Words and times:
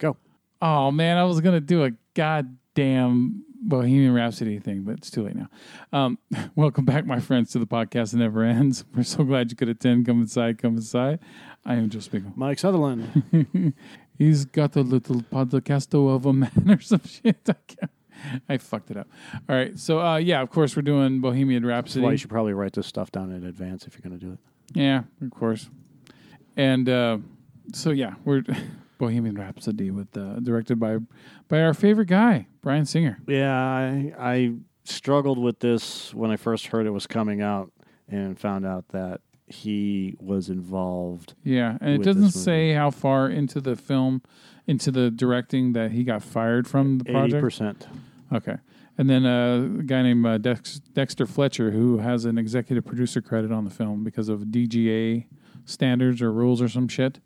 Go. 0.00 0.16
Oh 0.62 0.90
man, 0.90 1.18
I 1.18 1.24
was 1.24 1.40
gonna 1.42 1.60
do 1.60 1.84
a 1.84 1.90
goddamn 2.14 3.44
Bohemian 3.62 4.14
Rhapsody 4.14 4.58
thing, 4.58 4.82
but 4.82 4.92
it's 4.96 5.10
too 5.10 5.22
late 5.24 5.36
now. 5.36 5.48
Um, 5.92 6.18
welcome 6.56 6.86
back, 6.86 7.04
my 7.04 7.20
friends, 7.20 7.50
to 7.52 7.58
the 7.58 7.66
podcast 7.66 8.12
that 8.12 8.16
never 8.16 8.42
ends. 8.42 8.82
We're 8.96 9.02
so 9.02 9.24
glad 9.24 9.50
you 9.50 9.56
could 9.56 9.68
attend. 9.68 10.06
Come 10.06 10.22
inside, 10.22 10.56
come 10.56 10.76
inside. 10.76 11.18
I 11.66 11.74
am 11.74 11.90
Joe 11.90 12.00
Spiegel. 12.00 12.32
Mike 12.34 12.58
Sutherland. 12.58 13.74
He's 14.18 14.46
got 14.46 14.74
a 14.76 14.80
little 14.80 15.16
podcasto 15.20 16.14
of 16.14 16.24
a 16.24 16.32
man 16.32 16.64
or 16.66 16.80
some 16.80 17.02
shit. 17.04 17.36
I, 17.46 17.54
can't- 17.66 17.90
I 18.48 18.56
fucked 18.56 18.90
it 18.90 18.96
up. 18.96 19.08
All 19.50 19.56
right, 19.56 19.78
so 19.78 20.00
uh, 20.00 20.16
yeah, 20.16 20.40
of 20.40 20.48
course 20.48 20.74
we're 20.76 20.82
doing 20.82 21.20
Bohemian 21.20 21.64
Rhapsody. 21.66 22.02
Why 22.04 22.12
you 22.12 22.16
should 22.16 22.30
probably 22.30 22.54
write 22.54 22.72
this 22.72 22.86
stuff 22.86 23.12
down 23.12 23.30
in 23.32 23.44
advance 23.44 23.86
if 23.86 23.94
you're 23.94 24.08
going 24.08 24.18
to 24.18 24.26
do 24.26 24.32
it. 24.32 24.38
Yeah, 24.72 25.02
of 25.20 25.30
course. 25.30 25.68
And 26.56 26.88
uh, 26.88 27.18
so 27.74 27.90
yeah, 27.90 28.14
we're 28.24 28.42
Bohemian 29.00 29.34
Rhapsody 29.34 29.90
with 29.90 30.14
uh, 30.14 30.40
directed 30.40 30.78
by 30.78 30.98
by 31.48 31.62
our 31.62 31.72
favorite 31.72 32.08
guy, 32.08 32.46
Bryan 32.60 32.84
Singer. 32.84 33.18
Yeah, 33.26 33.50
I, 33.50 34.12
I 34.18 34.52
struggled 34.84 35.38
with 35.38 35.60
this 35.60 36.12
when 36.12 36.30
I 36.30 36.36
first 36.36 36.66
heard 36.66 36.86
it 36.86 36.90
was 36.90 37.06
coming 37.06 37.40
out 37.40 37.72
and 38.08 38.38
found 38.38 38.66
out 38.66 38.88
that 38.88 39.22
he 39.46 40.16
was 40.20 40.50
involved. 40.50 41.32
Yeah, 41.42 41.78
and 41.80 41.94
it 41.94 42.02
doesn't 42.02 42.32
say 42.32 42.74
how 42.74 42.90
far 42.90 43.30
into 43.30 43.62
the 43.62 43.74
film, 43.74 44.20
into 44.66 44.90
the 44.90 45.10
directing 45.10 45.72
that 45.72 45.92
he 45.92 46.04
got 46.04 46.22
fired 46.22 46.68
from 46.68 46.98
the 46.98 47.04
project. 47.04 47.34
Eighty 47.34 47.40
percent. 47.40 47.88
Okay. 48.32 48.56
And 48.98 49.08
then 49.08 49.24
uh, 49.24 49.78
a 49.80 49.82
guy 49.82 50.02
named 50.02 50.26
uh, 50.26 50.36
Dex- 50.36 50.78
Dexter 50.92 51.24
Fletcher, 51.24 51.70
who 51.70 51.98
has 51.98 52.26
an 52.26 52.36
executive 52.36 52.84
producer 52.84 53.22
credit 53.22 53.50
on 53.50 53.64
the 53.64 53.70
film 53.70 54.04
because 54.04 54.28
of 54.28 54.40
DGA 54.42 55.24
standards 55.64 56.20
or 56.20 56.30
rules 56.30 56.60
or 56.60 56.68
some 56.68 56.86
shit. 56.86 57.18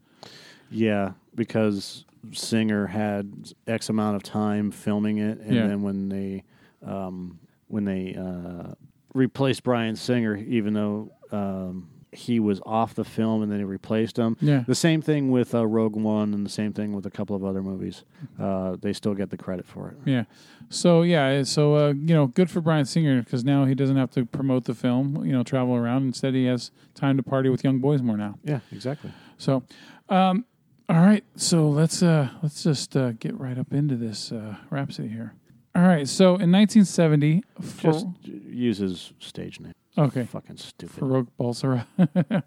Yeah, 0.71 1.15
because 1.35 2.05
Singer 2.33 2.87
had 2.87 3.53
X 3.67 3.89
amount 3.89 4.17
of 4.17 4.23
time 4.23 4.71
filming 4.71 5.19
it, 5.19 5.39
and 5.41 5.55
Yeah. 5.55 5.67
then 5.67 5.83
when 5.83 6.09
they 6.09 6.45
um, 6.87 7.39
when 7.69 7.85
they 7.85 8.15
uh, 8.15 8.75
replaced 9.15 9.63
Bryan 9.63 9.97
Singer, 9.97 10.37
even 10.37 10.75
though 10.75 11.11
um, 11.33 11.89
he 12.13 12.39
was 12.39 12.61
off 12.65 12.95
the 12.95 13.05
film, 13.05 13.43
and 13.43 13.51
then 13.51 13.59
he 13.59 13.65
replaced 13.65 14.17
him. 14.19 14.37
Yeah. 14.41 14.63
The 14.67 14.75
same 14.75 15.03
thing 15.03 15.31
with 15.31 15.55
uh, 15.55 15.67
Rogue 15.67 15.97
One, 15.97 16.33
and 16.35 16.45
the 16.47 16.51
same 16.51 16.73
thing 16.73 16.93
with 16.93 17.07
a 17.07 17.11
couple 17.11 17.35
of 17.35 17.45
other 17.45 17.63
movies. 17.63 18.05
Uh, 18.39 18.77
they 18.81 18.93
still 18.93 19.15
get 19.15 19.31
the 19.31 19.37
credit 19.37 19.67
for 19.67 19.89
it. 19.89 19.97
Yeah. 20.05 20.25
So 20.69 21.03
yeah, 21.03 21.43
so 21.43 21.75
uh, 21.75 21.89
you 21.95 22.15
know, 22.15 22.27
good 22.29 22.51
for 22.51 22.61
Bryan 22.61 22.85
Singer 22.85 23.23
because 23.23 23.45
now 23.45 23.65
he 23.65 23.75
doesn't 23.75 23.97
have 23.97 24.11
to 24.13 24.25
promote 24.25 24.65
the 24.65 24.75
film, 24.75 25.25
you 25.25 25.33
know, 25.33 25.43
travel 25.43 25.75
around. 25.75 26.05
Instead, 26.05 26.35
he 26.35 26.45
has 26.47 26.71
time 26.95 27.17
to 27.17 27.23
party 27.23 27.49
with 27.49 27.65
young 27.65 27.79
boys 27.81 28.03
more 28.03 28.17
now. 28.17 28.39
Yeah, 28.45 28.61
exactly. 28.73 29.11
So, 29.39 29.63
um, 30.09 30.45
all 30.89 31.01
right. 31.01 31.25
So 31.37 31.69
let's 31.69 32.03
uh, 32.03 32.29
let's 32.43 32.63
just 32.63 32.97
uh, 32.97 33.13
get 33.13 33.39
right 33.39 33.59
up 33.59 33.73
into 33.73 33.97
this 33.97 34.33
uh, 34.33 34.57
Rhapsody 34.71 35.09
here. 35.09 35.35
All 35.75 35.83
right. 35.83 36.07
So 36.09 36.37
in 36.37 36.53
1970, 36.53 37.43
for, 37.61 37.93
Just 37.93 38.07
use 38.25 38.79
his 38.79 39.13
stage 39.19 39.59
name. 39.61 39.73
okay, 39.99 40.25
Fucking 40.25 40.57
stupid. 40.57 40.97
Farrokh 41.03 41.29
Bulsara. 41.39 41.87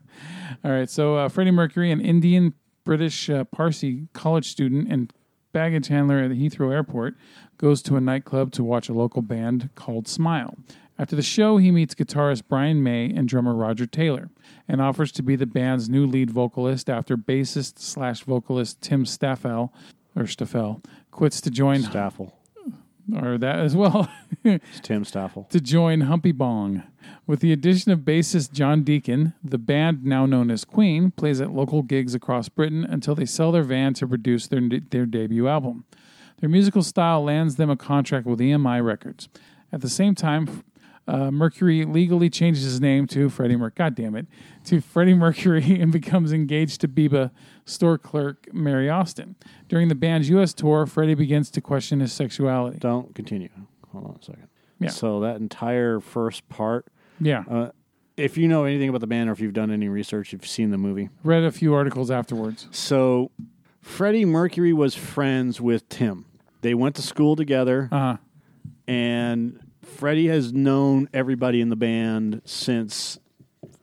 all 0.63 0.71
right. 0.71 0.89
So 0.89 1.15
uh, 1.15 1.29
Freddie 1.29 1.51
Mercury, 1.51 1.91
an 1.91 1.99
Indian 1.99 2.53
British 2.85 3.29
uh, 3.29 3.43
Parsi 3.45 4.07
college 4.13 4.49
student 4.49 4.89
and 4.91 5.11
baggage 5.51 5.87
handler 5.87 6.19
at 6.19 6.29
the 6.29 6.35
Heathrow 6.35 6.71
Airport, 6.71 7.15
goes 7.57 7.81
to 7.81 7.97
a 7.97 8.01
nightclub 8.01 8.51
to 8.53 8.63
watch 8.63 8.87
a 8.87 8.93
local 8.93 9.21
band 9.21 9.71
called 9.75 10.07
Smile. 10.07 10.57
After 10.99 11.15
the 11.15 11.21
show, 11.21 11.57
he 11.57 11.69
meets 11.71 11.93
guitarist 11.93 12.43
Brian 12.49 12.81
May 12.81 13.05
and 13.13 13.27
drummer 13.27 13.53
Roger 13.53 13.85
Taylor, 13.85 14.29
and 14.67 14.81
offers 14.81 15.11
to 15.13 15.23
be 15.23 15.35
the 15.35 15.45
band's 15.45 15.87
new 15.89 16.07
lead 16.07 16.31
vocalist 16.31 16.89
after 16.89 17.15
bassist 17.15 17.79
slash 17.79 18.21
vocalist 18.23 18.81
Tim 18.81 19.05
Staffel 19.05 19.71
or 20.15 20.25
Staffel 20.25 20.81
quits 21.11 21.39
to 21.41 21.51
join 21.51 21.83
Staffel. 21.83 22.33
or 23.21 23.37
that 23.37 23.59
as 23.59 23.75
well 23.75 24.09
It's 24.43 24.79
Tim 24.81 25.05
Staffel. 25.05 25.43
to 25.51 25.61
join 25.61 26.01
Humpy 26.01 26.31
Bong. 26.31 26.83
With 27.27 27.41
the 27.41 27.53
addition 27.53 27.91
of 27.91 27.99
bassist 27.99 28.51
John 28.51 28.83
Deacon, 28.83 29.33
the 29.43 29.57
band, 29.59 30.03
now 30.03 30.25
known 30.25 30.49
as 30.49 30.65
Queen, 30.65 31.11
plays 31.11 31.39
at 31.39 31.51
local 31.53 31.83
gigs 31.83 32.15
across 32.15 32.49
Britain 32.49 32.83
until 32.83 33.13
they 33.15 33.25
sell 33.25 33.51
their 33.51 33.63
van 33.63 33.93
to 33.95 34.07
produce 34.07 34.47
their, 34.47 34.61
their 34.89 35.05
debut 35.05 35.47
album. 35.47 35.85
Their 36.39 36.49
musical 36.49 36.81
style 36.83 37.23
lands 37.23 37.55
them 37.55 37.69
a 37.69 37.77
contract 37.77 38.25
with 38.25 38.39
EMI 38.39 38.83
Records. 38.83 39.29
At 39.71 39.81
the 39.81 39.89
same 39.89 40.15
time, 40.15 40.63
uh, 41.07 41.31
Mercury 41.31 41.85
legally 41.85 42.29
changes 42.29 42.63
his 42.63 42.81
name 42.81 43.07
to 43.07 43.29
Freddie 43.29 43.55
Mercury. 43.55 43.75
God 43.77 43.95
damn 43.95 44.15
it, 44.15 44.27
to 44.65 44.81
Freddie 44.81 45.13
Mercury 45.13 45.63
and 45.81 45.91
becomes 45.91 46.33
engaged 46.33 46.81
to 46.81 46.87
Biba 46.87 47.31
store 47.65 47.97
clerk 47.97 48.47
Mary 48.53 48.89
Austin. 48.89 49.35
During 49.69 49.87
the 49.87 49.95
band's 49.95 50.29
U.S. 50.29 50.53
tour, 50.53 50.85
Freddie 50.85 51.15
begins 51.15 51.49
to 51.51 51.61
question 51.61 51.99
his 52.01 52.11
sexuality. 52.13 52.77
Don't 52.79 53.15
continue. 53.15 53.49
Hold 53.91 54.05
on 54.05 54.17
a 54.21 54.23
second. 54.25 54.47
Yeah. 54.79 54.89
So 54.89 55.21
that 55.21 55.37
entire 55.37 55.99
first 55.99 56.47
part, 56.49 56.85
Yeah, 57.19 57.43
uh, 57.49 57.69
if 58.15 58.37
you 58.37 58.47
know 58.47 58.63
anything 58.65 58.89
about 58.89 59.01
the 59.01 59.07
band 59.07 59.29
or 59.29 59.33
if 59.33 59.39
you've 59.39 59.53
done 59.53 59.71
any 59.71 59.87
research, 59.89 60.33
you've 60.33 60.45
seen 60.45 60.71
the 60.71 60.77
movie. 60.77 61.09
read 61.23 61.43
a 61.43 61.51
few 61.51 61.73
articles 61.73 62.11
afterwards. 62.11 62.67
So 62.71 63.31
Freddie 63.81 64.25
Mercury 64.25 64.73
was 64.73 64.93
friends 64.95 65.61
with 65.61 65.87
Tim. 65.89 66.25
They 66.61 66.73
went 66.73 66.95
to 66.95 67.01
school 67.01 67.35
together, 67.35 67.87
Uh 67.91 67.97
huh. 67.99 68.17
and 68.87 69.59
Freddie 69.87 70.27
has 70.27 70.53
known 70.53 71.09
everybody 71.13 71.61
in 71.61 71.69
the 71.69 71.75
band 71.75 72.41
since 72.45 73.19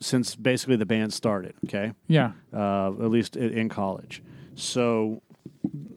since 0.00 0.36
basically 0.36 0.76
the 0.76 0.86
band 0.86 1.12
started. 1.12 1.54
Okay. 1.64 1.92
Yeah. 2.08 2.32
uh, 2.52 2.88
at 2.88 3.10
least 3.10 3.36
in 3.36 3.68
college. 3.68 4.22
So 4.54 5.22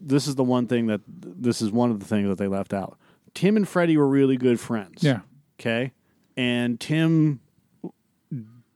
this 0.01 0.27
is 0.27 0.35
the 0.35 0.43
one 0.43 0.67
thing 0.67 0.87
that 0.87 1.01
this 1.07 1.61
is 1.61 1.71
one 1.71 1.91
of 1.91 1.99
the 1.99 2.05
things 2.05 2.27
that 2.29 2.37
they 2.37 2.47
left 2.47 2.73
out. 2.73 2.97
Tim 3.33 3.57
and 3.57 3.67
Freddie 3.67 3.97
were 3.97 4.07
really 4.07 4.37
good 4.37 4.59
friends. 4.59 5.03
Yeah. 5.03 5.19
Okay. 5.59 5.91
And 6.37 6.79
Tim 6.79 7.41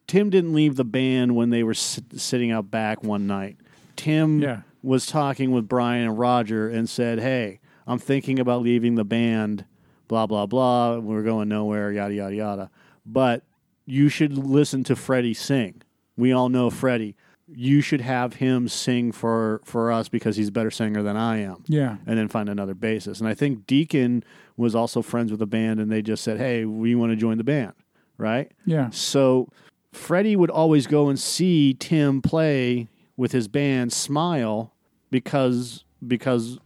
Tim 0.07 0.29
didn't 0.29 0.53
leave 0.53 0.75
the 0.75 0.83
band 0.83 1.35
when 1.35 1.49
they 1.51 1.63
were 1.63 1.73
sit- 1.73 2.19
sitting 2.19 2.51
out 2.51 2.69
back 2.69 3.03
one 3.03 3.27
night. 3.27 3.57
Tim 3.95 4.41
Yeah. 4.41 4.61
was 4.83 5.05
talking 5.05 5.51
with 5.51 5.67
Brian 5.69 6.09
and 6.09 6.19
Roger 6.19 6.67
and 6.69 6.89
said, 6.89 7.19
"Hey, 7.19 7.59
I'm 7.87 7.99
thinking 7.99 8.37
about 8.39 8.61
leaving 8.61 8.95
the 8.95 9.05
band. 9.05 9.63
Blah 10.11 10.27
blah 10.27 10.45
blah. 10.45 10.97
We're 10.97 11.23
going 11.23 11.47
nowhere. 11.47 11.89
Yada 11.89 12.13
yada 12.13 12.35
yada. 12.35 12.69
But 13.05 13.43
you 13.85 14.09
should 14.09 14.37
listen 14.37 14.83
to 14.83 14.95
Freddie 14.97 15.33
sing. 15.33 15.83
We 16.17 16.33
all 16.33 16.49
know 16.49 16.69
Freddie. 16.69 17.15
You 17.47 17.79
should 17.79 18.01
have 18.01 18.33
him 18.33 18.67
sing 18.67 19.13
for 19.13 19.61
for 19.63 19.89
us 19.89 20.09
because 20.09 20.35
he's 20.35 20.49
a 20.49 20.51
better 20.51 20.69
singer 20.69 21.01
than 21.01 21.15
I 21.15 21.37
am." 21.37 21.63
Yeah. 21.65 21.95
and 22.05 22.17
then 22.19 22.27
find 22.27 22.49
another 22.49 22.75
bassist. 22.75 23.21
And 23.21 23.29
I 23.29 23.33
think 23.33 23.65
Deacon 23.65 24.25
was 24.57 24.75
also 24.75 25.01
friends 25.01 25.31
with 25.31 25.39
the 25.39 25.47
band, 25.47 25.79
and 25.79 25.89
they 25.89 26.01
just 26.01 26.25
said, 26.25 26.37
"Hey, 26.39 26.65
we 26.65 26.93
want 26.93 27.13
to 27.13 27.15
join 27.15 27.37
the 27.37 27.45
band," 27.45 27.71
right? 28.17 28.51
Yeah. 28.65 28.89
So 28.89 29.47
Freddie 29.93 30.35
would 30.35 30.51
always 30.51 30.87
go 30.87 31.07
and 31.07 31.17
see 31.17 31.73
Tim 31.73 32.21
play 32.21 32.89
with 33.15 33.31
his 33.31 33.47
band 33.47 33.93
Smile 33.93 34.73
because 35.09 35.85
because 36.05 36.59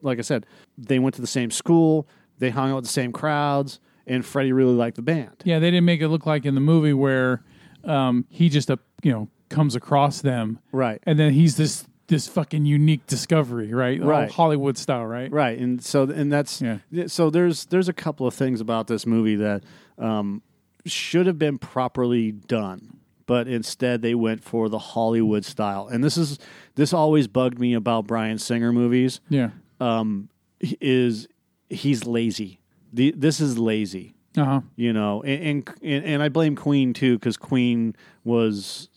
like 0.00 0.18
I 0.20 0.22
said, 0.22 0.46
they 0.76 1.00
went 1.00 1.16
to 1.16 1.20
the 1.20 1.26
same 1.26 1.50
school, 1.50 2.06
they 2.38 2.50
hung 2.50 2.70
out 2.70 2.76
with 2.76 2.84
the 2.84 2.90
same 2.90 3.12
crowds, 3.12 3.80
and 4.06 4.24
Freddie 4.24 4.52
really 4.52 4.74
liked 4.74 4.96
the 4.96 5.02
band. 5.02 5.36
Yeah. 5.44 5.58
They 5.58 5.70
didn't 5.70 5.84
make 5.86 6.00
it 6.00 6.08
look 6.08 6.26
like 6.26 6.44
in 6.46 6.54
the 6.54 6.60
movie 6.60 6.92
where 6.92 7.42
um, 7.84 8.24
he 8.30 8.48
just, 8.48 8.70
uh, 8.70 8.76
you 9.02 9.12
know, 9.12 9.28
comes 9.48 9.74
across 9.74 10.20
them 10.20 10.58
Right. 10.72 11.00
and 11.04 11.18
then 11.18 11.32
he's 11.32 11.56
this 11.56 11.86
this 12.08 12.26
fucking 12.26 12.64
unique 12.64 13.06
discovery, 13.06 13.72
right? 13.74 14.02
Right. 14.02 14.30
Hollywood 14.30 14.78
style, 14.78 15.04
right? 15.04 15.30
Right, 15.30 15.58
and 15.58 15.82
so 15.84 16.04
and 16.04 16.32
that's 16.32 16.62
Yeah. 16.62 16.78
so 17.06 17.28
there's 17.28 17.66
there's 17.66 17.88
a 17.88 17.92
couple 17.92 18.26
of 18.26 18.32
things 18.34 18.60
about 18.62 18.86
this 18.86 19.04
movie 19.06 19.36
that 19.36 19.62
um, 19.98 20.40
should 20.86 21.26
have 21.26 21.38
been 21.38 21.58
properly 21.58 22.32
done, 22.32 22.96
but 23.26 23.46
instead 23.46 24.00
they 24.00 24.14
went 24.14 24.42
for 24.42 24.70
the 24.70 24.78
Hollywood 24.78 25.44
style. 25.44 25.86
And 25.86 26.02
this 26.02 26.16
is 26.16 26.38
this 26.76 26.94
always 26.94 27.26
bugged 27.28 27.58
me 27.58 27.74
about 27.74 28.06
Bryan 28.06 28.38
Singer 28.38 28.72
movies 28.72 29.20
Yeah. 29.28 29.50
um, 29.80 30.30
is 30.80 31.28
he's 31.70 32.06
lazy. 32.06 32.60
The, 32.92 33.12
this 33.16 33.40
is 33.40 33.58
lazy. 33.58 34.14
Uh 34.36 34.44
huh. 34.44 34.60
You 34.76 34.92
know, 34.92 35.22
and 35.22 35.68
and, 35.82 36.04
and 36.04 36.22
I 36.22 36.28
blame 36.28 36.54
Queen 36.54 36.92
too 36.92 37.18
because 37.18 37.36
Queen 37.36 37.96
was 38.24 38.88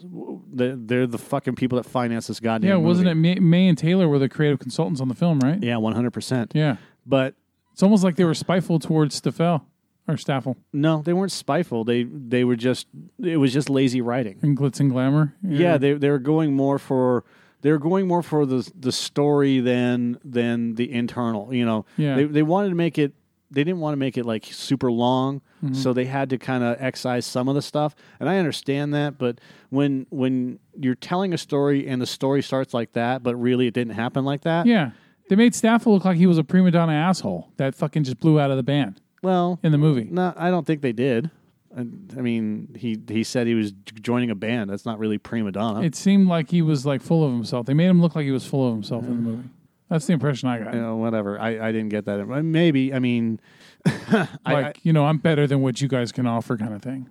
they're, 0.53 0.75
they're 0.75 1.07
the 1.07 1.17
fucking 1.17 1.55
people 1.55 1.77
that 1.77 1.89
finance 1.89 2.27
this 2.27 2.39
goddamn. 2.39 2.69
Yeah. 2.69 2.75
Wasn't 2.75 3.07
movie. 3.15 3.31
it 3.31 3.41
May, 3.41 3.67
and 3.67 3.77
Taylor 3.77 4.07
were 4.07 4.19
the 4.19 4.29
creative 4.29 4.59
consultants 4.59 5.01
on 5.01 5.07
the 5.07 5.15
film, 5.15 5.39
right? 5.39 5.61
Yeah, 5.63 5.77
one 5.77 5.93
hundred 5.93 6.11
percent. 6.11 6.51
Yeah. 6.53 6.75
But 7.05 7.33
It's 7.73 7.81
almost 7.81 8.03
like 8.03 8.17
they 8.17 8.25
were 8.25 8.35
spiteful 8.35 8.77
towards 8.77 9.15
Staffel 9.15 9.65
or 10.07 10.17
Staffel 10.17 10.57
No, 10.73 11.01
they 11.01 11.13
weren't 11.13 11.31
spiteful. 11.31 11.85
They 11.85 12.03
they 12.03 12.43
were 12.43 12.57
just 12.57 12.87
it 13.23 13.37
was 13.37 13.51
just 13.53 13.69
lazy 13.69 14.01
writing. 14.01 14.37
and 14.43 14.55
Glitz 14.57 14.79
and 14.79 14.91
Glamour. 14.91 15.33
Yeah, 15.41 15.77
they 15.77 15.93
they 15.93 16.09
were 16.09 16.19
going 16.19 16.53
more 16.53 16.77
for 16.77 17.23
they 17.61 17.71
were 17.71 17.79
going 17.79 18.07
more 18.07 18.21
for 18.23 18.45
the 18.45 18.69
the 18.79 18.91
story 18.91 19.59
than 19.59 20.17
than 20.23 20.75
the 20.75 20.91
internal. 20.91 21.53
You 21.53 21.65
know, 21.65 21.85
Yeah. 21.97 22.15
they 22.15 22.23
they 22.25 22.43
wanted 22.43 22.69
to 22.69 22.75
make 22.75 22.97
it. 22.97 23.13
They 23.53 23.65
didn't 23.65 23.81
want 23.81 23.91
to 23.93 23.97
make 23.97 24.17
it 24.17 24.25
like 24.25 24.45
super 24.45 24.89
long, 24.91 25.41
Mm-hmm. 25.63 25.73
so 25.75 25.93
they 25.93 26.05
had 26.05 26.29
to 26.31 26.37
kind 26.39 26.63
of 26.63 26.77
excise 26.79 27.25
some 27.25 27.47
of 27.47 27.53
the 27.53 27.61
stuff. 27.61 27.95
And 28.19 28.27
I 28.29 28.37
understand 28.39 28.93
that, 28.95 29.17
but 29.19 29.39
when 29.69 30.07
when 30.09 30.57
you're 30.79 30.95
telling 30.95 31.33
a 31.33 31.37
story 31.37 31.87
and 31.87 32.01
the 32.01 32.05
story 32.07 32.41
starts 32.41 32.73
like 32.73 32.93
that, 32.93 33.21
but 33.23 33.35
really 33.35 33.67
it 33.67 33.73
didn't 33.73 33.93
happen 33.93 34.25
like 34.25 34.41
that, 34.41 34.65
Yeah. 34.65 34.91
They 35.29 35.35
made 35.35 35.53
Staffel 35.55 35.93
look 35.93 36.03
like 36.03 36.17
he 36.17 36.27
was 36.27 36.37
a 36.37 36.43
prima 36.43 36.71
donna 36.71 36.91
asshole 36.93 37.49
that 37.57 37.75
fucking 37.75 38.03
just 38.05 38.19
blew 38.19 38.39
out 38.39 38.51
of 38.51 38.57
the 38.57 38.63
band 38.63 38.99
Well, 39.21 39.59
in 39.63 39.71
the 39.71 39.77
movie. 39.77 40.07
no, 40.11 40.33
I 40.35 40.49
don't 40.49 40.65
think 40.65 40.81
they 40.81 40.91
did. 40.93 41.29
I, 41.75 41.81
I 41.81 42.21
mean, 42.21 42.75
he 42.77 42.99
he 43.07 43.23
said 43.23 43.47
he 43.47 43.55
was 43.55 43.71
joining 44.01 44.29
a 44.29 44.35
band. 44.35 44.69
That's 44.69 44.85
not 44.85 44.99
really 44.99 45.17
prima 45.17 45.51
donna. 45.51 45.81
It 45.81 45.95
seemed 45.95 46.27
like 46.27 46.49
he 46.49 46.61
was 46.61 46.85
like 46.85 47.01
full 47.01 47.23
of 47.23 47.31
himself. 47.31 47.65
They 47.65 47.73
made 47.73 47.87
him 47.87 48.01
look 48.01 48.15
like 48.15 48.25
he 48.25 48.31
was 48.31 48.45
full 48.45 48.67
of 48.67 48.73
himself 48.73 49.03
in 49.03 49.09
the 49.09 49.15
movie. 49.15 49.49
That's 49.89 50.05
the 50.05 50.13
impression 50.13 50.47
I 50.47 50.59
got. 50.59 50.73
you 50.73 50.79
know, 50.79 50.95
whatever. 50.95 51.37
I, 51.37 51.67
I 51.67 51.71
didn't 51.73 51.89
get 51.89 52.05
that. 52.05 52.25
Maybe. 52.25 52.93
I 52.93 52.99
mean, 52.99 53.41
I, 53.85 54.27
like, 54.45 54.79
you 54.83 54.93
know, 54.93 55.05
I'm 55.05 55.17
better 55.17 55.47
than 55.47 55.61
what 55.61 55.81
you 55.81 55.89
guys 55.89 56.13
can 56.13 56.25
offer 56.25 56.55
kind 56.57 56.73
of 56.73 56.81
thing. 56.81 57.09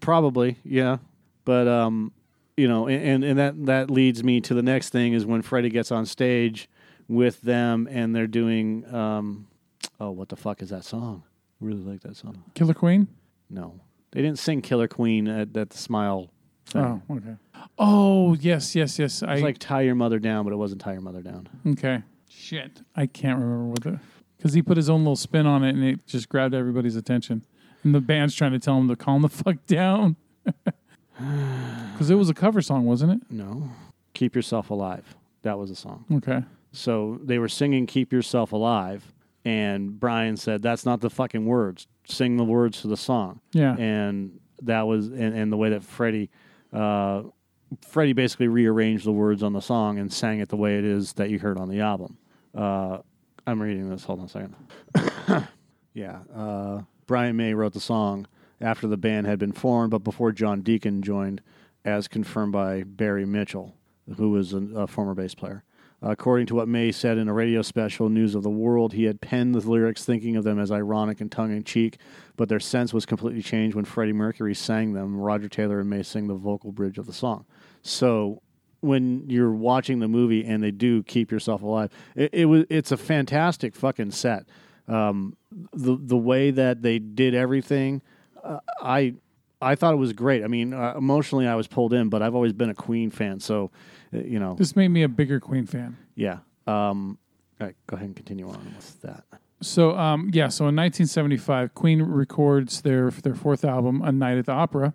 Probably, 0.00 0.58
yeah. 0.62 0.98
But 1.46 1.66
um, 1.66 2.12
you 2.58 2.68
know, 2.68 2.86
and, 2.88 3.02
and 3.02 3.24
and 3.24 3.38
that 3.38 3.66
that 3.66 3.90
leads 3.90 4.22
me 4.22 4.40
to 4.42 4.54
the 4.54 4.62
next 4.62 4.90
thing 4.90 5.14
is 5.14 5.24
when 5.24 5.40
Freddie 5.42 5.70
gets 5.70 5.90
on 5.90 6.04
stage 6.04 6.68
with 7.08 7.40
them 7.40 7.88
and 7.90 8.14
they're 8.14 8.26
doing 8.26 8.84
um, 8.94 9.46
oh, 9.98 10.10
what 10.10 10.28
the 10.28 10.36
fuck 10.36 10.62
is 10.62 10.70
that 10.70 10.84
song? 10.84 11.22
Really 11.60 11.82
like 11.82 12.00
that 12.02 12.16
song. 12.16 12.42
Killer 12.54 12.74
Queen? 12.74 13.08
No, 13.48 13.80
they 14.12 14.22
didn't 14.22 14.38
sing 14.38 14.62
Killer 14.62 14.88
Queen 14.88 15.28
at, 15.28 15.56
at 15.56 15.70
the 15.70 15.78
Smile. 15.78 16.30
Thing. 16.66 16.82
Oh, 16.82 17.16
okay. 17.16 17.36
Oh, 17.78 18.34
yes, 18.34 18.76
yes, 18.76 18.98
yes. 18.98 19.22
I 19.22 19.34
It's 19.34 19.42
like 19.42 19.58
Tie 19.58 19.82
Your 19.82 19.94
Mother 19.94 20.18
Down, 20.18 20.44
but 20.44 20.52
it 20.52 20.56
wasn't 20.56 20.80
Tie 20.80 20.92
Your 20.92 21.00
Mother 21.00 21.20
Down. 21.22 21.48
Okay. 21.66 22.02
Shit. 22.28 22.82
I 22.94 23.06
can't 23.06 23.38
remember 23.40 23.64
what 23.64 23.82
the 23.82 24.00
because 24.36 24.54
he 24.54 24.62
put 24.62 24.76
his 24.78 24.88
own 24.88 25.00
little 25.00 25.16
spin 25.16 25.46
on 25.46 25.62
it 25.62 25.74
and 25.74 25.84
it 25.84 26.06
just 26.06 26.28
grabbed 26.28 26.54
everybody's 26.54 26.96
attention. 26.96 27.44
And 27.84 27.94
the 27.94 28.00
band's 28.00 28.34
trying 28.34 28.52
to 28.52 28.58
tell 28.58 28.78
him 28.78 28.88
to 28.88 28.96
calm 28.96 29.22
the 29.22 29.28
fuck 29.28 29.64
down. 29.66 30.16
Because 31.92 32.08
it 32.08 32.14
was 32.14 32.30
a 32.30 32.34
cover 32.34 32.62
song, 32.62 32.86
wasn't 32.86 33.12
it? 33.12 33.20
No, 33.30 33.70
Keep 34.14 34.34
Yourself 34.34 34.70
Alive. 34.70 35.16
That 35.42 35.58
was 35.58 35.68
the 35.68 35.76
song. 35.76 36.06
Okay. 36.10 36.42
So 36.72 37.20
they 37.22 37.38
were 37.38 37.48
singing 37.48 37.84
"Keep 37.84 38.10
Yourself 38.10 38.52
Alive," 38.52 39.12
and 39.44 39.98
Brian 39.98 40.36
said, 40.36 40.62
"That's 40.62 40.84
not 40.84 41.00
the 41.00 41.10
fucking 41.10 41.44
words. 41.44 41.86
Sing 42.04 42.36
the 42.36 42.44
words 42.44 42.82
to 42.82 42.88
the 42.88 42.96
song." 42.96 43.40
Yeah. 43.52 43.76
And 43.76 44.40
that 44.62 44.86
was 44.86 45.08
and, 45.08 45.34
and 45.34 45.52
the 45.52 45.56
way 45.56 45.70
that 45.70 45.82
Freddie, 45.82 46.30
uh, 46.72 47.22
Freddie 47.86 48.12
basically 48.12 48.48
rearranged 48.48 49.04
the 49.04 49.12
words 49.12 49.42
on 49.42 49.52
the 49.52 49.60
song 49.60 49.98
and 49.98 50.12
sang 50.12 50.40
it 50.40 50.48
the 50.48 50.56
way 50.56 50.78
it 50.78 50.84
is 50.84 51.14
that 51.14 51.30
you 51.30 51.38
heard 51.38 51.58
on 51.58 51.68
the 51.68 51.80
album. 51.80 52.18
Uh, 52.54 52.98
I'm 53.46 53.60
reading 53.60 53.88
this. 53.88 54.04
Hold 54.04 54.20
on 54.20 54.26
a 54.26 54.28
second. 54.28 55.48
yeah, 55.94 56.20
uh, 56.34 56.82
Brian 57.06 57.36
May 57.36 57.54
wrote 57.54 57.72
the 57.72 57.80
song 57.80 58.26
after 58.60 58.86
the 58.86 58.96
band 58.96 59.26
had 59.26 59.38
been 59.38 59.52
formed, 59.52 59.90
but 59.90 60.04
before 60.04 60.32
John 60.32 60.60
Deacon 60.60 61.02
joined, 61.02 61.40
as 61.84 62.08
confirmed 62.08 62.52
by 62.52 62.82
Barry 62.82 63.24
Mitchell, 63.24 63.74
who 64.16 64.30
was 64.30 64.52
a, 64.52 64.58
a 64.74 64.86
former 64.86 65.14
bass 65.14 65.34
player. 65.34 65.64
According 66.02 66.46
to 66.46 66.54
what 66.54 66.66
May 66.66 66.92
said 66.92 67.18
in 67.18 67.28
a 67.28 67.32
radio 67.34 67.60
special, 67.60 68.08
News 68.08 68.34
of 68.34 68.42
the 68.42 68.50
World, 68.50 68.94
he 68.94 69.04
had 69.04 69.20
penned 69.20 69.54
the 69.54 69.60
lyrics 69.68 70.02
thinking 70.02 70.34
of 70.34 70.44
them 70.44 70.58
as 70.58 70.72
ironic 70.72 71.20
and 71.20 71.30
tongue 71.30 71.52
in 71.52 71.62
cheek, 71.62 71.98
but 72.36 72.48
their 72.48 72.60
sense 72.60 72.94
was 72.94 73.04
completely 73.04 73.42
changed 73.42 73.76
when 73.76 73.84
Freddie 73.84 74.14
Mercury 74.14 74.54
sang 74.54 74.94
them. 74.94 75.16
Roger 75.16 75.48
Taylor 75.48 75.80
and 75.80 75.90
May 75.90 76.02
sing 76.02 76.26
the 76.26 76.34
vocal 76.34 76.72
bridge 76.72 76.96
of 76.96 77.04
the 77.04 77.12
song. 77.12 77.44
So 77.82 78.40
when 78.80 79.28
you're 79.28 79.52
watching 79.52 79.98
the 79.98 80.08
movie 80.08 80.42
and 80.44 80.62
they 80.62 80.70
do 80.70 81.02
keep 81.02 81.30
yourself 81.30 81.62
alive, 81.62 81.90
it, 82.16 82.30
it 82.32 82.44
was 82.46 82.64
it's 82.70 82.92
a 82.92 82.96
fantastic 82.96 83.74
fucking 83.74 84.12
set. 84.12 84.46
Um, 84.88 85.36
the 85.72 85.98
the 86.00 86.16
way 86.16 86.50
that 86.50 86.80
they 86.80 86.98
did 86.98 87.34
everything, 87.34 88.00
uh, 88.42 88.60
I 88.80 89.16
I 89.60 89.74
thought 89.74 89.92
it 89.92 89.98
was 89.98 90.14
great. 90.14 90.42
I 90.42 90.46
mean, 90.46 90.72
uh, 90.72 90.94
emotionally 90.96 91.46
I 91.46 91.54
was 91.54 91.66
pulled 91.66 91.92
in, 91.92 92.08
but 92.08 92.22
I've 92.22 92.34
always 92.34 92.54
been 92.54 92.70
a 92.70 92.74
Queen 92.74 93.10
fan, 93.10 93.38
so 93.40 93.70
you 94.12 94.38
know, 94.38 94.54
This 94.54 94.74
made 94.76 94.88
me 94.88 95.02
a 95.02 95.08
bigger 95.08 95.40
Queen 95.40 95.66
fan. 95.66 95.96
yeah. 96.14 96.38
Um, 96.66 97.18
all 97.60 97.66
right, 97.66 97.76
go 97.86 97.96
ahead 97.96 98.06
and 98.06 98.16
continue 98.16 98.48
on 98.48 98.64
with 98.76 99.00
that. 99.02 99.24
So, 99.60 99.96
um, 99.98 100.30
yeah, 100.32 100.48
so 100.48 100.68
in 100.68 100.76
1975, 100.76 101.74
Queen 101.74 102.00
records 102.02 102.80
their 102.82 103.10
their 103.10 103.34
fourth 103.34 103.64
album, 103.64 104.00
A 104.02 104.10
Night 104.12 104.38
at 104.38 104.46
the 104.46 104.52
Opera, 104.52 104.94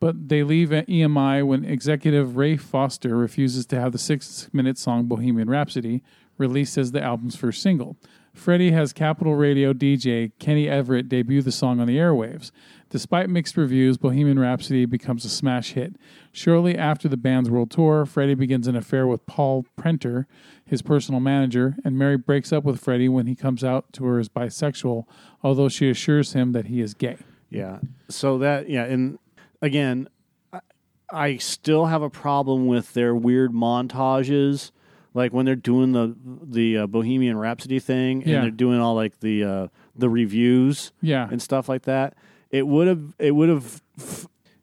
but 0.00 0.28
they 0.28 0.42
leave 0.42 0.72
at 0.72 0.88
EMI 0.88 1.46
when 1.46 1.64
executive 1.64 2.36
Ray 2.36 2.56
Foster 2.56 3.16
refuses 3.16 3.66
to 3.66 3.78
have 3.78 3.92
the 3.92 3.98
six 3.98 4.48
minute 4.52 4.78
song 4.78 5.04
Bohemian 5.06 5.48
Rhapsody 5.48 6.02
released 6.38 6.76
as 6.78 6.90
the 6.92 7.02
album's 7.02 7.36
first 7.36 7.60
single. 7.62 7.96
Freddie 8.34 8.70
has 8.70 8.92
Capital 8.92 9.34
Radio 9.34 9.72
DJ 9.72 10.32
Kenny 10.38 10.68
Everett 10.68 11.08
debut 11.08 11.42
the 11.42 11.52
song 11.52 11.80
on 11.80 11.86
the 11.86 11.96
airwaves. 11.96 12.50
Despite 12.88 13.30
mixed 13.30 13.56
reviews, 13.56 13.98
Bohemian 13.98 14.38
Rhapsody 14.38 14.84
becomes 14.84 15.24
a 15.24 15.28
smash 15.28 15.72
hit. 15.72 15.96
Shortly 16.32 16.76
after 16.76 17.08
the 17.08 17.16
band's 17.16 17.50
world 17.50 17.70
tour, 17.70 18.04
Freddie 18.06 18.34
begins 18.34 18.66
an 18.66 18.76
affair 18.76 19.06
with 19.06 19.24
Paul 19.26 19.64
Prenter, 19.76 20.26
his 20.64 20.82
personal 20.82 21.20
manager, 21.20 21.76
and 21.84 21.98
Mary 21.98 22.16
breaks 22.16 22.52
up 22.52 22.64
with 22.64 22.80
Freddie 22.80 23.08
when 23.08 23.26
he 23.26 23.34
comes 23.34 23.62
out 23.62 23.92
to 23.92 24.04
her 24.06 24.18
as 24.18 24.28
bisexual, 24.28 25.04
although 25.42 25.68
she 25.68 25.88
assures 25.88 26.32
him 26.32 26.52
that 26.52 26.66
he 26.66 26.80
is 26.80 26.94
gay. 26.94 27.18
Yeah. 27.48 27.78
So 28.08 28.38
that 28.38 28.68
yeah, 28.68 28.84
and 28.84 29.18
again, 29.60 30.08
I 31.12 31.36
still 31.36 31.86
have 31.86 32.02
a 32.02 32.10
problem 32.10 32.66
with 32.66 32.94
their 32.94 33.14
weird 33.14 33.52
montages, 33.52 34.70
like 35.14 35.32
when 35.32 35.46
they're 35.46 35.56
doing 35.56 35.92
the 35.92 36.14
the 36.42 36.78
uh, 36.78 36.86
Bohemian 36.86 37.36
Rhapsody 37.38 37.78
thing, 37.78 38.22
and 38.22 38.30
Yeah. 38.30 38.40
they're 38.42 38.50
doing 38.50 38.80
all 38.80 38.94
like 38.94 39.20
the 39.20 39.44
uh, 39.44 39.66
the 39.96 40.08
reviews 40.08 40.92
Yeah. 41.02 41.28
and 41.30 41.40
stuff 41.42 41.68
like 41.68 41.82
that. 41.82 42.14
It 42.50 42.66
would 42.66 42.86
have 42.88 43.14
it 43.18 43.32
would 43.32 43.48
have 43.48 43.82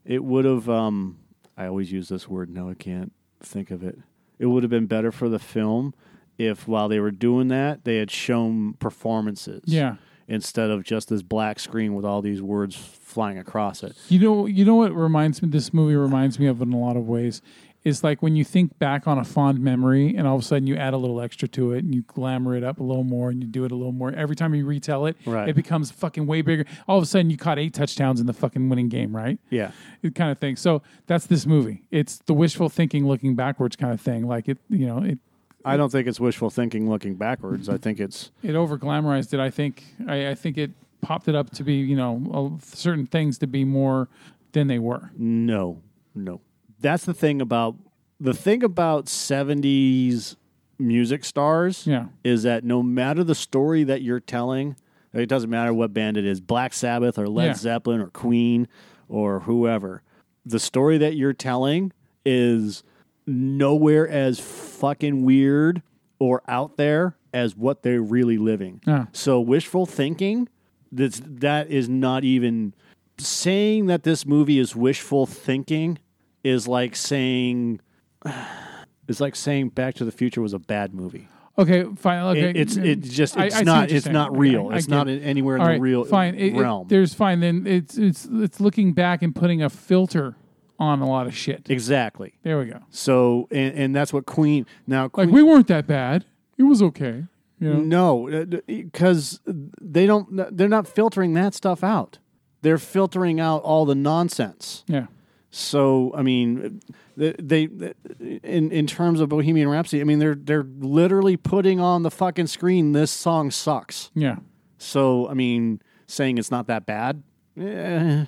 it 0.04 0.24
would 0.24 0.44
have 0.44 0.68
um 0.68 1.18
I 1.56 1.66
always 1.66 1.90
use 1.92 2.08
this 2.08 2.28
word 2.28 2.50
now 2.50 2.68
I 2.68 2.74
can't 2.74 3.12
think 3.40 3.70
of 3.70 3.82
it. 3.82 3.98
It 4.38 4.46
would 4.46 4.62
have 4.62 4.70
been 4.70 4.86
better 4.86 5.10
for 5.12 5.28
the 5.28 5.38
film 5.38 5.94
if 6.38 6.68
while 6.68 6.88
they 6.88 7.00
were 7.00 7.10
doing 7.10 7.48
that 7.48 7.84
they 7.84 7.96
had 7.96 8.10
shown 8.10 8.74
performances 8.74 9.62
Yeah. 9.66 9.96
instead 10.28 10.70
of 10.70 10.84
just 10.84 11.08
this 11.08 11.22
black 11.22 11.58
screen 11.58 11.94
with 11.94 12.04
all 12.04 12.20
these 12.22 12.40
words 12.42 12.76
flying 12.76 13.38
across 13.38 13.82
it. 13.82 13.96
You 14.08 14.18
know, 14.20 14.46
you 14.46 14.64
know 14.64 14.74
what 14.76 14.94
reminds 14.94 15.42
me. 15.42 15.48
This 15.48 15.72
movie 15.72 15.96
reminds 15.96 16.38
me 16.38 16.46
of 16.46 16.60
in 16.62 16.72
a 16.72 16.78
lot 16.78 16.96
of 16.96 17.08
ways. 17.08 17.40
Is 17.88 18.04
like 18.04 18.22
when 18.22 18.36
you 18.36 18.44
think 18.44 18.78
back 18.78 19.06
on 19.08 19.18
a 19.18 19.24
fond 19.24 19.60
memory, 19.60 20.14
and 20.16 20.26
all 20.26 20.36
of 20.36 20.42
a 20.42 20.44
sudden 20.44 20.66
you 20.66 20.76
add 20.76 20.92
a 20.94 20.96
little 20.96 21.20
extra 21.20 21.48
to 21.48 21.72
it, 21.72 21.84
and 21.84 21.94
you 21.94 22.02
glamour 22.02 22.54
it 22.54 22.62
up 22.62 22.78
a 22.80 22.82
little 22.82 23.04
more, 23.04 23.30
and 23.30 23.42
you 23.42 23.48
do 23.48 23.64
it 23.64 23.72
a 23.72 23.74
little 23.74 23.92
more. 23.92 24.12
Every 24.12 24.36
time 24.36 24.54
you 24.54 24.66
retell 24.66 25.06
it, 25.06 25.16
Right. 25.26 25.48
it 25.48 25.54
becomes 25.56 25.90
fucking 25.90 26.26
way 26.26 26.42
bigger. 26.42 26.64
All 26.86 26.98
of 26.98 27.02
a 27.02 27.06
sudden, 27.06 27.30
you 27.30 27.36
caught 27.36 27.58
eight 27.58 27.72
touchdowns 27.74 28.20
in 28.20 28.26
the 28.26 28.32
fucking 28.32 28.68
winning 28.68 28.88
game, 28.88 29.16
right? 29.16 29.38
Yeah. 29.50 29.70
It 30.02 30.14
kind 30.14 30.30
of 30.30 30.38
thing. 30.38 30.56
So 30.56 30.82
that's 31.06 31.26
this 31.26 31.46
movie. 31.46 31.82
It's 31.90 32.18
the 32.26 32.34
wishful 32.34 32.68
thinking, 32.68 33.06
looking 33.08 33.34
backwards 33.34 33.74
kind 33.76 33.92
of 33.92 34.00
thing. 34.00 34.26
Like 34.26 34.48
it, 34.48 34.58
you 34.68 34.86
know, 34.86 34.98
it 35.02 35.18
I 35.64 35.76
don't 35.76 35.90
think 35.90 36.06
it's 36.08 36.20
wishful 36.20 36.50
thinking 36.50 36.88
looking 36.88 37.14
backwards. 37.16 37.68
I 37.68 37.78
think 37.78 37.98
it's 38.00 38.30
it 38.42 38.54
over 38.54 38.78
glamorized 38.78 39.34
it. 39.34 39.40
I 39.40 39.50
think 39.50 39.84
I, 40.06 40.28
I 40.30 40.34
think 40.34 40.56
it 40.56 40.70
popped 41.00 41.28
it 41.28 41.34
up 41.34 41.50
to 41.50 41.64
be 41.64 41.74
you 41.74 41.96
know 41.96 42.58
certain 42.62 43.06
things 43.06 43.38
to 43.38 43.46
be 43.46 43.64
more 43.64 44.08
than 44.52 44.66
they 44.68 44.78
were. 44.78 45.10
no, 45.16 45.80
no. 46.14 46.40
That's 46.80 47.04
the 47.04 47.14
thing 47.14 47.40
about 47.40 47.76
the 48.20 48.34
thing 48.34 48.62
about 48.64 49.06
70s 49.06 50.36
music 50.78 51.24
stars 51.24 51.86
Yeah. 51.86 52.06
is 52.24 52.42
that 52.44 52.64
no 52.64 52.82
matter 52.82 53.22
the 53.24 53.34
story 53.34 53.84
that 53.84 54.02
you're 54.02 54.20
telling, 54.20 54.76
it 55.12 55.26
doesn't 55.26 55.50
matter 55.50 55.72
what 55.72 55.92
band 55.94 56.16
it 56.16 56.24
is, 56.24 56.40
Black 56.40 56.72
Sabbath 56.72 57.18
or 57.18 57.28
Led 57.28 57.46
Yeah. 57.46 57.54
Zeppelin 57.54 58.00
or 58.00 58.08
Queen 58.08 58.66
or 59.08 59.40
whoever, 59.40 60.02
the 60.44 60.58
story 60.58 60.98
that 60.98 61.14
you're 61.16 61.32
telling 61.32 61.92
is 62.24 62.82
nowhere 63.26 64.08
as 64.08 64.40
fucking 64.40 65.24
weird 65.24 65.82
or 66.18 66.42
out 66.48 66.76
there 66.76 67.16
as 67.32 67.56
what 67.56 67.82
they're 67.82 68.02
really 68.02 68.38
living. 68.38 68.80
Yeah. 68.86 69.06
So 69.12 69.40
wishful 69.40 69.86
thinking, 69.86 70.48
that's 70.90 71.20
that 71.24 71.70
is 71.70 71.88
not 71.88 72.24
even 72.24 72.74
saying 73.18 73.86
that 73.86 74.02
this 74.04 74.24
movie 74.26 74.58
is 74.58 74.74
wishful 74.74 75.26
thinking 75.26 75.98
is 76.44 76.66
like 76.68 76.94
saying 76.96 77.80
it's 79.08 79.20
like 79.20 79.36
saying 79.36 79.70
Back 79.70 79.94
to 79.96 80.04
the 80.04 80.12
Future 80.12 80.40
was 80.42 80.52
a 80.52 80.58
bad 80.58 80.94
movie. 80.94 81.28
Okay, 81.58 81.84
fine. 81.96 82.22
Okay, 82.36 82.50
It- 82.50 82.56
it's 82.56 82.76
it's 82.76 83.08
just 83.08 83.36
I- 83.36 83.46
it's 83.46 83.56
I 83.56 83.58
see 83.60 83.64
not 83.64 83.88
you're 83.88 83.96
it's 83.96 84.04
saying. 84.04 84.14
not 84.14 84.30
Okay, 84.30 84.38
real. 84.38 84.68
I- 84.68 84.74
I 84.74 84.76
it's 84.76 84.86
get 84.86 84.94
not 84.94 85.08
it. 85.08 85.22
in, 85.22 85.24
anywhere 85.24 85.56
in 85.56 85.62
All 85.62 85.68
the 85.72 85.80
real 85.80 86.04
fine. 86.04 86.34
It- 86.36 86.54
it- 86.54 86.60
realm. 86.60 86.86
there's 86.88 87.14
fine. 87.14 87.40
Then 87.40 87.66
it's 87.66 87.98
it's 87.98 88.28
it's 88.30 88.60
looking 88.60 88.92
back 88.92 89.22
and 89.22 89.34
putting 89.34 89.60
a 89.62 89.68
filter 89.68 90.36
on 90.78 91.00
a 91.00 91.08
lot 91.08 91.26
of 91.26 91.34
shit. 91.36 91.66
exactly. 91.68 92.34
There 92.44 92.58
we 92.60 92.66
go. 92.66 92.78
So 92.90 93.48
and, 93.50 93.74
and 93.74 93.96
that's 93.96 94.12
what 94.12 94.26
Queen 94.26 94.66
now 94.86 95.04
Like 95.04 95.12
Queen, 95.12 95.30
we 95.32 95.42
weren't 95.42 95.66
that 95.66 95.88
bad. 95.88 96.24
It 96.56 96.62
was 96.62 96.80
okay. 96.82 97.24
You 97.60 97.74
know? 97.74 97.80
no 97.80 98.28
uh, 98.28 98.44
because 98.66 99.40
they 99.46 100.06
don't 100.06 100.56
they're 100.56 100.68
not 100.68 100.86
filtering 100.86 101.32
that 101.34 101.54
stuff 101.54 101.82
out. 101.82 102.18
They're 102.62 102.78
filtering 102.78 103.40
out 103.40 103.62
all 103.62 103.84
the 103.84 103.96
nonsense. 103.96 104.84
Yeah. 104.86 105.06
So 105.50 106.12
I 106.14 106.22
mean, 106.22 106.80
they, 107.16 107.32
they 107.38 107.94
in 108.42 108.70
in 108.70 108.86
terms 108.86 109.20
of 109.20 109.28
Bohemian 109.30 109.68
Rhapsody, 109.68 110.00
I 110.00 110.04
mean 110.04 110.18
they're 110.18 110.34
they're 110.34 110.66
literally 110.78 111.36
putting 111.36 111.80
on 111.80 112.02
the 112.02 112.10
fucking 112.10 112.48
screen. 112.48 112.92
This 112.92 113.10
song 113.10 113.50
sucks. 113.50 114.10
Yeah. 114.14 114.36
So 114.76 115.28
I 115.28 115.34
mean, 115.34 115.80
saying 116.06 116.38
it's 116.38 116.50
not 116.50 116.66
that 116.66 116.84
bad. 116.86 117.22
eh, 117.58 118.24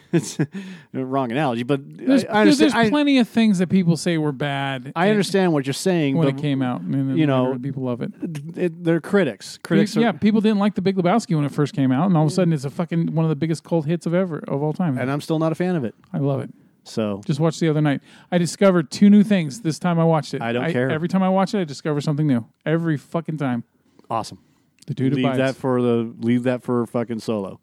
it's 0.13 0.39
a 0.39 0.47
wrong 0.93 1.31
analogy, 1.31 1.63
but 1.63 1.81
There's, 1.85 2.25
I, 2.25 2.29
I 2.29 2.41
understand. 2.41 2.73
there's 2.73 2.87
I, 2.87 2.91
plenty 2.91 3.19
of 3.19 3.29
things 3.29 3.59
that 3.59 3.69
people 3.69 3.97
say 3.97 4.17
were 4.19 4.33
bad. 4.33 4.93
I 4.97 5.05
and- 5.07 5.11
understand 5.11 5.53
what 5.53 5.67
you're 5.67 5.75
saying, 5.75 6.17
when 6.17 6.29
it 6.29 6.39
came 6.39 6.63
out. 6.63 6.81
And 6.81 7.19
you 7.19 7.27
know, 7.27 7.59
people 7.61 7.83
love 7.85 8.01
it. 8.03 8.13
it, 8.57 8.85
they're 8.85 9.01
critics. 9.01 9.59
Critics, 9.63 9.95
yeah, 9.97 10.11
are, 10.11 10.13
people 10.15 10.41
didn't 10.41 10.59
like 10.59 10.75
The 10.75 10.83
Big 10.83 10.97
Lebowski 10.97 11.35
when 11.35 11.45
it 11.45 11.53
first 11.53 11.75
came 11.75 11.93
out, 11.93 12.07
and 12.07 12.17
all 12.17 12.25
of 12.25 12.33
a 12.33 12.35
sudden 12.35 12.53
it's 12.53 12.65
a 12.65 12.71
fucking 12.71 13.15
one 13.15 13.25
of 13.25 13.29
the 13.29 13.37
biggest 13.37 13.65
cult 13.65 13.87
hits 13.87 14.07
of 14.07 14.15
ever 14.15 14.39
of 14.49 14.63
all 14.63 14.73
time. 14.73 14.99
and 14.99 15.11
I'm 15.11 15.21
still 15.21 15.39
not 15.39 15.53
a 15.53 15.55
fan 15.55 15.77
of 15.77 15.85
it. 15.85 15.95
I 16.13 16.19
love 16.19 16.41
it. 16.41 16.51
So 16.85 17.21
Just 17.27 17.39
watched 17.39 17.61
the 17.61 17.69
other 17.69 17.83
night. 17.83 18.01
I 18.33 18.39
discovered 18.39 18.91
two 18.91 19.11
new 19.11 19.23
things 19.23 19.61
this 19.61 19.79
time 19.79 19.99
I 19.99 20.05
watched 20.05 20.33
it. 20.33 20.41
I 20.41 20.53
don't 20.53 20.73
care. 20.73 20.91
Every 20.91 21.09
time 21.09 21.23
I 21.23 21.29
watch 21.29 21.53
it, 21.53 21.61
I 21.61 21.65
discover 21.65 22.01
something 22.01 22.27
new. 22.27 22.47
Every 22.65 22.97
fucking 22.97 23.37
time. 23.37 23.65
awesome. 24.11 24.39
The 24.87 24.95
dude 24.95 25.13
leave 25.13 25.27
abides. 25.27 25.39
that 25.39 25.57
for 25.57 25.83
the 25.83 26.15
leave 26.21 26.45
that 26.45 26.63
for 26.63 26.87
fucking 26.87 27.21
solo. 27.21 27.61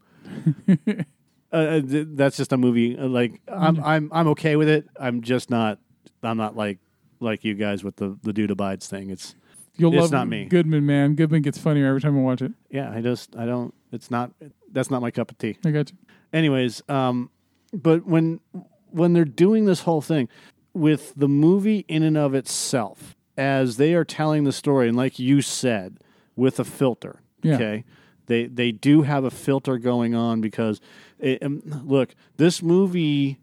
uh, 1.51 1.55
uh, 1.55 1.81
th- 1.81 2.07
that's 2.11 2.37
just 2.37 2.51
a 2.53 2.57
movie. 2.57 2.97
uh, 2.97 3.07
Like 3.07 3.41
I'm, 3.47 3.81
I'm, 3.83 4.09
I'm 4.11 4.27
okay 4.29 4.55
with 4.55 4.69
it. 4.69 4.87
I'm 4.99 5.21
just 5.21 5.49
not. 5.49 5.79
I'm 6.23 6.37
not 6.37 6.55
like 6.55 6.79
like 7.19 7.43
you 7.45 7.53
guys 7.53 7.83
with 7.83 7.95
the 7.97 8.17
the 8.23 8.33
dude 8.33 8.51
abides 8.51 8.87
thing. 8.87 9.09
It's 9.09 9.35
You'll 9.77 9.93
it's 9.93 10.01
love 10.03 10.11
not 10.11 10.27
me. 10.27 10.45
Goodman, 10.45 10.85
man. 10.85 11.15
Goodman 11.15 11.41
gets 11.41 11.57
funnier 11.57 11.87
every 11.87 11.99
time 12.01 12.17
I 12.17 12.21
watch 12.21 12.41
it. 12.41 12.53
yeah. 12.69 12.91
I 12.91 13.01
just 13.01 13.35
I 13.35 13.45
don't. 13.45 13.73
It's 13.91 14.09
not. 14.09 14.31
That's 14.71 14.89
not 14.89 15.01
my 15.01 15.11
cup 15.11 15.31
of 15.31 15.37
tea. 15.37 15.57
I 15.65 15.71
got 15.71 15.91
you. 15.91 15.97
anyways 16.33 16.81
um 16.89 17.29
but 17.73 18.05
when 18.05 18.39
when 18.91 19.13
they're 19.13 19.23
doing 19.25 19.65
this 19.65 19.81
whole 19.81 20.01
thing 20.01 20.27
with 20.73 21.13
the 21.15 21.27
movie 21.27 21.85
in 21.87 22.03
and 22.03 22.17
of 22.17 22.33
itself 22.33 23.15
as 23.37 23.77
they 23.77 23.93
are 23.93 24.03
telling 24.05 24.43
the 24.45 24.51
story 24.51 24.87
and 24.87 24.97
like 24.97 25.19
you 25.19 25.41
said 25.41 25.97
with 26.35 26.59
a 26.59 26.63
filter 26.65 27.21
Yeah. 27.43 27.55
okay 27.55 27.83
they 28.27 28.47
they 28.47 28.71
do 28.71 29.01
have 29.03 29.23
a 29.25 29.31
filter 29.31 29.77
going 29.77 30.15
on 30.15 30.41
because 30.41 30.79
it, 31.19 31.41
um, 31.43 31.61
look 31.65 32.15
this 32.37 32.61
movie 32.61 33.39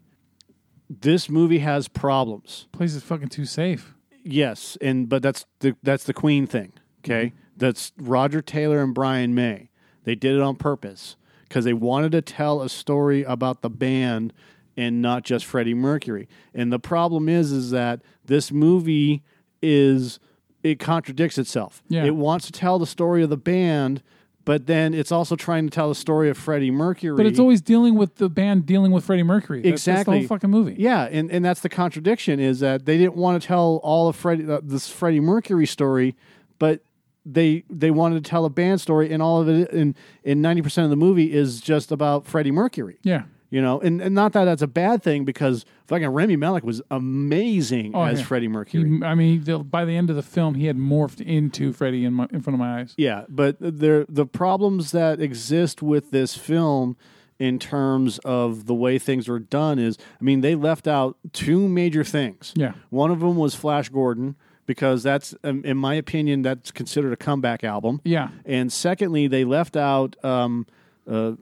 this 0.89 1.29
movie 1.29 1.59
has 1.59 1.87
problems 1.87 2.67
Place 2.71 2.93
is 2.93 3.03
fucking 3.03 3.29
too 3.29 3.45
safe. 3.45 3.95
Yes, 4.23 4.77
and 4.79 5.09
but 5.09 5.21
that's 5.21 5.45
the 5.59 5.75
that's 5.83 6.05
the 6.05 6.13
Queen 6.13 6.47
thing. 6.47 6.73
Okay, 7.03 7.33
that's 7.57 7.91
Roger 7.97 8.41
Taylor 8.41 8.81
and 8.81 8.93
Brian 8.93 9.35
May. 9.35 9.69
They 10.05 10.15
did 10.15 10.35
it 10.35 10.41
on 10.41 10.55
purpose 10.55 11.17
because 11.47 11.65
they 11.65 11.73
wanted 11.73 12.13
to 12.13 12.21
tell 12.21 12.61
a 12.61 12.69
story 12.69 13.23
about 13.23 13.61
the 13.61 13.69
band 13.69 14.33
and 14.75 15.01
not 15.01 15.23
just 15.23 15.45
Freddie 15.45 15.73
Mercury. 15.73 16.27
And 16.53 16.71
the 16.71 16.79
problem 16.79 17.29
is, 17.29 17.51
is 17.51 17.71
that 17.71 18.01
this 18.25 18.51
movie 18.51 19.23
is 19.61 20.19
it 20.63 20.79
contradicts 20.79 21.37
itself. 21.37 21.83
Yeah. 21.89 22.05
It 22.05 22.15
wants 22.15 22.45
to 22.45 22.51
tell 22.51 22.79
the 22.79 22.87
story 22.87 23.23
of 23.23 23.29
the 23.29 23.37
band, 23.37 24.01
but 24.45 24.67
then 24.67 24.93
it's 24.93 25.11
also 25.11 25.35
trying 25.35 25.65
to 25.67 25.71
tell 25.71 25.89
the 25.89 25.95
story 25.95 26.29
of 26.29 26.37
Freddie 26.37 26.71
Mercury. 26.71 27.15
But 27.15 27.25
it's 27.25 27.39
always 27.39 27.61
dealing 27.61 27.95
with 27.95 28.15
the 28.15 28.29
band 28.29 28.65
dealing 28.65 28.91
with 28.91 29.05
Freddie 29.05 29.23
Mercury. 29.23 29.61
That's- 29.61 29.83
That's, 29.83 29.85
the 29.85 29.91
Exactly. 29.91 30.19
whole 30.19 30.27
fucking 30.27 30.49
movie. 30.49 30.75
Yeah, 30.77 31.03
and, 31.09 31.31
and 31.31 31.43
that's 31.45 31.61
the 31.61 31.69
contradiction 31.69 32.39
is 32.39 32.59
that 32.59 32.85
they 32.85 32.97
didn't 32.97 33.15
want 33.15 33.41
to 33.41 33.47
tell 33.47 33.79
all 33.83 34.07
of 34.09 34.15
Freddie 34.15 34.49
uh, 34.51 34.59
this 34.63 34.89
Freddie 34.89 35.19
Mercury 35.21 35.65
story, 35.65 36.15
but 36.59 36.81
they 37.25 37.63
they 37.69 37.89
wanted 37.89 38.21
to 38.23 38.29
tell 38.29 38.43
a 38.43 38.49
band 38.49 38.81
story, 38.81 39.11
and 39.13 39.23
all 39.23 39.39
of 39.41 39.47
it 39.47 39.69
in 39.71 39.95
in 40.25 40.41
ninety 40.41 40.61
percent 40.61 40.83
of 40.83 40.89
the 40.89 40.97
movie 40.97 41.31
is 41.33 41.61
just 41.61 41.89
about 41.91 42.25
Freddie 42.27 42.51
Mercury. 42.51 42.97
Yeah. 43.03 43.23
You 43.53 43.61
know, 43.61 43.79
and, 43.79 44.01
and 44.01 44.15
not 44.15 44.33
that 44.33 44.45
that's 44.45 44.63
a 44.63 44.67
bad 44.67 45.03
thing 45.03 45.25
because 45.25 45.63
fucking 45.85 46.07
Rami 46.07 46.35
Malek 46.37 46.63
was 46.63 46.81
amazing 46.89 47.91
Oh, 47.93 48.01
as 48.01 48.19
yeah. 48.19 48.25
Freddie 48.25 48.47
Mercury. 48.47 48.97
He, 48.97 49.03
I 49.03 49.13
mean, 49.13 49.43
the, 49.43 49.59
by 49.59 49.85
the 49.85 49.95
end 49.95 50.09
of 50.09 50.15
the 50.15 50.23
film, 50.23 50.55
he 50.55 50.65
had 50.65 50.75
morphed 50.75 51.21
into 51.21 51.71
Freddie 51.71 52.03
in, 52.03 52.13
my, 52.15 52.27
in 52.31 52.41
front 52.41 52.55
of 52.55 52.59
my 52.59 52.79
eyes. 52.79 52.95
Yeah, 52.97 53.25
but 53.29 53.57
there 53.59 54.05
the 54.09 54.25
problems 54.25 54.91
that 54.91 55.21
exist 55.21 55.83
with 55.83 56.09
this 56.09 56.35
film 56.35 56.97
in 57.37 57.59
terms 57.59 58.17
of 58.25 58.65
the 58.65 58.73
way 58.73 58.97
things 58.97 59.27
were 59.27 59.37
done 59.37 59.77
is 59.77 59.99
I 60.19 60.23
mean 60.23 60.41
they 60.41 60.55
left 60.55 60.87
out 60.87 61.17
two 61.31 61.67
major 61.67 62.03
things. 62.03 62.53
Yeah. 62.55 62.73
One 62.89 63.11
of 63.11 63.19
them 63.19 63.35
was 63.35 63.53
Flash 63.53 63.89
Gordon 63.89 64.35
because 64.65 65.03
that's 65.03 65.35
um, 65.43 65.63
in 65.63 65.77
my 65.77 65.93
opinion 65.93 66.41
that's 66.41 66.71
considered 66.71 67.13
a 67.13 67.17
comeback 67.17 67.63
album. 67.63 68.01
Yeah. 68.03 68.29
And 68.45 68.73
secondly, 68.73 69.27
they 69.27 69.43
left 69.43 69.75
out 69.75 70.15
um 70.25 70.65
uh, 71.07 71.33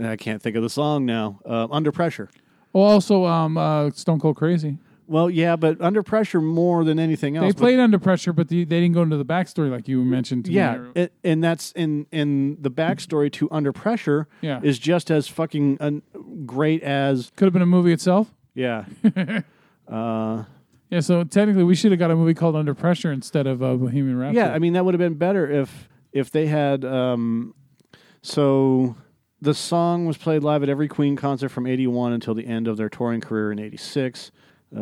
uh, 0.00 0.08
I 0.08 0.16
can't 0.16 0.40
think 0.42 0.56
of 0.56 0.62
the 0.62 0.70
song 0.70 1.04
now. 1.06 1.40
Uh, 1.44 1.66
Under 1.70 1.92
Pressure. 1.92 2.28
Well, 2.72 2.84
also 2.84 3.24
um, 3.26 3.56
uh, 3.56 3.90
Stone 3.90 4.20
Cold 4.20 4.36
Crazy. 4.36 4.78
Well, 5.06 5.28
yeah, 5.28 5.54
but 5.56 5.80
Under 5.82 6.02
Pressure 6.02 6.40
more 6.40 6.82
than 6.82 6.98
anything 6.98 7.36
else. 7.36 7.52
They 7.54 7.58
played 7.58 7.78
under 7.78 7.98
pressure, 7.98 8.32
but 8.32 8.48
the, 8.48 8.64
they 8.64 8.80
didn't 8.80 8.94
go 8.94 9.02
into 9.02 9.18
the 9.18 9.24
backstory 9.24 9.70
like 9.70 9.86
you 9.86 10.02
mentioned. 10.02 10.46
To 10.46 10.50
me. 10.50 10.56
Yeah, 10.56 10.86
it, 10.94 11.12
and 11.22 11.44
that's 11.44 11.72
in 11.72 12.06
in 12.10 12.56
the 12.60 12.70
backstory 12.70 13.30
to 13.32 13.50
Under 13.50 13.70
Pressure 13.70 14.26
Yeah. 14.40 14.60
is 14.62 14.78
just 14.78 15.10
as 15.10 15.28
fucking 15.28 15.76
un, 15.80 16.00
great 16.46 16.82
as 16.82 17.30
Could 17.36 17.44
have 17.44 17.52
been 17.52 17.60
a 17.62 17.66
movie 17.66 17.92
itself. 17.92 18.32
yeah. 18.54 18.86
uh, 19.88 20.44
Yeah, 20.90 21.00
so 21.00 21.22
technically, 21.24 21.64
we 21.64 21.74
should 21.74 21.92
have 21.92 21.98
got 21.98 22.10
a 22.10 22.16
movie 22.16 22.34
called 22.34 22.56
Under 22.56 22.74
Pressure 22.74 23.12
instead 23.12 23.46
of 23.46 23.62
uh, 23.62 23.74
Bohemian 23.74 24.16
Rhapsody. 24.16 24.38
yeah, 24.38 24.52
I 24.54 24.58
mean 24.58 24.72
that 24.72 24.84
would 24.86 24.94
have 24.94 25.00
been 25.00 25.14
better 25.18 25.50
if 25.50 25.88
if 26.12 26.30
they 26.30 26.46
had 26.46 26.82
um 26.84 27.54
so 28.22 28.96
the 29.44 29.54
song 29.54 30.06
was 30.06 30.16
played 30.16 30.42
live 30.42 30.62
at 30.62 30.70
every 30.70 30.88
Queen 30.88 31.16
concert 31.16 31.50
from 31.50 31.66
81 31.66 32.14
until 32.14 32.32
the 32.34 32.46
end 32.46 32.66
of 32.66 32.78
their 32.78 32.88
touring 32.88 33.20
career 33.20 33.52
in 33.52 33.58
86. 33.58 34.32
Uh, 34.74 34.80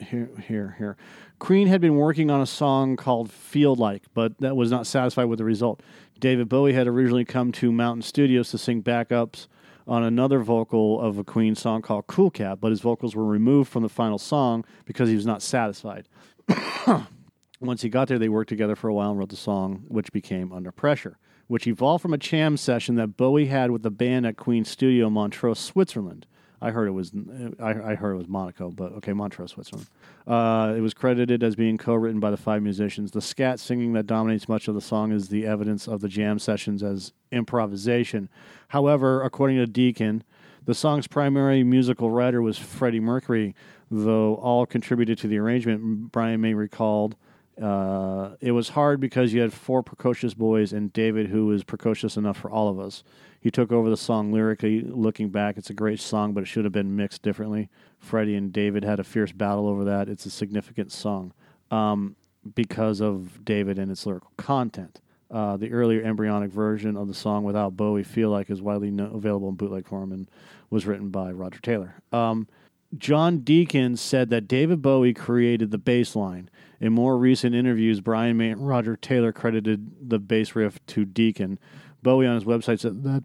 here, 0.00 0.28
here, 0.46 0.74
here. 0.78 0.96
Queen 1.38 1.68
had 1.68 1.80
been 1.80 1.94
working 1.94 2.28
on 2.28 2.40
a 2.40 2.46
song 2.46 2.96
called 2.96 3.30
Feel 3.30 3.76
Like, 3.76 4.02
but 4.14 4.36
that 4.40 4.56
was 4.56 4.72
not 4.72 4.86
satisfied 4.88 5.26
with 5.26 5.38
the 5.38 5.44
result. 5.44 5.80
David 6.18 6.48
Bowie 6.48 6.72
had 6.72 6.88
originally 6.88 7.24
come 7.24 7.52
to 7.52 7.70
Mountain 7.70 8.02
Studios 8.02 8.50
to 8.50 8.58
sing 8.58 8.82
backups 8.82 9.46
on 9.86 10.02
another 10.02 10.40
vocal 10.40 11.00
of 11.00 11.16
a 11.16 11.24
Queen 11.24 11.54
song 11.54 11.80
called 11.80 12.08
Cool 12.08 12.30
Cat, 12.30 12.60
but 12.60 12.70
his 12.70 12.80
vocals 12.80 13.14
were 13.14 13.24
removed 13.24 13.70
from 13.70 13.84
the 13.84 13.88
final 13.88 14.18
song 14.18 14.64
because 14.86 15.08
he 15.08 15.14
was 15.14 15.24
not 15.24 15.40
satisfied. 15.40 16.08
Once 17.60 17.82
he 17.82 17.88
got 17.88 18.08
there, 18.08 18.18
they 18.18 18.28
worked 18.28 18.48
together 18.48 18.74
for 18.74 18.88
a 18.88 18.94
while 18.94 19.10
and 19.10 19.18
wrote 19.20 19.30
the 19.30 19.36
song, 19.36 19.84
which 19.86 20.10
became 20.10 20.52
Under 20.52 20.72
Pressure, 20.72 21.16
which 21.48 21.66
evolved 21.66 22.02
from 22.02 22.14
a 22.14 22.18
jam 22.18 22.56
session 22.56 22.94
that 22.94 23.16
Bowie 23.16 23.46
had 23.46 23.70
with 23.70 23.82
the 23.82 23.90
band 23.90 24.26
at 24.26 24.36
Queen's 24.36 24.68
studio, 24.68 25.10
Montreux, 25.10 25.54
Switzerland. 25.54 26.26
I 26.60 26.70
heard 26.70 26.88
it 26.88 26.92
was 26.92 27.12
I, 27.60 27.70
I 27.70 27.94
heard 27.94 28.14
it 28.14 28.18
was 28.18 28.28
Monaco, 28.28 28.70
but 28.70 28.92
okay, 28.94 29.12
Montreux, 29.12 29.46
Switzerland. 29.46 29.86
Uh, 30.26 30.74
it 30.76 30.80
was 30.80 30.92
credited 30.92 31.42
as 31.42 31.54
being 31.54 31.78
co-written 31.78 32.20
by 32.20 32.30
the 32.30 32.36
five 32.36 32.62
musicians. 32.62 33.12
The 33.12 33.20
scat 33.20 33.60
singing 33.60 33.92
that 33.92 34.06
dominates 34.06 34.48
much 34.48 34.66
of 34.66 34.74
the 34.74 34.80
song 34.80 35.12
is 35.12 35.28
the 35.28 35.46
evidence 35.46 35.86
of 35.86 36.00
the 36.00 36.08
jam 36.08 36.38
sessions 36.38 36.82
as 36.82 37.12
improvisation. 37.30 38.28
However, 38.68 39.22
according 39.22 39.58
to 39.58 39.66
Deacon, 39.66 40.24
the 40.64 40.74
song's 40.74 41.06
primary 41.06 41.62
musical 41.62 42.10
writer 42.10 42.42
was 42.42 42.58
Freddie 42.58 43.00
Mercury, 43.00 43.54
though 43.90 44.34
all 44.34 44.66
contributed 44.66 45.16
to 45.18 45.28
the 45.28 45.38
arrangement. 45.38 46.12
Brian 46.12 46.40
May 46.40 46.54
recalled. 46.54 47.16
Uh, 47.60 48.36
it 48.40 48.52
was 48.52 48.70
hard 48.70 49.00
because 49.00 49.32
you 49.32 49.40
had 49.40 49.52
four 49.52 49.82
precocious 49.82 50.34
boys 50.34 50.72
and 50.72 50.92
David, 50.92 51.28
who 51.28 51.46
was 51.46 51.64
precocious 51.64 52.16
enough 52.16 52.36
for 52.36 52.50
all 52.50 52.68
of 52.68 52.78
us. 52.78 53.02
He 53.40 53.50
took 53.50 53.72
over 53.72 53.90
the 53.90 53.96
song 53.96 54.32
lyrically. 54.32 54.82
Looking 54.82 55.30
back, 55.30 55.56
it's 55.56 55.70
a 55.70 55.74
great 55.74 56.00
song, 56.00 56.32
but 56.32 56.42
it 56.42 56.46
should 56.46 56.64
have 56.64 56.72
been 56.72 56.96
mixed 56.96 57.22
differently. 57.22 57.68
Freddie 57.98 58.36
and 58.36 58.52
David 58.52 58.84
had 58.84 59.00
a 59.00 59.04
fierce 59.04 59.32
battle 59.32 59.68
over 59.68 59.84
that. 59.84 60.08
It's 60.08 60.26
a 60.26 60.30
significant 60.30 60.92
song 60.92 61.32
um, 61.70 62.16
because 62.54 63.00
of 63.00 63.44
David 63.44 63.78
and 63.78 63.90
its 63.90 64.06
lyrical 64.06 64.32
content. 64.36 65.00
Uh, 65.30 65.56
the 65.56 65.70
earlier 65.70 66.02
embryonic 66.02 66.50
version 66.50 66.96
of 66.96 67.06
the 67.06 67.14
song 67.14 67.44
without 67.44 67.76
Bowie, 67.76 68.02
Feel 68.02 68.30
Like, 68.30 68.50
is 68.50 68.62
widely 68.62 68.90
no- 68.90 69.10
available 69.12 69.48
in 69.48 69.56
bootleg 69.56 69.86
form 69.86 70.10
and 70.10 70.30
was 70.70 70.86
written 70.86 71.10
by 71.10 71.30
Roger 71.32 71.60
Taylor. 71.60 71.96
Um, 72.12 72.48
John 72.96 73.40
Deacon 73.40 73.96
said 73.96 74.30
that 74.30 74.48
David 74.48 74.80
Bowie 74.80 75.12
created 75.12 75.70
the 75.70 75.78
bass 75.78 76.16
line. 76.16 76.48
In 76.80 76.92
more 76.92 77.18
recent 77.18 77.54
interviews, 77.54 78.00
Brian 78.00 78.36
May 78.36 78.50
and 78.50 78.66
Roger 78.66 78.96
Taylor 78.96 79.32
credited 79.32 80.08
the 80.08 80.18
bass 80.18 80.56
riff 80.56 80.84
to 80.86 81.04
Deacon. 81.04 81.58
Bowie 82.02 82.26
on 82.26 82.34
his 82.34 82.44
website 82.44 82.80
said 82.80 83.02
that 83.02 83.24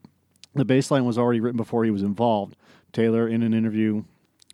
the 0.53 0.65
bass 0.65 0.91
line 0.91 1.05
was 1.05 1.17
already 1.17 1.39
written 1.39 1.57
before 1.57 1.85
he 1.85 1.91
was 1.91 2.03
involved. 2.03 2.55
Taylor, 2.91 3.27
in 3.27 3.41
an 3.41 3.53
interview 3.53 4.03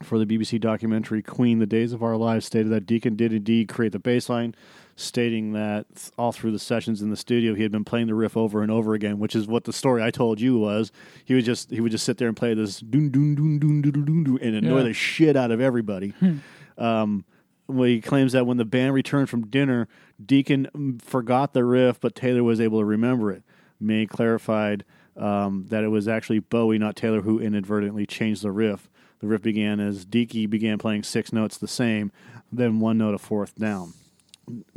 for 0.03 0.19
the 0.19 0.25
BBC 0.25 0.61
documentary 0.61 1.21
Queen: 1.21 1.59
The 1.59 1.65
Days 1.65 1.91
of 1.91 2.03
Our 2.03 2.15
Lives, 2.15 2.45
stated 2.45 2.69
that 2.69 2.85
Deacon 2.85 3.15
did 3.15 3.33
indeed 3.33 3.67
create 3.67 3.91
the 3.93 3.99
bass 3.99 4.29
line, 4.29 4.53
stating 4.99 5.53
that 5.53 5.85
all 6.17 6.31
through 6.31 6.51
the 6.51 6.59
sessions 6.59 7.01
in 7.01 7.09
the 7.09 7.15
studio 7.17 7.55
he 7.55 7.63
had 7.63 7.71
been 7.71 7.85
playing 7.85 8.07
the 8.07 8.15
riff 8.15 8.35
over 8.35 8.61
and 8.61 8.71
over 8.71 8.93
again, 8.93 9.17
which 9.19 9.35
is 9.35 9.47
what 9.47 9.63
the 9.63 9.73
story 9.73 10.03
I 10.03 10.11
told 10.11 10.41
you 10.41 10.57
was. 10.59 10.91
He 11.25 11.33
would 11.33 11.45
just 11.45 11.71
he 11.71 11.79
would 11.81 11.91
just 11.91 12.05
sit 12.05 12.17
there 12.17 12.27
and 12.27 12.35
play 12.37 12.53
this 12.53 12.79
doon 12.79 13.09
doon 13.09 13.35
doon 13.35 13.59
doon 13.59 13.81
doon 13.81 14.05
doon 14.05 14.23
doon 14.23 14.39
and 14.41 14.55
annoy 14.55 14.77
Yeah. 14.79 14.83
the 14.83 14.93
shit 14.93 15.35
out 15.35 15.51
of 15.51 15.61
everybody. 15.61 16.13
um, 16.77 17.25
well, 17.67 17.87
he 17.87 18.01
claims 18.01 18.31
that 18.33 18.45
when 18.47 18.57
the 18.57 18.65
band 18.65 18.93
returned 18.93 19.29
from 19.29 19.47
dinner, 19.47 19.87
Deacon 20.23 20.99
forgot 21.03 21.53
the 21.53 21.63
riff, 21.63 21.99
but 21.99 22.15
Taylor 22.15 22.43
was 22.43 22.59
able 22.59 22.79
to 22.79 22.85
remember 22.85 23.31
it. 23.31 23.43
May 23.79 24.05
clarified 24.07 24.83
um, 25.15 25.65
that 25.69 25.83
it 25.83 25.89
was 25.89 26.07
actually 26.07 26.39
Bowie, 26.39 26.77
not 26.79 26.95
Taylor, 26.95 27.21
who 27.21 27.39
inadvertently 27.39 28.05
changed 28.05 28.41
the 28.41 28.51
riff. 28.51 28.89
The 29.19 29.27
riff 29.27 29.41
began 29.41 29.79
as 29.79 30.05
Deaky 30.05 30.49
began 30.49 30.77
playing 30.77 31.03
six 31.03 31.31
notes 31.31 31.57
the 31.57 31.67
same, 31.67 32.11
then 32.51 32.79
one 32.79 32.97
note 32.97 33.13
a 33.13 33.17
fourth 33.19 33.55
down. 33.55 33.93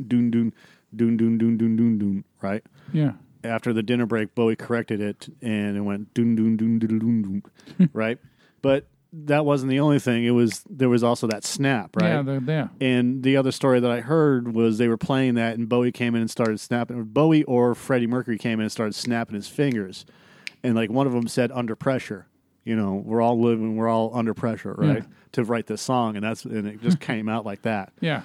Doon 0.07 0.31
doon 0.31 0.53
doon 0.95 1.17
doon 1.17 1.37
doon 1.37 1.57
doon 1.57 1.75
doon 1.75 1.97
doon. 1.97 2.23
Right. 2.41 2.63
Yeah. 2.91 3.13
after 3.43 3.73
the 3.73 3.83
dinner 3.83 4.05
break, 4.05 4.35
Bowie 4.35 4.55
corrected 4.55 5.01
it 5.01 5.27
and 5.41 5.75
it 5.77 5.81
went 5.81 6.13
doon 6.13 6.35
doon 6.35 6.55
doon 6.57 6.79
doon 6.79 6.99
doon 6.99 7.21
doon, 7.21 7.89
right? 7.93 8.17
But 8.61 8.87
that 9.11 9.45
wasn't 9.45 9.69
the 9.69 9.79
only 9.79 9.99
thing. 9.99 10.23
It 10.25 10.31
was 10.31 10.63
there 10.69 10.89
was 10.89 11.03
also 11.03 11.27
that 11.27 11.43
snap, 11.43 11.95
right? 11.95 12.07
Yeah, 12.09 12.21
they're 12.23 12.39
there. 12.39 12.69
And 12.81 13.21
the 13.21 13.37
other 13.37 13.51
story 13.51 13.79
that 13.79 13.91
I 13.91 13.99
heard 14.01 14.55
was 14.55 14.77
they 14.77 14.87
were 14.87 14.97
playing 14.97 15.35
that, 15.35 15.57
and 15.57 15.67
Bowie 15.69 15.91
came 15.91 16.15
in 16.15 16.21
and 16.21 16.31
started 16.31 16.59
snapping. 16.59 17.03
Bowie 17.03 17.43
or 17.43 17.75
Freddie 17.75 18.07
Mercury 18.07 18.37
came 18.39 18.59
in 18.59 18.63
and 18.63 18.71
started 18.71 18.95
snapping 18.95 19.35
his 19.35 19.47
fingers, 19.47 20.05
and 20.63 20.73
like 20.75 20.89
one 20.89 21.05
of 21.05 21.13
them 21.13 21.27
said, 21.27 21.51
"Under 21.51 21.75
pressure." 21.75 22.25
You 22.65 22.75
know, 22.77 23.03
we're 23.05 23.21
all 23.21 23.39
living, 23.41 23.75
we're 23.75 23.89
all 23.89 24.09
under 24.15 24.33
pressure, 24.33 24.73
right? 24.77 24.99
Yeah. 24.99 25.09
To 25.33 25.43
write 25.43 25.67
this 25.67 25.81
song, 25.81 26.15
and 26.15 26.23
that's 26.23 26.45
and 26.45 26.65
it 26.65 26.81
just 26.81 26.99
came 27.01 27.27
out 27.27 27.45
like 27.45 27.63
that, 27.63 27.91
Yeah. 27.99 28.21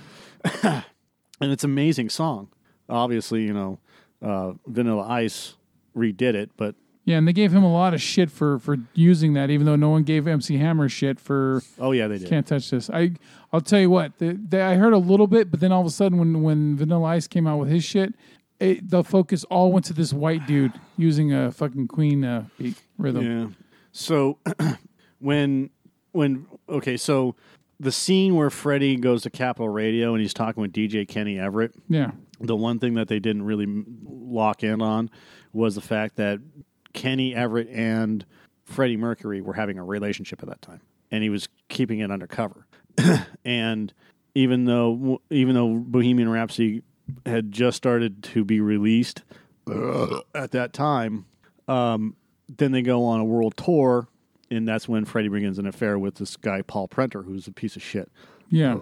And 1.40 1.52
it's 1.52 1.64
an 1.64 1.70
amazing 1.70 2.08
song. 2.08 2.48
Obviously, 2.88 3.42
you 3.42 3.52
know, 3.52 3.78
uh, 4.22 4.52
Vanilla 4.66 5.06
Ice 5.08 5.54
redid 5.96 6.34
it, 6.34 6.50
but 6.56 6.74
Yeah, 7.04 7.18
and 7.18 7.26
they 7.26 7.32
gave 7.32 7.52
him 7.52 7.62
a 7.62 7.72
lot 7.72 7.94
of 7.94 8.00
shit 8.00 8.30
for 8.30 8.58
for 8.58 8.76
using 8.94 9.34
that, 9.34 9.50
even 9.50 9.66
though 9.66 9.76
no 9.76 9.90
one 9.90 10.02
gave 10.02 10.26
MC 10.26 10.56
Hammer 10.56 10.88
shit 10.88 11.20
for 11.20 11.62
oh 11.78 11.92
yeah, 11.92 12.08
they 12.08 12.18
did. 12.18 12.28
can't 12.28 12.46
touch 12.46 12.70
this. 12.70 12.90
I 12.90 13.12
I'll 13.52 13.60
tell 13.60 13.80
you 13.80 13.90
what, 13.90 14.18
the, 14.18 14.34
the, 14.34 14.62
I 14.62 14.74
heard 14.74 14.92
a 14.92 14.98
little 14.98 15.26
bit, 15.26 15.50
but 15.50 15.60
then 15.60 15.72
all 15.72 15.80
of 15.80 15.86
a 15.86 15.90
sudden 15.90 16.18
when 16.18 16.42
when 16.42 16.76
Vanilla 16.76 17.04
Ice 17.08 17.26
came 17.26 17.46
out 17.46 17.58
with 17.58 17.68
his 17.68 17.84
shit, 17.84 18.14
it, 18.60 18.90
the 18.90 19.04
focus 19.04 19.44
all 19.44 19.72
went 19.72 19.84
to 19.86 19.92
this 19.92 20.12
white 20.12 20.46
dude 20.46 20.72
using 20.96 21.32
a 21.32 21.52
fucking 21.52 21.88
Queen 21.88 22.24
uh, 22.24 22.44
beat 22.58 22.76
rhythm. 22.96 23.24
Yeah. 23.24 23.46
So 23.92 24.38
when 25.18 25.70
when 26.12 26.46
okay, 26.68 26.96
so 26.96 27.36
the 27.80 27.92
scene 27.92 28.34
where 28.34 28.50
Freddie 28.50 28.96
goes 28.96 29.22
to 29.22 29.30
Capital 29.30 29.68
Radio 29.68 30.12
and 30.12 30.20
he's 30.20 30.34
talking 30.34 30.60
with 30.60 30.72
DJ 30.72 31.06
Kenny 31.06 31.38
Everett, 31.38 31.74
Yeah, 31.88 32.12
the 32.40 32.56
one 32.56 32.78
thing 32.78 32.94
that 32.94 33.08
they 33.08 33.18
didn't 33.18 33.42
really 33.42 33.66
lock 34.04 34.62
in 34.62 34.82
on 34.82 35.10
was 35.52 35.74
the 35.74 35.80
fact 35.80 36.16
that 36.16 36.40
Kenny 36.92 37.34
Everett 37.34 37.68
and 37.68 38.24
Freddie 38.64 38.96
Mercury 38.96 39.40
were 39.40 39.54
having 39.54 39.78
a 39.78 39.84
relationship 39.84 40.42
at 40.42 40.48
that 40.48 40.62
time, 40.62 40.80
and 41.10 41.22
he 41.22 41.30
was 41.30 41.48
keeping 41.68 42.00
it 42.00 42.10
undercover. 42.10 42.66
and 43.44 43.92
even 44.34 44.64
though 44.64 45.20
even 45.30 45.54
though 45.54 45.76
Bohemian 45.76 46.28
Rhapsody 46.28 46.82
had 47.24 47.52
just 47.52 47.76
started 47.76 48.22
to 48.22 48.44
be 48.44 48.60
released 48.60 49.22
at 50.34 50.50
that 50.52 50.72
time, 50.72 51.26
um, 51.66 52.16
then 52.48 52.72
they 52.72 52.82
go 52.82 53.04
on 53.04 53.20
a 53.20 53.24
world 53.24 53.56
tour, 53.56 54.08
and 54.50 54.66
that's 54.66 54.88
when 54.88 55.04
Freddie 55.04 55.28
begins 55.28 55.58
an 55.58 55.66
affair 55.66 55.98
with 55.98 56.16
this 56.16 56.36
guy 56.36 56.62
Paul 56.62 56.88
Prenter, 56.88 57.22
who's 57.22 57.46
a 57.46 57.52
piece 57.52 57.76
of 57.76 57.82
shit. 57.82 58.10
yeah, 58.48 58.78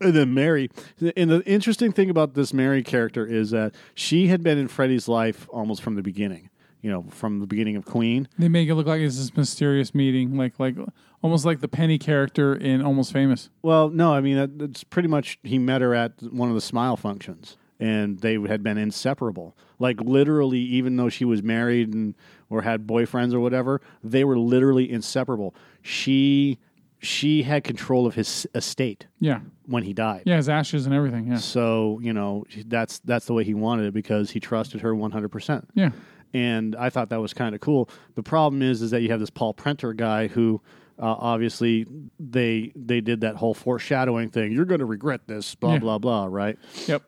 And 0.00 0.14
then 0.14 0.32
Mary. 0.34 0.70
And 1.16 1.30
the 1.30 1.42
interesting 1.44 1.92
thing 1.92 2.08
about 2.10 2.34
this 2.34 2.52
Mary 2.54 2.82
character 2.82 3.26
is 3.26 3.50
that 3.50 3.74
she 3.94 4.28
had 4.28 4.42
been 4.42 4.58
in 4.58 4.68
Freddie's 4.68 5.08
life 5.08 5.46
almost 5.50 5.82
from 5.82 5.94
the 5.96 6.02
beginning. 6.02 6.48
You 6.82 6.90
know, 6.90 7.02
from 7.10 7.40
the 7.40 7.46
beginning 7.46 7.76
of 7.76 7.84
Queen. 7.84 8.26
they 8.38 8.48
make 8.48 8.66
it 8.70 8.74
look 8.74 8.86
like 8.86 9.02
it's 9.02 9.18
this 9.18 9.36
mysterious 9.36 9.94
meeting, 9.94 10.38
like 10.38 10.58
like 10.58 10.76
almost 11.22 11.44
like 11.44 11.60
the 11.60 11.68
Penny 11.68 11.98
character 11.98 12.54
in 12.54 12.80
Almost 12.80 13.12
Famous. 13.12 13.50
Well, 13.60 13.90
no, 13.90 14.14
I 14.14 14.22
mean 14.22 14.38
it's 14.62 14.82
pretty 14.82 15.06
much 15.08 15.38
he 15.42 15.58
met 15.58 15.82
her 15.82 15.94
at 15.94 16.22
one 16.22 16.48
of 16.48 16.54
the 16.54 16.62
Smile 16.62 16.96
functions, 16.96 17.58
and 17.80 18.20
they 18.20 18.34
had 18.38 18.62
been 18.62 18.78
inseparable. 18.78 19.56
Like 19.78 20.00
literally, 20.00 20.60
even 20.60 20.96
though 20.96 21.08
she 21.08 21.24
was 21.24 21.42
married 21.42 21.92
and 21.94 22.14
or 22.50 22.62
had 22.62 22.86
boyfriends 22.86 23.32
or 23.32 23.40
whatever, 23.40 23.80
they 24.04 24.22
were 24.24 24.38
literally 24.38 24.90
inseparable. 24.90 25.54
She 25.82 26.58
she 27.02 27.42
had 27.44 27.64
control 27.64 28.06
of 28.06 28.14
his 28.14 28.46
estate 28.54 29.06
Yeah, 29.20 29.40
when 29.64 29.84
he 29.84 29.94
died. 29.94 30.24
yeah, 30.26 30.36
his 30.36 30.50
ashes 30.50 30.84
and 30.84 30.94
everything. 30.94 31.28
Yeah, 31.28 31.36
So 31.38 31.98
you 32.02 32.12
know 32.12 32.44
that's 32.66 32.98
that's 33.00 33.24
the 33.26 33.32
way 33.32 33.42
he 33.44 33.54
wanted 33.54 33.86
it 33.86 33.94
because 33.94 34.30
he 34.30 34.38
trusted 34.40 34.82
her 34.82 34.94
one 34.94 35.10
hundred 35.10 35.30
percent. 35.30 35.66
yeah, 35.74 35.90
and 36.34 36.76
I 36.76 36.90
thought 36.90 37.08
that 37.08 37.20
was 37.20 37.32
kind 37.32 37.54
of 37.54 37.60
cool. 37.62 37.88
The 38.16 38.22
problem 38.22 38.60
is, 38.62 38.82
is 38.82 38.90
that 38.90 39.00
you 39.00 39.08
have 39.10 39.20
this 39.20 39.30
Paul 39.30 39.54
Prenter 39.54 39.94
guy 39.94 40.26
who, 40.28 40.60
uh, 40.98 41.16
obviously, 41.18 41.86
they 42.18 42.72
they 42.76 43.00
did 43.00 43.22
that 43.22 43.36
whole 43.36 43.54
foreshadowing 43.54 44.28
thing. 44.28 44.52
You're 44.52 44.66
going 44.66 44.80
to 44.80 44.84
regret 44.86 45.22
this, 45.26 45.54
blah 45.54 45.72
Yeah. 45.74 45.78
blah 45.78 45.98
blah, 45.98 46.26
right? 46.26 46.58
yep. 46.86 47.02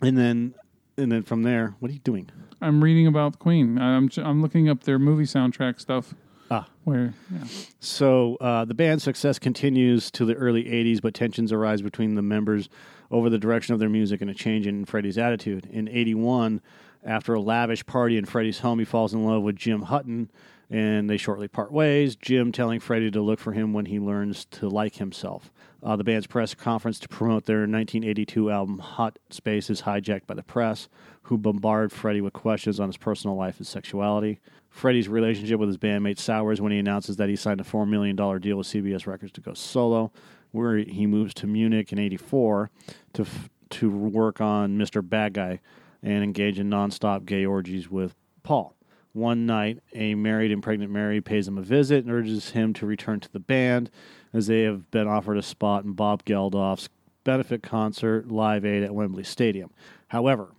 And 0.00 0.16
then 0.16 0.54
and 0.96 1.12
then 1.12 1.22
from 1.22 1.42
there, 1.42 1.74
what 1.78 1.90
are 1.90 1.94
you 1.94 2.00
doing? 2.00 2.30
I'm 2.60 2.82
reading 2.82 3.06
about 3.06 3.38
Queen. 3.38 3.78
I'm 3.78 4.10
I'm 4.18 4.42
looking 4.42 4.68
up 4.68 4.84
their 4.84 4.98
movie 4.98 5.24
soundtrack 5.24 5.80
stuff. 5.80 6.14
Ah. 6.50 6.66
Where 6.84 7.14
yeah. 7.30 7.44
So 7.80 8.36
uh, 8.40 8.64
the 8.64 8.74
band's 8.74 9.04
success 9.04 9.38
continues 9.38 10.10
to 10.12 10.24
the 10.24 10.34
early 10.34 10.64
'80s, 10.64 11.00
but 11.00 11.14
tensions 11.14 11.52
arise 11.52 11.82
between 11.82 12.14
the 12.14 12.22
members 12.22 12.68
over 13.10 13.30
the 13.30 13.38
direction 13.38 13.74
of 13.74 13.80
their 13.80 13.88
music 13.88 14.20
and 14.20 14.30
a 14.30 14.34
change 14.34 14.66
in 14.66 14.84
Freddie's 14.84 15.18
attitude. 15.18 15.66
In 15.70 15.88
'81, 15.88 16.60
after 17.04 17.34
a 17.34 17.40
lavish 17.40 17.84
party 17.86 18.16
in 18.16 18.24
Freddie's 18.24 18.60
home, 18.60 18.78
he 18.78 18.84
falls 18.84 19.12
in 19.12 19.24
love 19.24 19.42
with 19.42 19.56
Jim 19.56 19.82
Hutton, 19.82 20.30
and 20.70 21.08
they 21.08 21.16
shortly 21.16 21.48
part 21.48 21.72
ways. 21.72 22.16
Jim 22.16 22.52
telling 22.52 22.80
Freddie 22.80 23.10
to 23.10 23.22
look 23.22 23.40
for 23.40 23.52
him 23.52 23.72
when 23.72 23.86
he 23.86 23.98
learns 23.98 24.44
to 24.46 24.68
like 24.68 24.96
himself. 24.96 25.50
Uh, 25.82 25.96
the 25.96 26.04
band's 26.04 26.26
press 26.26 26.54
conference 26.54 26.98
to 26.98 27.08
promote 27.08 27.44
their 27.44 27.60
1982 27.60 28.50
album 28.50 28.78
Hot 28.80 29.18
Space 29.30 29.70
is 29.70 29.82
hijacked 29.82 30.26
by 30.26 30.34
the 30.34 30.42
press, 30.42 30.88
who 31.22 31.38
bombard 31.38 31.92
Freddie 31.92 32.20
with 32.20 32.32
questions 32.32 32.80
on 32.80 32.88
his 32.88 32.96
personal 32.96 33.36
life 33.36 33.58
and 33.58 33.66
sexuality. 33.66 34.40
Freddie's 34.68 35.08
relationship 35.08 35.58
with 35.58 35.68
his 35.68 35.78
bandmate 35.78 36.18
sours 36.18 36.60
when 36.60 36.72
he 36.72 36.78
announces 36.78 37.16
that 37.16 37.28
he 37.28 37.36
signed 37.36 37.60
a 37.60 37.64
$4 37.64 37.88
million 37.88 38.16
deal 38.16 38.58
with 38.58 38.66
CBS 38.66 39.06
Records 39.06 39.32
to 39.32 39.40
go 39.40 39.54
solo, 39.54 40.12
where 40.50 40.76
he 40.78 41.06
moves 41.06 41.32
to 41.34 41.46
Munich 41.46 41.92
in 41.92 41.98
84 41.98 42.70
to, 43.14 43.22
f- 43.22 43.48
to 43.70 43.90
work 43.90 44.40
on 44.40 44.76
Mr. 44.78 45.06
Bad 45.06 45.34
Guy 45.34 45.60
and 46.02 46.22
engage 46.22 46.58
in 46.58 46.68
nonstop 46.68 47.24
gay 47.24 47.44
orgies 47.44 47.90
with 47.90 48.14
Paul. 48.42 48.74
One 49.18 49.46
night, 49.46 49.80
a 49.94 50.14
married 50.14 50.52
and 50.52 50.62
pregnant 50.62 50.92
Mary 50.92 51.20
pays 51.20 51.48
him 51.48 51.58
a 51.58 51.62
visit 51.62 52.04
and 52.04 52.14
urges 52.14 52.50
him 52.50 52.72
to 52.74 52.86
return 52.86 53.18
to 53.18 53.32
the 53.32 53.40
band, 53.40 53.90
as 54.32 54.46
they 54.46 54.62
have 54.62 54.88
been 54.92 55.08
offered 55.08 55.36
a 55.36 55.42
spot 55.42 55.84
in 55.84 55.94
Bob 55.94 56.24
Geldof's 56.24 56.88
benefit 57.24 57.60
concert 57.60 58.30
Live 58.30 58.64
Aid 58.64 58.84
at 58.84 58.94
Wembley 58.94 59.24
Stadium. 59.24 59.70
However, 60.06 60.52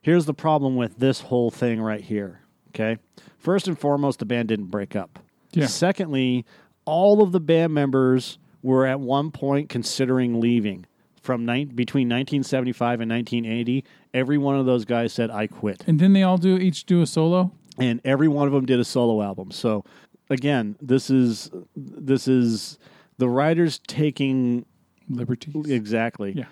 here's 0.00 0.24
the 0.24 0.32
problem 0.32 0.76
with 0.76 0.96
this 0.96 1.20
whole 1.20 1.50
thing 1.50 1.78
right 1.78 2.00
here. 2.00 2.40
Okay, 2.68 2.96
first 3.36 3.68
and 3.68 3.78
foremost, 3.78 4.18
the 4.18 4.24
band 4.24 4.48
didn't 4.48 4.70
break 4.70 4.96
up. 4.96 5.18
Yeah. 5.52 5.66
Secondly, 5.66 6.46
all 6.86 7.22
of 7.22 7.32
the 7.32 7.40
band 7.40 7.74
members 7.74 8.38
were 8.62 8.86
at 8.86 8.98
one 8.98 9.30
point 9.30 9.68
considering 9.68 10.40
leaving. 10.40 10.86
From 11.20 11.44
nine, 11.44 11.72
between 11.74 12.08
1975 12.08 13.02
and 13.02 13.10
1980, 13.10 13.84
every 14.14 14.38
one 14.38 14.58
of 14.58 14.64
those 14.64 14.86
guys 14.86 15.12
said, 15.12 15.30
"I 15.30 15.46
quit." 15.46 15.84
And 15.86 15.98
didn't 15.98 16.14
they 16.14 16.22
all 16.22 16.38
do 16.38 16.56
each 16.56 16.86
do 16.86 17.02
a 17.02 17.06
solo? 17.06 17.52
And 17.80 18.00
every 18.04 18.28
one 18.28 18.46
of 18.46 18.52
them 18.52 18.66
did 18.66 18.78
a 18.80 18.84
solo 18.84 19.22
album. 19.22 19.50
So 19.50 19.84
again, 20.28 20.76
this 20.80 21.10
is 21.10 21.50
this 21.76 22.28
is 22.28 22.78
the 23.18 23.28
writers 23.28 23.80
taking 23.86 24.64
Liberties. 25.08 25.68
exactly 25.70 26.32
Yeah. 26.36 26.44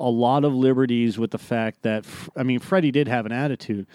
a 0.00 0.08
lot 0.10 0.44
of 0.44 0.54
liberties 0.54 1.18
with 1.18 1.30
the 1.30 1.38
fact 1.38 1.82
that 1.82 2.04
I 2.36 2.42
mean 2.42 2.58
Freddie 2.60 2.90
did 2.92 3.08
have 3.08 3.26
an 3.26 3.32
attitude. 3.32 3.86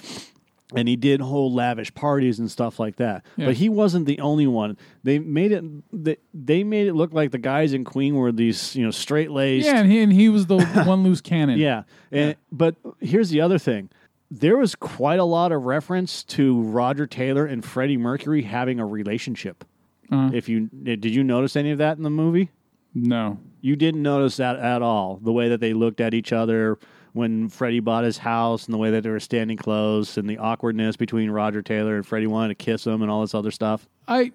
And 0.74 0.88
he 0.88 0.96
did 0.96 1.20
hold 1.20 1.52
lavish 1.52 1.94
parties 1.94 2.40
and 2.40 2.50
stuff 2.50 2.80
like 2.80 2.96
that, 2.96 3.26
Yeah. 3.36 3.48
but 3.48 3.56
he 3.56 3.68
wasn't 3.68 4.06
the 4.06 4.22
only 4.22 4.48
one. 4.48 4.78
They 5.04 5.20
made 5.20 5.52
it. 5.52 5.66
They, 5.92 6.16
they 6.34 6.64
made 6.64 6.88
it 6.88 6.94
look 6.94 7.12
like 7.12 7.32
the 7.32 7.40
guys 7.40 7.74
in 7.74 7.84
Queen 7.84 8.16
were 8.16 8.32
these, 8.32 8.74
you 8.74 8.86
know, 8.86 8.92
straight 8.92 9.32
laced. 9.32 9.66
Yeah, 9.66 9.82
and 9.82 9.92
he, 9.92 10.00
and 10.02 10.14
he 10.14 10.30
was 10.30 10.46
the 10.46 10.64
one 10.86 11.04
loose 11.04 11.20
cannon. 11.20 11.60
Yeah. 11.60 11.84
And, 12.10 12.38
But 12.54 12.78
here's 13.02 13.32
the 13.32 13.42
other 13.42 13.58
thing. 13.60 13.90
There 14.34 14.56
was 14.56 14.76
quite 14.76 15.20
a 15.20 15.26
lot 15.26 15.52
of 15.52 15.64
reference 15.64 16.24
to 16.24 16.62
Roger 16.62 17.06
Taylor 17.06 17.46
and 17.46 17.64
Freddie 17.66 17.98
Mercury 17.98 18.44
having 18.44 18.80
a 18.80 18.86
relationship. 18.86 19.66
Uh-huh. 20.10 20.32
If 20.34 20.48
you 20.48 20.68
did 20.68 21.06
you 21.06 21.24
notice 21.24 21.58
any 21.58 21.72
of 21.72 21.78
that 21.80 21.98
in 21.98 22.04
the 22.04 22.10
movie? 22.10 22.50
No. 22.94 23.40
You 23.60 23.76
didn't 23.76 24.02
notice 24.02 24.38
that 24.38 24.58
at 24.58 24.82
all. 24.82 25.20
The 25.22 25.32
way 25.32 25.50
that 25.50 25.60
they 25.60 25.74
looked 25.74 26.02
at 26.02 26.14
each 26.14 26.32
other 26.32 26.80
when 27.14 27.50
Freddie 27.50 27.82
bought 27.82 28.06
his 28.06 28.18
house 28.18 28.66
and 28.66 28.74
the 28.74 28.78
way 28.78 28.90
that 28.92 29.04
they 29.04 29.10
were 29.10 29.20
standing 29.20 29.58
close 29.58 30.18
and 30.18 30.30
the 30.30 30.38
awkwardness 30.38 30.96
between 30.96 31.30
Roger 31.30 31.62
Taylor 31.62 31.96
and 31.96 32.06
Freddie 32.06 32.28
wanting 32.28 32.56
to 32.56 32.56
kiss 32.56 32.88
him 32.88 33.02
and 33.02 33.12
all 33.12 33.22
this 33.22 33.36
other 33.36 33.52
stuff. 33.52 33.88
I, 34.08 34.32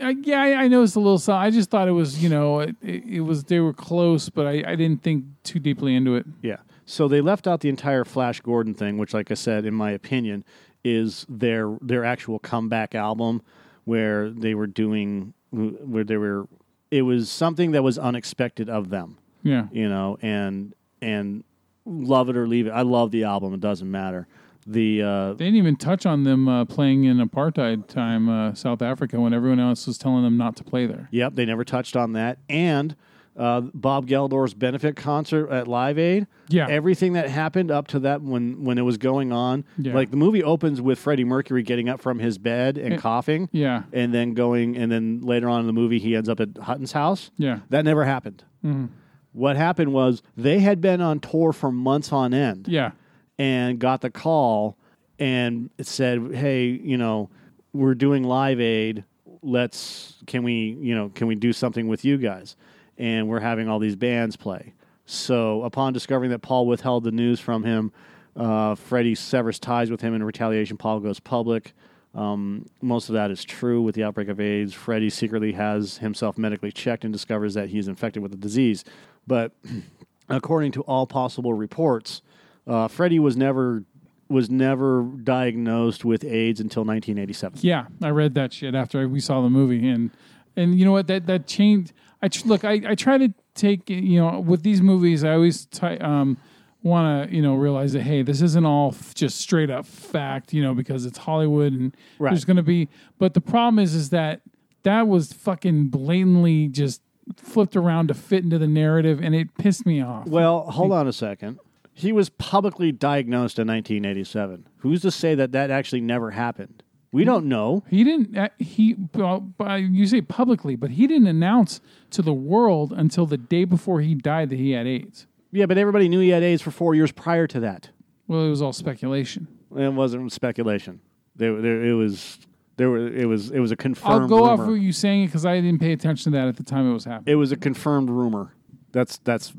I 0.00 0.16
yeah, 0.22 0.42
I, 0.42 0.54
I 0.64 0.68
noticed 0.68 0.96
a 0.96 1.00
little. 1.00 1.18
So 1.18 1.32
I 1.32 1.50
just 1.50 1.70
thought 1.70 1.86
it 1.88 1.92
was, 1.92 2.22
you 2.22 2.28
know, 2.28 2.60
it, 2.60 2.76
it, 2.82 3.04
it 3.04 3.20
was 3.20 3.44
they 3.44 3.60
were 3.60 3.72
close, 3.72 4.28
but 4.28 4.46
I, 4.46 4.64
I 4.66 4.74
didn't 4.74 5.02
think 5.02 5.24
too 5.44 5.60
deeply 5.60 5.94
into 5.94 6.16
it. 6.16 6.26
Yeah. 6.42 6.56
So 6.86 7.08
they 7.08 7.20
left 7.20 7.46
out 7.46 7.60
the 7.60 7.68
entire 7.68 8.04
Flash 8.04 8.40
Gordon 8.40 8.72
thing, 8.72 8.96
which, 8.96 9.12
like 9.12 9.30
I 9.30 9.34
said, 9.34 9.64
in 9.66 9.74
my 9.74 9.90
opinion, 9.90 10.44
is 10.84 11.26
their 11.28 11.76
their 11.82 12.04
actual 12.04 12.38
comeback 12.38 12.94
album, 12.94 13.42
where 13.84 14.30
they 14.30 14.54
were 14.54 14.68
doing, 14.68 15.34
where 15.50 16.04
they 16.04 16.16
were. 16.16 16.46
It 16.90 17.02
was 17.02 17.28
something 17.28 17.72
that 17.72 17.82
was 17.82 17.98
unexpected 17.98 18.68
of 18.70 18.90
them, 18.90 19.18
Yeah. 19.42 19.66
you 19.72 19.88
know, 19.88 20.16
and 20.22 20.72
and 21.02 21.42
love 21.84 22.28
it 22.28 22.36
or 22.36 22.46
leave 22.46 22.68
it. 22.68 22.70
I 22.70 22.82
love 22.82 23.10
the 23.10 23.24
album. 23.24 23.52
It 23.52 23.60
doesn't 23.60 23.90
matter. 23.90 24.28
The 24.68 25.02
uh, 25.02 25.32
They 25.34 25.44
didn't 25.46 25.58
even 25.58 25.76
touch 25.76 26.06
on 26.06 26.22
them 26.24 26.48
uh, 26.48 26.64
playing 26.64 27.04
in 27.04 27.18
apartheid 27.18 27.86
time, 27.88 28.28
uh, 28.28 28.54
South 28.54 28.82
Africa, 28.82 29.20
when 29.20 29.32
everyone 29.34 29.60
else 29.60 29.86
was 29.86 29.98
telling 29.98 30.22
them 30.24 30.36
not 30.36 30.56
to 30.56 30.64
play 30.64 30.86
there. 30.86 31.08
Yep, 31.12 31.34
they 31.34 31.44
never 31.44 31.64
touched 31.64 31.96
on 31.96 32.12
that. 32.12 32.38
And 32.48 32.94
uh, 33.36 33.60
Bob 33.74 34.06
Geldorf's 34.06 34.54
benefit 34.54 34.96
concert 34.96 35.50
at 35.50 35.68
Live 35.68 35.98
Aid. 35.98 36.26
Yeah. 36.48 36.68
everything 36.68 37.14
that 37.14 37.28
happened 37.28 37.70
up 37.72 37.88
to 37.88 37.98
that 38.00 38.22
when 38.22 38.64
when 38.64 38.78
it 38.78 38.82
was 38.82 38.96
going 38.98 39.32
on, 39.32 39.64
Yeah. 39.78 39.94
like 39.94 40.10
the 40.10 40.16
movie 40.16 40.42
opens 40.42 40.80
with 40.80 40.98
Freddie 40.98 41.24
Mercury 41.24 41.62
getting 41.62 41.88
up 41.88 42.00
from 42.00 42.18
his 42.20 42.38
bed 42.38 42.78
and 42.78 42.92
Yeah. 42.94 42.98
coughing, 42.98 43.48
Yeah. 43.52 43.82
and 43.92 44.14
then 44.14 44.32
going, 44.34 44.76
and 44.76 44.90
then 44.90 45.20
later 45.22 45.48
on 45.48 45.60
in 45.60 45.66
the 45.66 45.72
movie 45.72 45.98
he 45.98 46.14
ends 46.16 46.28
up 46.28 46.38
at 46.40 46.56
Hutton's 46.56 46.92
house. 46.92 47.30
Yeah. 47.36 47.60
That 47.70 47.84
never 47.84 48.04
happened. 48.04 48.44
Mm-hmm. 48.64 48.86
What 49.32 49.56
happened 49.56 49.92
was 49.92 50.22
they 50.36 50.60
had 50.60 50.80
been 50.80 51.00
on 51.00 51.20
tour 51.20 51.52
for 51.52 51.70
months 51.72 52.12
on 52.12 52.32
end 52.32 52.68
Yeah. 52.68 52.92
and 53.38 53.78
got 53.78 54.00
the 54.00 54.10
call 54.10 54.78
and 55.18 55.68
it 55.78 55.86
said, 55.86 56.32
"Hey, 56.34 56.66
you 56.68 56.96
know, 56.96 57.28
we're 57.74 57.94
doing 57.94 58.22
Live 58.24 58.60
Aid. 58.60 59.04
Let's 59.42 60.14
can 60.26 60.42
we, 60.42 60.76
you 60.80 60.94
know, 60.94 61.10
can 61.14 61.26
we 61.26 61.34
do 61.34 61.52
something 61.52 61.88
with 61.88 62.04
you 62.04 62.16
guys?" 62.18 62.56
And 62.98 63.28
we're 63.28 63.40
having 63.40 63.68
all 63.68 63.78
these 63.78 63.96
bands 63.96 64.36
play. 64.36 64.74
So, 65.04 65.62
upon 65.62 65.92
discovering 65.92 66.30
that 66.30 66.40
Paul 66.40 66.66
withheld 66.66 67.04
the 67.04 67.12
news 67.12 67.38
from 67.38 67.62
him, 67.62 67.92
uh, 68.34 68.74
Freddie 68.74 69.14
severs 69.14 69.58
ties 69.58 69.90
with 69.90 70.00
him 70.00 70.14
in 70.14 70.22
retaliation. 70.22 70.76
Paul 70.76 71.00
goes 71.00 71.20
public. 71.20 71.74
Um, 72.14 72.66
most 72.80 73.08
of 73.08 73.12
that 73.12 73.30
is 73.30 73.44
true 73.44 73.82
with 73.82 73.94
the 73.94 74.02
outbreak 74.02 74.28
of 74.28 74.40
AIDS. 74.40 74.72
Freddie 74.72 75.10
secretly 75.10 75.52
has 75.52 75.98
himself 75.98 76.38
medically 76.38 76.72
checked 76.72 77.04
and 77.04 77.12
discovers 77.12 77.54
that 77.54 77.68
he's 77.68 77.88
infected 77.88 78.22
with 78.22 78.32
the 78.32 78.38
disease. 78.38 78.84
But 79.26 79.52
according 80.28 80.72
to 80.72 80.80
all 80.82 81.06
possible 81.06 81.52
reports, 81.54 82.22
uh, 82.66 82.88
Freddie 82.88 83.18
was 83.18 83.36
never 83.36 83.84
was 84.28 84.50
never 84.50 85.02
diagnosed 85.02 86.04
with 86.04 86.24
AIDS 86.24 86.58
until 86.58 86.84
1987. 86.84 87.60
Yeah, 87.62 87.86
I 88.02 88.08
read 88.08 88.34
that 88.34 88.52
shit 88.52 88.74
after 88.74 89.06
we 89.08 89.20
saw 89.20 89.40
the 89.40 89.50
movie, 89.50 89.88
and 89.88 90.10
and 90.56 90.78
you 90.78 90.84
know 90.84 90.92
what 90.92 91.06
that 91.06 91.26
that 91.26 91.46
changed. 91.46 91.92
I 92.22 92.28
tr- 92.28 92.46
look, 92.46 92.64
I, 92.64 92.80
I 92.88 92.94
try 92.94 93.18
to 93.18 93.32
take 93.54 93.88
you 93.90 94.20
know 94.20 94.40
with 94.40 94.62
these 94.62 94.80
movies, 94.82 95.24
I 95.24 95.32
always 95.34 95.66
ty- 95.66 95.96
um, 95.98 96.36
want 96.82 97.28
to 97.30 97.34
you 97.36 97.42
know 97.42 97.54
realize 97.54 97.92
that 97.94 98.02
hey, 98.02 98.22
this 98.22 98.40
isn't 98.42 98.64
all 98.66 98.88
f- 98.92 99.14
just 99.14 99.38
straight 99.38 99.70
up 99.70 99.86
fact, 99.86 100.52
you 100.52 100.62
know, 100.62 100.74
because 100.74 101.04
it's 101.06 101.18
Hollywood 101.18 101.72
and 101.72 101.94
Right. 102.18 102.30
there's 102.30 102.44
going 102.44 102.56
to 102.56 102.62
be. 102.62 102.88
But 103.18 103.34
the 103.34 103.40
problem 103.40 103.78
is, 103.78 103.94
is 103.94 104.10
that 104.10 104.40
that 104.82 105.08
was 105.08 105.32
fucking 105.32 105.88
blatantly 105.88 106.68
just 106.68 107.02
flipped 107.36 107.74
around 107.76 108.06
to 108.08 108.14
fit 108.14 108.44
into 108.44 108.58
the 108.58 108.68
narrative, 108.68 109.20
and 109.22 109.34
it 109.34 109.52
pissed 109.58 109.84
me 109.84 110.00
off. 110.00 110.26
Well, 110.28 110.62
hold 110.70 110.92
on 110.92 111.08
a 111.08 111.12
second. 111.12 111.58
He 111.92 112.12
was 112.12 112.28
publicly 112.28 112.92
diagnosed 112.92 113.58
in 113.58 113.66
1987. 113.68 114.66
Who's 114.78 115.00
to 115.02 115.10
say 115.10 115.34
that 115.34 115.50
that 115.52 115.70
actually 115.70 116.02
never 116.02 116.32
happened? 116.32 116.82
We 117.16 117.24
don't 117.24 117.46
know. 117.46 117.82
He 117.88 118.04
didn't. 118.04 118.36
uh, 118.36 118.48
He 118.58 118.96
well, 119.14 119.40
by- 119.40 119.78
you 119.78 120.06
say 120.06 120.20
publicly, 120.20 120.76
but 120.76 120.90
he 120.90 121.06
didn't 121.06 121.26
announce 121.28 121.80
to 122.10 122.22
the 122.22 122.34
world 122.34 122.92
until 122.92 123.24
the 123.26 123.38
day 123.38 123.64
before 123.64 124.00
he 124.02 124.14
died 124.14 124.50
that 124.50 124.58
he 124.58 124.72
had 124.72 124.86
AIDS. 124.86 125.26
Yeah, 125.50 125.66
but 125.66 125.78
everybody 125.78 126.08
knew 126.08 126.20
he 126.20 126.28
had 126.28 126.42
AIDS 126.42 126.60
for 126.62 126.70
four 126.70 126.94
years 126.94 127.12
prior 127.12 127.46
to 127.46 127.60
that. 127.60 127.90
Well, 128.28 128.44
it 128.44 128.50
was 128.50 128.60
all 128.60 128.72
speculation. 128.72 129.48
It 129.74 129.92
wasn't 129.92 130.30
speculation. 130.32 131.00
There, 131.34 131.60
there, 131.60 131.82
it 131.84 131.94
was. 131.94 132.38
There 132.76 132.90
were. 132.90 133.08
It 133.08 133.26
was. 133.26 133.50
It 133.50 133.60
was 133.60 133.72
a 133.72 133.76
confirmed. 133.76 134.22
I'll 134.22 134.28
go 134.28 134.44
off 134.44 134.58
rumor. 134.60 134.76
of 134.76 134.82
you 134.82 134.92
saying 134.92 135.24
it 135.24 135.26
because 135.28 135.46
I 135.46 135.60
didn't 135.60 135.80
pay 135.80 135.92
attention 135.92 136.32
to 136.32 136.38
that 136.38 136.48
at 136.48 136.56
the 136.56 136.62
time 136.64 136.90
it 136.90 136.92
was 136.92 137.04
happening. 137.04 137.32
It 137.32 137.36
was 137.36 137.52
a 137.52 137.56
confirmed 137.56 138.10
rumor. 138.10 138.52
That's 138.92 139.18
that's 139.18 139.52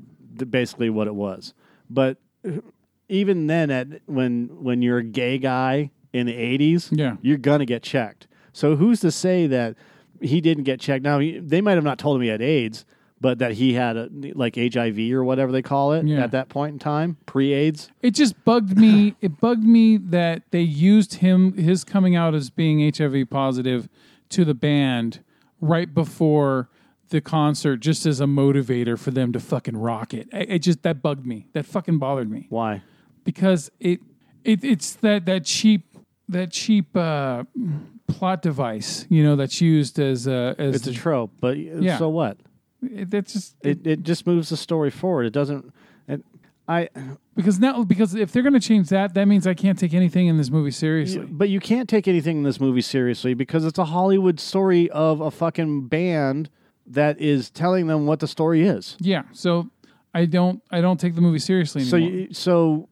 basically 0.50 0.90
what 0.90 1.08
it 1.08 1.16
was. 1.16 1.54
But 1.90 2.18
uh, 2.48 2.62
even 3.10 3.48
then, 3.48 3.72
at 3.72 3.88
when 4.06 4.50
when 4.62 4.82
you're 4.82 5.00
a 5.00 5.04
gay 5.04 5.40
guy 5.40 5.92
in 6.14 6.26
the 6.28 6.34
'80s, 6.34 6.90
Yeah. 6.92 7.18
you're 7.22 7.38
gonna 7.38 7.66
get 7.66 7.84
checked. 7.84 8.28
So 8.54 8.76
who's 8.76 9.00
to 9.02 9.12
say 9.12 9.48
that 9.48 9.76
he 10.22 10.42
didn't 10.42 10.64
get 10.64 10.80
checked? 10.80 11.04
Now 11.04 11.20
he, 11.20 11.40
they 11.40 11.62
might 11.62 11.76
have 11.76 11.84
not 11.84 12.00
told 12.00 12.16
him 12.18 12.24
he 12.24 12.28
had 12.30 12.42
AIDS, 12.42 12.86
but 13.22 13.40
that 13.40 13.54
he 13.54 13.74
had 13.74 13.98
a, 13.98 14.10
like 14.36 14.56
HIV 14.56 15.00
or 15.14 15.24
whatever 15.24 15.52
they 15.52 15.62
call 15.62 15.94
it 15.94 16.06
Yeah. 16.06 16.24
at 16.24 16.32
that 16.32 16.50
point 16.50 16.74
in 16.74 16.80
time, 16.80 17.18
pre-AIDS. 17.26 17.90
It 18.02 18.12
just 18.12 18.44
bugged 18.46 18.78
me. 18.78 19.16
It 19.22 19.40
bugged 19.40 19.64
me 19.64 19.98
that 19.98 20.44
they 20.52 20.62
used 20.62 21.16
him 21.16 21.54
his 21.58 21.84
coming 21.84 22.16
out 22.16 22.34
as 22.36 22.50
being 22.50 22.80
HIV 22.94 23.30
positive 23.30 23.90
to 24.30 24.44
the 24.46 24.54
band 24.54 25.24
right 25.62 25.92
before 25.94 26.70
the 27.10 27.22
concert, 27.22 27.78
just 27.78 28.06
as 28.06 28.20
a 28.20 28.26
motivator 28.26 29.00
for 29.00 29.12
them 29.12 29.32
to 29.34 29.40
fucking 29.40 29.78
rock 29.78 30.14
it. 30.14 30.28
It, 30.34 30.50
it 30.50 30.60
just 30.60 30.84
that 30.84 31.02
bugged 31.02 31.26
me. 31.26 31.48
That 31.54 31.66
fucking 31.66 32.00
bothered 32.00 32.30
me. 32.30 32.48
Why? 32.50 32.82
because 33.24 33.70
it, 33.80 34.00
it 34.44 34.64
it's 34.64 34.94
that 34.96 35.26
that 35.26 35.44
cheap 35.46 35.84
that 36.30 36.52
cheap 36.52 36.96
uh, 36.96 37.44
plot 38.08 38.42
device, 38.42 39.06
you 39.10 39.24
know, 39.24 39.36
that's 39.36 39.62
used 39.62 40.00
as 40.00 40.28
uh, 40.28 40.56
as 40.58 40.76
It's 40.76 40.88
a 40.88 40.94
trope, 40.94 41.32
but 41.40 41.58
Yeah. 41.58 41.98
so 41.98 42.10
what? 42.10 42.38
it, 42.82 43.10
that's 43.10 43.34
just 43.34 43.56
It 43.64 43.86
it 43.88 44.04
just 44.04 44.28
moves 44.28 44.50
the 44.50 44.58
story 44.58 44.92
forward. 44.92 45.26
It 45.26 45.34
doesn't. 45.34 45.74
It, 46.08 46.24
I 46.68 46.90
because 47.36 47.60
now 47.60 47.84
because 47.84 48.14
if 48.14 48.32
they're 48.32 48.44
going 48.44 48.54
to 48.54 48.60
change 48.60 48.90
that, 48.90 49.14
that 49.14 49.26
means 49.28 49.48
I 49.48 49.54
can't 49.54 49.80
take 49.80 49.94
anything 49.94 50.28
in 50.28 50.38
this 50.38 50.50
movie 50.52 50.72
seriously. 50.72 51.26
But 51.26 51.50
you 51.50 51.60
can't 51.60 51.88
take 51.88 52.08
anything 52.08 52.38
in 52.38 52.44
this 52.44 52.60
movie 52.60 52.82
seriously 52.82 53.34
because 53.34 53.64
it's 53.66 53.80
a 53.80 53.86
Hollywood 53.86 54.40
story 54.40 54.90
of 54.90 55.22
a 55.22 55.32
fucking 55.32 55.88
band 55.88 56.50
that 56.86 57.20
is 57.22 57.50
telling 57.50 57.88
them 57.88 58.06
what 58.06 58.20
the 58.20 58.28
story 58.28 58.68
is. 58.68 58.98
Yeah, 59.00 59.24
so 59.32 59.70
I 60.14 60.26
don't 60.26 60.62
I 60.70 60.82
don't 60.82 61.00
take 61.00 61.16
the 61.16 61.22
movie 61.22 61.40
seriously 61.40 61.84
So 61.84 61.96
you, 61.96 62.34
so 62.34 62.90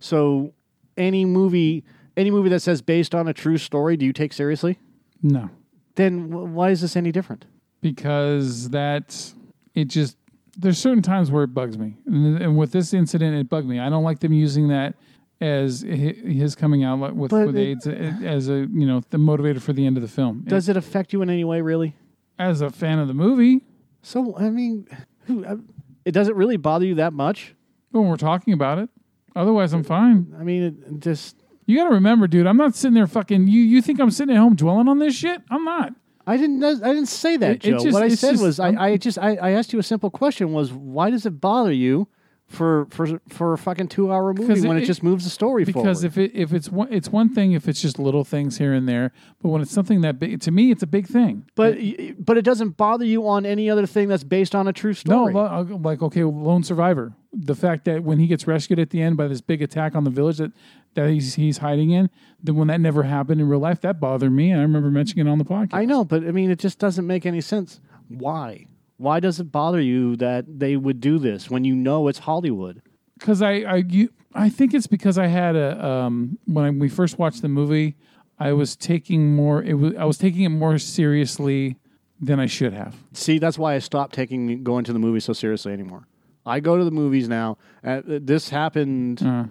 so 0.00 0.52
any 0.96 1.24
movie 1.26 1.84
any 2.16 2.30
movie 2.30 2.48
that 2.50 2.60
says 2.60 2.82
based 2.82 3.14
on 3.14 3.28
a 3.28 3.32
true 3.34 3.58
story, 3.58 3.96
do 3.96 4.06
you 4.06 4.12
take 4.12 4.32
seriously? 4.32 4.78
no, 5.22 5.50
Then 5.96 6.30
wh- 6.30 6.54
why 6.54 6.70
is 6.70 6.80
this 6.80 6.96
any 6.96 7.12
different? 7.12 7.44
because 7.80 8.70
that 8.70 9.32
it 9.74 9.84
just 9.86 10.16
there's 10.58 10.78
certain 10.78 11.02
times 11.02 11.30
where 11.30 11.44
it 11.44 11.48
bugs 11.54 11.76
me, 11.78 11.96
and, 12.06 12.40
and 12.42 12.56
with 12.58 12.72
this 12.72 12.94
incident, 12.94 13.36
it 13.36 13.48
bugged 13.48 13.68
me. 13.68 13.78
I 13.78 13.90
don't 13.90 14.04
like 14.04 14.20
them 14.20 14.32
using 14.32 14.68
that 14.68 14.94
as 15.40 15.82
hi- 15.82 16.16
his 16.24 16.54
coming 16.54 16.82
out 16.82 16.98
like, 16.98 17.12
with, 17.12 17.30
But 17.30 17.46
with 17.48 17.56
it- 17.56 17.60
AIDS 17.60 17.86
uh, 17.86 17.90
as 18.24 18.48
a 18.48 18.66
you 18.72 18.86
know 18.86 19.02
the 19.10 19.18
motivator 19.18 19.60
for 19.60 19.72
the 19.74 19.86
end 19.86 19.96
of 19.98 20.02
the 20.02 20.08
film. 20.08 20.44
Does 20.46 20.68
it 20.68 20.76
affect 20.76 21.12
you 21.12 21.20
in 21.22 21.30
any 21.30 21.44
way, 21.44 21.60
really? 21.60 21.94
as 22.38 22.60
a 22.60 22.68
fan 22.70 22.98
of 22.98 23.08
the 23.08 23.14
movie, 23.14 23.62
So 24.02 24.36
I 24.36 24.50
mean, 24.50 24.86
who, 25.26 25.62
it 26.04 26.12
doesn't 26.12 26.36
really 26.36 26.58
bother 26.58 26.84
you 26.84 26.94
that 26.96 27.14
much. 27.14 27.54
when 27.92 28.08
we're 28.08 28.16
talking 28.18 28.52
about 28.52 28.78
it, 28.78 28.90
otherwise 29.34 29.72
I'm 29.72 29.82
fine. 29.84 30.34
I 30.38 30.42
mean, 30.44 30.62
it 30.62 31.00
just 31.00 31.36
You 31.66 31.76
got 31.76 31.88
to 31.88 31.94
remember, 31.94 32.26
dude. 32.26 32.46
I'm 32.46 32.56
not 32.56 32.74
sitting 32.76 32.94
there 32.94 33.06
fucking. 33.06 33.48
You 33.48 33.60
you 33.60 33.82
think 33.82 34.00
I'm 34.00 34.10
sitting 34.10 34.34
at 34.34 34.38
home 34.38 34.54
dwelling 34.56 34.88
on 34.88 34.98
this 34.98 35.14
shit? 35.16 35.42
I'm 35.50 35.64
not. 35.64 35.92
I 36.26 36.36
didn't. 36.36 36.62
I 36.64 36.72
didn't 36.94 37.06
say 37.06 37.36
that, 37.36 37.50
It- 37.50 37.64
it 37.64 37.70
Joe. 37.72 37.78
just- 37.78 37.92
what 37.94 38.02
I 38.02 38.06
it's 38.06 38.20
said 38.20 38.32
just- 38.32 38.42
was, 38.42 38.60
I, 38.60 38.70
I'm- 38.70 38.98
just, 38.98 39.18
I, 39.18 39.36
I 39.36 39.50
asked 39.50 39.72
you 39.72 39.78
a 39.78 39.82
simple 39.84 40.10
question: 40.10 40.52
was 40.52 40.72
why 40.72 41.10
does 41.10 41.26
it 41.26 41.40
bother 41.40 41.72
you 41.72 42.08
for 42.48 42.86
for 42.90 43.20
for 43.28 43.52
a 43.54 43.58
fucking 43.58 43.88
two 43.88 44.12
hour 44.12 44.32
movie 44.32 44.66
when 44.68 44.76
it- 44.76 44.84
it, 44.84 44.86
just 44.86 45.02
moves 45.02 45.24
the 45.24 45.30
story 45.30 45.64
Because 45.64 46.02
forward? 46.02 46.04
if 46.04 46.16
it 46.18 46.30
if 46.34 46.52
it's 46.52 46.68
one 46.70 46.92
it's 46.92 47.08
one 47.10 47.28
thing 47.34 47.50
if 47.52 47.66
it's 47.68 47.82
just 47.82 47.98
little 47.98 48.22
things 48.22 48.58
here 48.58 48.72
and 48.72 48.88
there, 48.88 49.10
but 49.42 49.48
when 49.48 49.60
it's 49.62 49.72
something 49.72 50.00
that 50.02 50.20
big, 50.20 50.40
to 50.42 50.50
me 50.52 50.70
it's 50.70 50.82
a 50.84 50.86
big 50.86 51.06
thing. 51.08 51.44
but 51.56 51.76
y- 51.76 52.14
but 52.18 52.36
it 52.36 52.42
doesn't 52.44 52.76
bother 52.76 53.04
you 53.04 53.26
on 53.26 53.44
any 53.44 53.68
other 53.68 53.86
thing 53.86 54.06
that's 54.08 54.22
based 54.24 54.54
on 54.54 54.68
a 54.68 54.72
true 54.72 54.90
No, 54.90 54.94
story. 54.94 55.34
lo- 55.34 55.44
uh, 55.72 55.76
like 55.78 56.02
okay, 56.02 56.22
lone 56.22 56.62
survivor. 56.62 57.14
The 57.32 57.56
fact 57.56 57.84
that 57.86 58.02
when 58.04 58.18
he 58.20 58.26
gets 58.28 58.46
rescued 58.46 58.78
at 58.78 58.90
the 58.90 59.02
end 59.02 59.16
by 59.16 59.26
this 59.28 59.40
big 59.40 59.60
attack 59.60 59.94
on 59.96 60.04
the 60.04 60.10
village 60.10 60.38
that 60.38 60.52
that 60.96 61.08
he's 61.10 61.34
he's 61.36 61.58
hiding 61.58 61.90
in, 61.90 62.10
then 62.42 62.56
when 62.56 62.68
that 62.68 62.80
never 62.80 63.04
happened 63.04 63.40
in 63.40 63.48
real 63.48 63.60
life, 63.60 63.80
that 63.82 64.00
bothered 64.00 64.32
me. 64.32 64.52
I 64.52 64.58
remember 64.58 64.90
mentioning 64.90 65.26
it 65.26 65.30
on 65.30 65.38
the 65.38 65.44
podcast. 65.44 65.70
I 65.74 65.84
know, 65.84 66.04
but 66.04 66.26
I 66.26 66.32
mean, 66.32 66.50
it 66.50 66.58
just 66.58 66.78
doesn't 66.78 67.06
make 67.06 67.24
any 67.24 67.40
sense. 67.40 67.80
Why? 68.08 68.66
Why 68.98 69.20
does 69.20 69.38
it 69.40 69.52
bother 69.52 69.80
you 69.80 70.16
that 70.16 70.58
they 70.58 70.76
would 70.76 71.00
do 71.00 71.18
this 71.18 71.48
when 71.50 71.64
you 71.64 71.74
know 71.76 72.08
it's 72.08 72.18
Hollywood? 72.20 72.82
because 73.18 73.40
I 73.40 73.52
I 73.60 73.76
you, 73.88 74.10
I 74.34 74.48
think 74.50 74.74
it's 74.74 74.86
because 74.86 75.16
I 75.16 75.26
had 75.28 75.56
a 75.56 75.82
um 75.86 76.38
when 76.46 76.78
we 76.78 76.88
first 76.88 77.18
watched 77.18 77.40
the 77.42 77.48
movie, 77.48 77.96
I 78.38 78.52
was 78.52 78.76
taking 78.76 79.34
more 79.34 79.62
it 79.62 79.74
was 79.74 79.94
I 79.96 80.04
was 80.04 80.18
taking 80.18 80.42
it 80.42 80.50
more 80.50 80.76
seriously 80.78 81.76
than 82.20 82.40
I 82.40 82.46
should 82.46 82.72
have. 82.72 82.96
See, 83.12 83.38
that's 83.38 83.58
why 83.58 83.74
I 83.74 83.78
stopped 83.78 84.14
taking 84.14 84.62
going 84.64 84.84
to 84.84 84.92
the 84.92 84.98
movies 84.98 85.24
so 85.24 85.32
seriously 85.32 85.72
anymore. 85.72 86.06
I 86.44 86.60
go 86.60 86.76
to 86.78 86.84
the 86.84 86.90
movies 86.90 87.28
now. 87.28 87.58
Uh, 87.84 88.00
this 88.04 88.48
happened 88.50 89.22
Uh, 89.22 89.44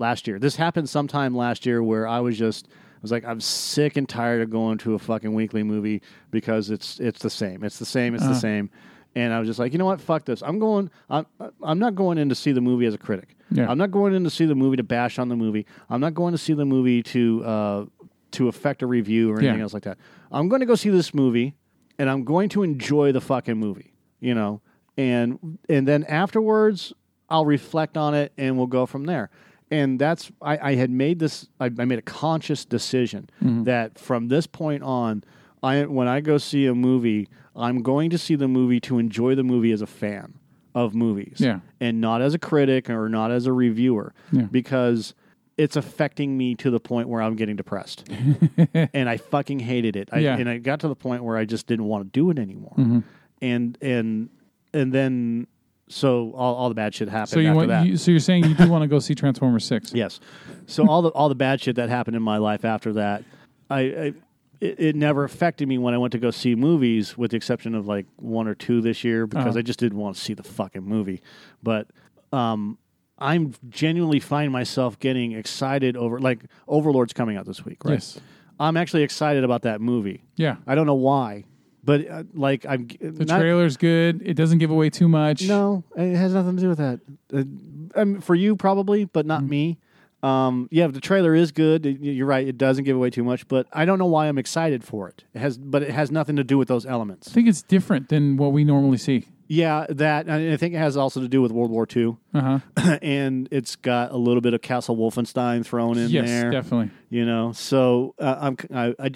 last 0.00 0.26
year. 0.26 0.38
This 0.38 0.56
happened 0.56 0.88
sometime 0.88 1.36
last 1.36 1.64
year 1.66 1.82
where 1.82 2.08
I 2.08 2.18
was 2.20 2.36
just 2.36 2.66
I 2.68 2.98
was 3.02 3.12
like 3.12 3.24
I'm 3.24 3.40
sick 3.40 3.96
and 3.96 4.08
tired 4.08 4.42
of 4.42 4.50
going 4.50 4.78
to 4.78 4.94
a 4.94 4.98
fucking 4.98 5.32
weekly 5.32 5.62
movie 5.62 6.02
because 6.30 6.70
it's 6.70 6.98
it's 6.98 7.20
the 7.20 7.30
same. 7.30 7.62
It's 7.62 7.78
the 7.78 7.86
same. 7.86 8.14
It's 8.14 8.26
the 8.26 8.34
same. 8.34 8.70
And 9.16 9.32
I 9.32 9.40
was 9.40 9.48
just 9.48 9.58
like, 9.58 9.72
you 9.72 9.78
know 9.78 9.86
what? 9.86 10.00
Fuck 10.00 10.24
this. 10.24 10.40
I'm 10.40 10.60
going. 10.60 10.88
I'm, 11.08 11.26
I'm 11.64 11.80
not 11.80 11.96
going 11.96 12.16
in 12.16 12.28
to 12.28 12.34
see 12.36 12.52
the 12.52 12.60
movie 12.60 12.86
as 12.86 12.94
a 12.94 12.98
critic. 12.98 13.34
Yeah. 13.50 13.68
I'm 13.68 13.76
not 13.76 13.90
going 13.90 14.14
in 14.14 14.22
to 14.22 14.30
see 14.30 14.44
the 14.46 14.54
movie 14.54 14.76
to 14.76 14.84
bash 14.84 15.18
on 15.18 15.28
the 15.28 15.34
movie. 15.34 15.66
I'm 15.88 16.00
not 16.00 16.14
going 16.14 16.30
to 16.30 16.38
see 16.38 16.52
the 16.52 16.64
movie 16.64 17.02
to 17.02 17.44
uh, 17.44 17.84
to 18.32 18.46
affect 18.46 18.82
a 18.82 18.86
review 18.86 19.32
or 19.32 19.38
anything 19.40 19.56
Yeah. 19.56 19.62
else 19.64 19.74
like 19.74 19.82
that. 19.82 19.98
I'm 20.30 20.48
going 20.48 20.60
to 20.60 20.66
go 20.66 20.76
see 20.76 20.90
this 20.90 21.12
movie, 21.12 21.56
and 21.98 22.08
I'm 22.08 22.22
going 22.22 22.50
to 22.50 22.62
enjoy 22.62 23.10
the 23.10 23.20
fucking 23.20 23.56
movie. 23.58 23.94
You 24.20 24.34
know, 24.34 24.60
and 24.96 25.58
and 25.68 25.88
then 25.88 26.04
afterwards, 26.04 26.92
I'll 27.28 27.44
reflect 27.46 27.96
on 27.96 28.14
it, 28.14 28.32
and 28.38 28.56
we'll 28.56 28.68
go 28.68 28.86
from 28.86 29.06
there. 29.06 29.30
And 29.70 29.98
that's 29.98 30.32
I, 30.42 30.70
I 30.70 30.74
had 30.74 30.90
made 30.90 31.18
this. 31.20 31.48
I, 31.60 31.66
I 31.66 31.84
made 31.84 31.98
a 31.98 32.02
conscious 32.02 32.64
decision 32.64 33.30
that 33.64 33.98
from 33.98 34.28
this 34.28 34.46
point 34.46 34.82
on, 34.82 35.22
I 35.62 35.84
when 35.84 36.08
I 36.08 36.20
go 36.20 36.38
see 36.38 36.66
a 36.66 36.74
movie, 36.74 37.28
I'm 37.54 37.82
going 37.82 38.10
to 38.10 38.18
see 38.18 38.34
the 38.34 38.48
movie 38.48 38.80
to 38.80 38.98
enjoy 38.98 39.34
the 39.34 39.44
movie 39.44 39.72
as 39.72 39.82
a 39.82 39.86
fan 39.86 40.34
of 40.74 40.94
movies. 40.94 41.36
Yeah. 41.38 41.60
And 41.80 42.00
not 42.00 42.22
as 42.22 42.34
a 42.34 42.38
critic 42.38 42.90
or 42.90 43.08
not 43.08 43.30
as 43.30 43.46
a 43.46 43.52
reviewer. 43.52 44.14
Yeah. 44.32 44.42
Because 44.42 45.14
it's 45.56 45.76
affecting 45.76 46.38
me 46.38 46.54
to 46.56 46.70
the 46.70 46.80
point 46.80 47.08
where 47.08 47.20
I'm 47.20 47.36
getting 47.36 47.56
depressed. 47.56 48.08
and 48.74 49.08
I 49.08 49.16
fucking 49.18 49.60
hated 49.60 49.96
it. 49.96 50.08
I, 50.12 50.20
Yeah. 50.20 50.36
And 50.36 50.48
I 50.48 50.58
got 50.58 50.80
to 50.80 50.88
the 50.88 50.96
point 50.96 51.24
where 51.24 51.36
I 51.36 51.44
just 51.44 51.66
didn't 51.66 51.86
want 51.86 52.04
to 52.04 52.10
do 52.10 52.30
it 52.30 52.38
anymore. 52.38 52.74
Mm-hmm. 52.76 53.00
And 53.42 53.78
and 53.80 54.30
and 54.72 54.92
then 54.92 55.46
so 55.90 56.32
all, 56.36 56.54
all 56.54 56.68
the 56.68 56.74
bad 56.74 56.94
shit 56.94 57.08
happened 57.08 57.28
So 57.30 57.40
you 57.40 57.52
want? 57.52 57.68
that. 57.68 57.86
You, 57.86 57.96
so 57.96 58.10
you're 58.10 58.20
saying 58.20 58.44
you 58.44 58.54
do 58.54 58.68
want 58.68 58.82
to 58.82 58.88
go 58.88 58.98
see 58.98 59.14
Transformers 59.14 59.64
Six? 59.64 59.92
Yes. 59.94 60.20
So 60.66 60.88
all 60.88 61.02
the 61.02 61.08
all 61.10 61.28
the 61.28 61.34
bad 61.34 61.60
shit 61.60 61.76
that 61.76 61.88
happened 61.88 62.16
in 62.16 62.22
my 62.22 62.36
life 62.38 62.64
after 62.64 62.92
that, 62.94 63.24
I, 63.68 63.80
I 63.80 64.12
it, 64.60 64.78
it 64.78 64.96
never 64.96 65.24
affected 65.24 65.66
me 65.68 65.78
when 65.78 65.94
I 65.94 65.98
went 65.98 66.12
to 66.12 66.18
go 66.18 66.30
see 66.30 66.54
movies, 66.54 67.18
with 67.18 67.32
the 67.32 67.36
exception 67.36 67.74
of 67.74 67.86
like 67.86 68.06
one 68.16 68.46
or 68.46 68.54
two 68.54 68.80
this 68.80 69.02
year 69.04 69.26
because 69.26 69.46
Uh-huh. 69.48 69.58
I 69.58 69.62
just 69.62 69.78
didn't 69.80 69.98
want 69.98 70.16
to 70.16 70.22
see 70.22 70.34
the 70.34 70.42
fucking 70.44 70.82
movie. 70.84 71.22
But 71.62 71.88
um, 72.32 72.78
I'm 73.18 73.54
genuinely 73.68 74.20
find 74.20 74.52
myself 74.52 74.98
getting 74.98 75.32
excited 75.32 75.96
over 75.96 76.20
like 76.20 76.40
Overlord's 76.68 77.12
coming 77.12 77.36
out 77.36 77.46
this 77.46 77.64
week, 77.64 77.84
right? 77.84 77.94
Yes. 77.94 78.20
I'm 78.60 78.76
actually 78.76 79.02
excited 79.02 79.42
about 79.44 79.62
that 79.62 79.80
movie. 79.80 80.22
Yeah. 80.36 80.56
I 80.66 80.74
don't 80.74 80.86
know 80.86 80.94
why, 80.94 81.44
but 81.84 82.08
uh, 82.08 82.22
like 82.34 82.66
I'm 82.66 82.86
The 83.00 83.24
trailer's 83.24 83.76
good. 83.76 84.22
It 84.24 84.34
doesn't 84.34 84.58
give 84.58 84.70
away 84.70 84.90
too 84.90 85.08
much. 85.08 85.46
no, 85.48 85.84
it 85.96 86.14
has 86.16 86.34
nothing 86.34 86.56
to 86.56 86.62
do 86.62 86.68
with 86.68 86.78
that. 86.78 87.00
Uh, 87.32 87.98
I 88.00 88.04
mean, 88.04 88.20
for 88.20 88.34
you, 88.34 88.56
probably, 88.56 89.04
but 89.04 89.26
not 89.26 89.42
me. 89.44 89.78
Um, 90.22 90.68
yeah, 90.70 90.86
the 90.88 91.00
trailer 91.00 91.34
is 91.34 91.50
good. 91.50 91.86
You're 91.86 92.26
right; 92.26 92.46
it 92.46 92.58
doesn't 92.58 92.84
give 92.84 92.94
away 92.94 93.08
too 93.08 93.24
much, 93.24 93.48
but 93.48 93.66
I 93.72 93.86
don't 93.86 93.98
know 93.98 94.04
why 94.06 94.28
I'm 94.28 94.36
excited 94.36 94.84
for 94.84 95.08
it. 95.08 95.24
It 95.32 95.38
has, 95.38 95.56
but 95.56 95.82
it 95.82 95.90
has 95.92 96.10
nothing 96.10 96.36
to 96.36 96.44
do 96.44 96.58
with 96.58 96.68
those 96.68 96.84
elements. 96.84 97.28
I 97.28 97.32
think 97.32 97.48
it's 97.48 97.62
different 97.62 98.10
than 98.10 98.36
what 98.36 98.52
we 98.52 98.62
normally 98.64 98.98
see. 98.98 99.24
Yeah, 99.48 99.86
that 99.88 100.28
and 100.28 100.52
I 100.52 100.56
think 100.58 100.74
it 100.74 100.78
has 100.78 100.96
also 100.98 101.20
to 101.22 101.26
do 101.28 101.40
with 101.40 101.50
World 101.52 101.70
War 101.70 101.86
II, 101.96 102.18
Uh 102.34 102.60
huh. 102.76 102.98
and 103.02 103.48
it's 103.50 103.76
got 103.76 104.12
a 104.12 104.16
little 104.18 104.42
bit 104.42 104.52
of 104.52 104.60
Castle 104.60 104.94
Wolfenstein 104.96 105.64
thrown 105.64 105.96
in 105.96 106.10
Yes, 106.10 106.28
there. 106.28 106.50
definitely. 106.50 106.90
You 107.08 107.24
know, 107.24 107.52
so 107.52 108.14
uh, 108.18 108.36
I'm 108.40 108.56
I, 108.74 108.94
I 108.98 109.10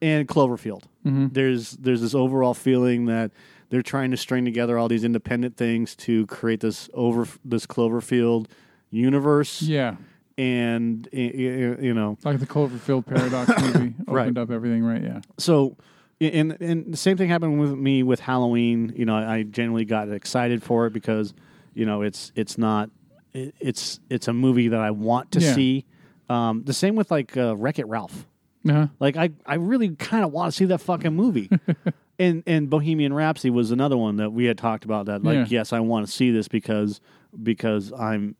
and 0.00 0.28
Cloverfield. 0.28 0.84
Mm-hmm. 1.06 1.26
There's 1.32 1.72
there's 1.72 2.00
this 2.00 2.14
overall 2.14 2.54
feeling 2.54 3.06
that 3.06 3.30
they're 3.70 3.82
trying 3.82 4.10
to 4.12 4.16
string 4.16 4.44
together 4.44 4.78
all 4.78 4.88
these 4.88 5.04
independent 5.04 5.56
things 5.56 5.94
to 5.96 6.26
create 6.26 6.60
this 6.60 6.88
over 6.94 7.26
this 7.44 7.66
Cloverfield 7.66 8.46
universe, 8.90 9.62
Yeah. 9.62 9.96
and 10.38 11.08
you 11.12 11.92
know, 11.94 12.16
Like 12.24 12.38
the 12.40 12.46
Cloverfield 12.46 13.06
Paradox 13.06 13.50
movie 13.74 13.94
Right. 14.06 14.22
opened 14.22 14.38
up 14.38 14.50
everything, 14.50 14.82
right? 14.84 15.02
Yeah. 15.02 15.20
so 15.38 15.76
and 16.20 16.56
and 16.62 16.92
the 16.92 16.96
same 16.96 17.16
thing 17.16 17.28
happened 17.28 17.60
with 17.60 17.72
me 17.74 18.02
with 18.02 18.20
Halloween. 18.20 18.92
You 18.96 19.04
know, 19.04 19.16
I 19.16 19.42
generally 19.42 19.84
got 19.84 20.08
excited 20.10 20.62
for 20.62 20.86
it 20.86 20.92
because 20.92 21.34
you 21.74 21.84
know 21.84 22.02
it's 22.02 22.32
it's 22.34 22.56
not 22.56 22.90
it's 23.34 24.00
it's 24.08 24.28
a 24.28 24.32
movie 24.32 24.68
that 24.68 24.80
I 24.80 24.92
want 24.92 25.32
to 25.32 25.40
Yeah. 25.40 25.54
see. 25.54 25.84
Um, 26.30 26.62
the 26.64 26.72
same 26.72 26.96
with 26.96 27.10
like 27.10 27.36
uh, 27.36 27.54
Wreck 27.56 27.78
It 27.78 27.86
Ralph. 27.86 28.26
Uh-huh. 28.70 28.86
Like 29.00 29.16
I, 29.16 29.30
I 29.44 29.54
really 29.54 29.90
kind 29.96 30.24
of 30.24 30.32
want 30.32 30.52
to 30.52 30.56
see 30.56 30.64
that 30.66 30.78
fucking 30.80 31.14
movie. 31.14 31.50
and 32.18 32.42
and 32.46 32.68
Bohemian 32.70 33.12
Rhapsody 33.12 33.50
was 33.50 33.70
another 33.70 33.96
one 33.96 34.16
that 34.16 34.30
we 34.30 34.44
had 34.46 34.58
talked 34.58 34.84
about. 34.84 35.06
That 35.06 35.22
like, 35.22 35.36
Yeah. 35.36 35.46
yes, 35.48 35.72
I 35.72 35.80
want 35.80 36.06
to 36.06 36.12
see 36.12 36.30
this 36.30 36.48
because 36.48 37.00
because 37.42 37.92
I'm 37.92 38.36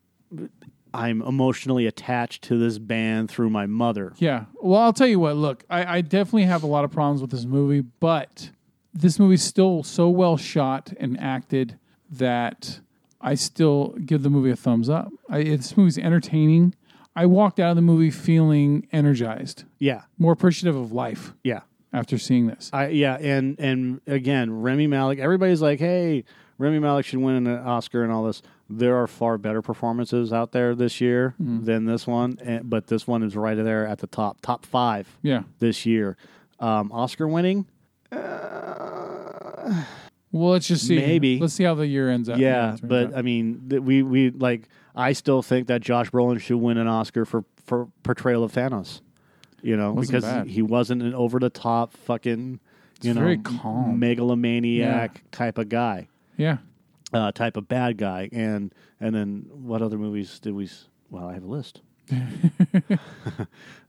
I'm 0.95 1.21
emotionally 1.23 1.87
attached 1.87 2.43
to 2.45 2.59
this 2.59 2.79
band 2.79 3.31
through 3.31 3.51
my 3.51 3.67
mother. 3.67 4.15
Yeah. 4.17 4.47
Well, 4.55 4.81
I'll 4.81 4.93
tell 4.95 5.07
you 5.07 5.21
what. 5.21 5.37
Look, 5.37 5.65
I, 5.69 5.99
I 5.99 6.01
definitely 6.01 6.45
have 6.45 6.63
a 6.63 6.67
lot 6.67 6.85
of 6.85 6.91
problems 6.91 7.21
with 7.21 7.31
this 7.31 7.45
movie, 7.45 7.81
but 8.01 8.51
this 8.95 9.19
movie's 9.19 9.43
still 9.43 9.83
so 9.83 10.09
well 10.09 10.37
shot 10.39 10.93
and 10.99 11.21
acted 11.21 11.79
that 12.11 12.81
I 13.21 13.35
still 13.35 13.89
give 14.07 14.23
the 14.23 14.31
movie 14.31 14.51
a 14.51 14.57
thumbs 14.57 14.89
up. 14.89 15.11
I, 15.29 15.43
this 15.43 15.77
movie's 15.77 15.99
entertaining. 15.99 16.75
I 17.17 17.27
walked 17.27 17.59
out 17.59 17.71
of 17.71 17.77
the 17.77 17.83
movie 17.83 18.11
feeling 18.11 18.87
energized, 18.93 19.65
Yeah, 19.79 20.03
more 20.19 20.33
appreciative 20.33 20.77
of 20.77 20.93
life 20.93 21.33
yeah, 21.43 21.61
after 21.93 22.19
seeing 22.19 22.47
this. 22.47 22.69
I 22.73 22.89
yeah, 22.89 23.17
and 23.19 23.59
and 23.59 24.01
again, 24.07 24.51
Rami 24.63 24.87
Malek. 24.87 25.19
Everybody's 25.19 25.63
like, 25.63 25.81
hey, 25.81 26.25
Rami 26.59 26.79
Malek 26.79 27.07
should 27.07 27.19
win 27.21 27.47
an 27.47 27.59
Oscar 27.59 28.03
and 28.05 28.13
all 28.13 28.25
this. 28.25 28.43
There 28.69 28.97
are 29.01 29.07
far 29.07 29.39
better 29.39 29.63
performances 29.63 30.33
out 30.33 30.53
there 30.53 30.75
this 30.75 31.01
year 31.01 31.35
than 31.39 31.85
this 31.87 32.07
one, 32.07 32.37
and, 32.43 32.69
but 32.69 32.89
this 32.89 33.07
one 33.07 33.23
is 33.23 33.37
right 33.37 33.57
there 33.57 33.87
at 33.87 33.99
the 34.01 34.09
top, 34.09 34.41
top 34.43 34.67
five. 34.67 35.07
Yeah. 35.23 35.45
this 35.61 35.87
year. 35.87 36.17
Um, 36.59 36.91
Oscar 36.93 37.29
winning? 37.29 37.67
Well, 40.33 40.51
let's 40.51 40.67
just 40.69 40.87
see. 40.87 40.97
Maybe. 40.97 41.39
Let's 41.39 41.55
see 41.55 41.65
how 41.65 41.75
the 41.75 41.87
year 41.87 42.11
ends 42.11 42.29
up. 42.29 42.39
yeah, 42.39 42.71
turns 42.71 42.81
but 42.83 43.07
out. 43.09 43.15
I 43.17 43.23
mean, 43.23 43.69
th- 43.71 43.83
we 43.83 44.03
we 44.03 44.31
like. 44.31 44.69
I 44.97 45.13
still 45.13 45.43
think 45.43 45.67
that 45.69 45.83
Josh 45.83 46.11
Brolin 46.11 46.41
should 46.41 46.57
win 46.59 46.79
an 46.79 46.89
Oscar 46.89 47.25
for 47.25 47.45
for 47.65 47.89
portrayal 48.03 48.43
of 48.45 48.53
Thanos. 48.53 49.01
You 49.63 49.77
know, 49.77 49.93
Wasn't 49.93 50.13
because 50.13 50.25
bad. 50.25 50.47
he 50.47 50.63
wasn't 50.63 51.03
an 51.03 51.15
over 51.15 51.39
the 51.41 51.51
top 51.51 51.93
fucking, 51.93 52.61
you 53.03 53.15
know, 53.15 53.21
very 53.21 53.39
calm. 53.39 53.99
megalomaniac 53.99 55.23
type 55.33 55.59
of 55.59 55.69
guy, 55.69 56.09
yeah. 56.37 56.59
uh, 57.13 57.33
type 57.33 57.57
of 57.57 57.67
bad 57.67 57.97
guy. 57.99 58.29
And 58.33 58.73
and 59.01 59.15
then 59.15 59.47
what 59.51 59.83
other 59.83 59.99
movies 59.99 60.39
did 60.39 60.55
we? 60.55 60.65
s- 60.65 60.87
Well, 61.11 61.27
I 61.29 61.35
have 61.35 61.43
a 61.43 61.49
list. 61.49 61.81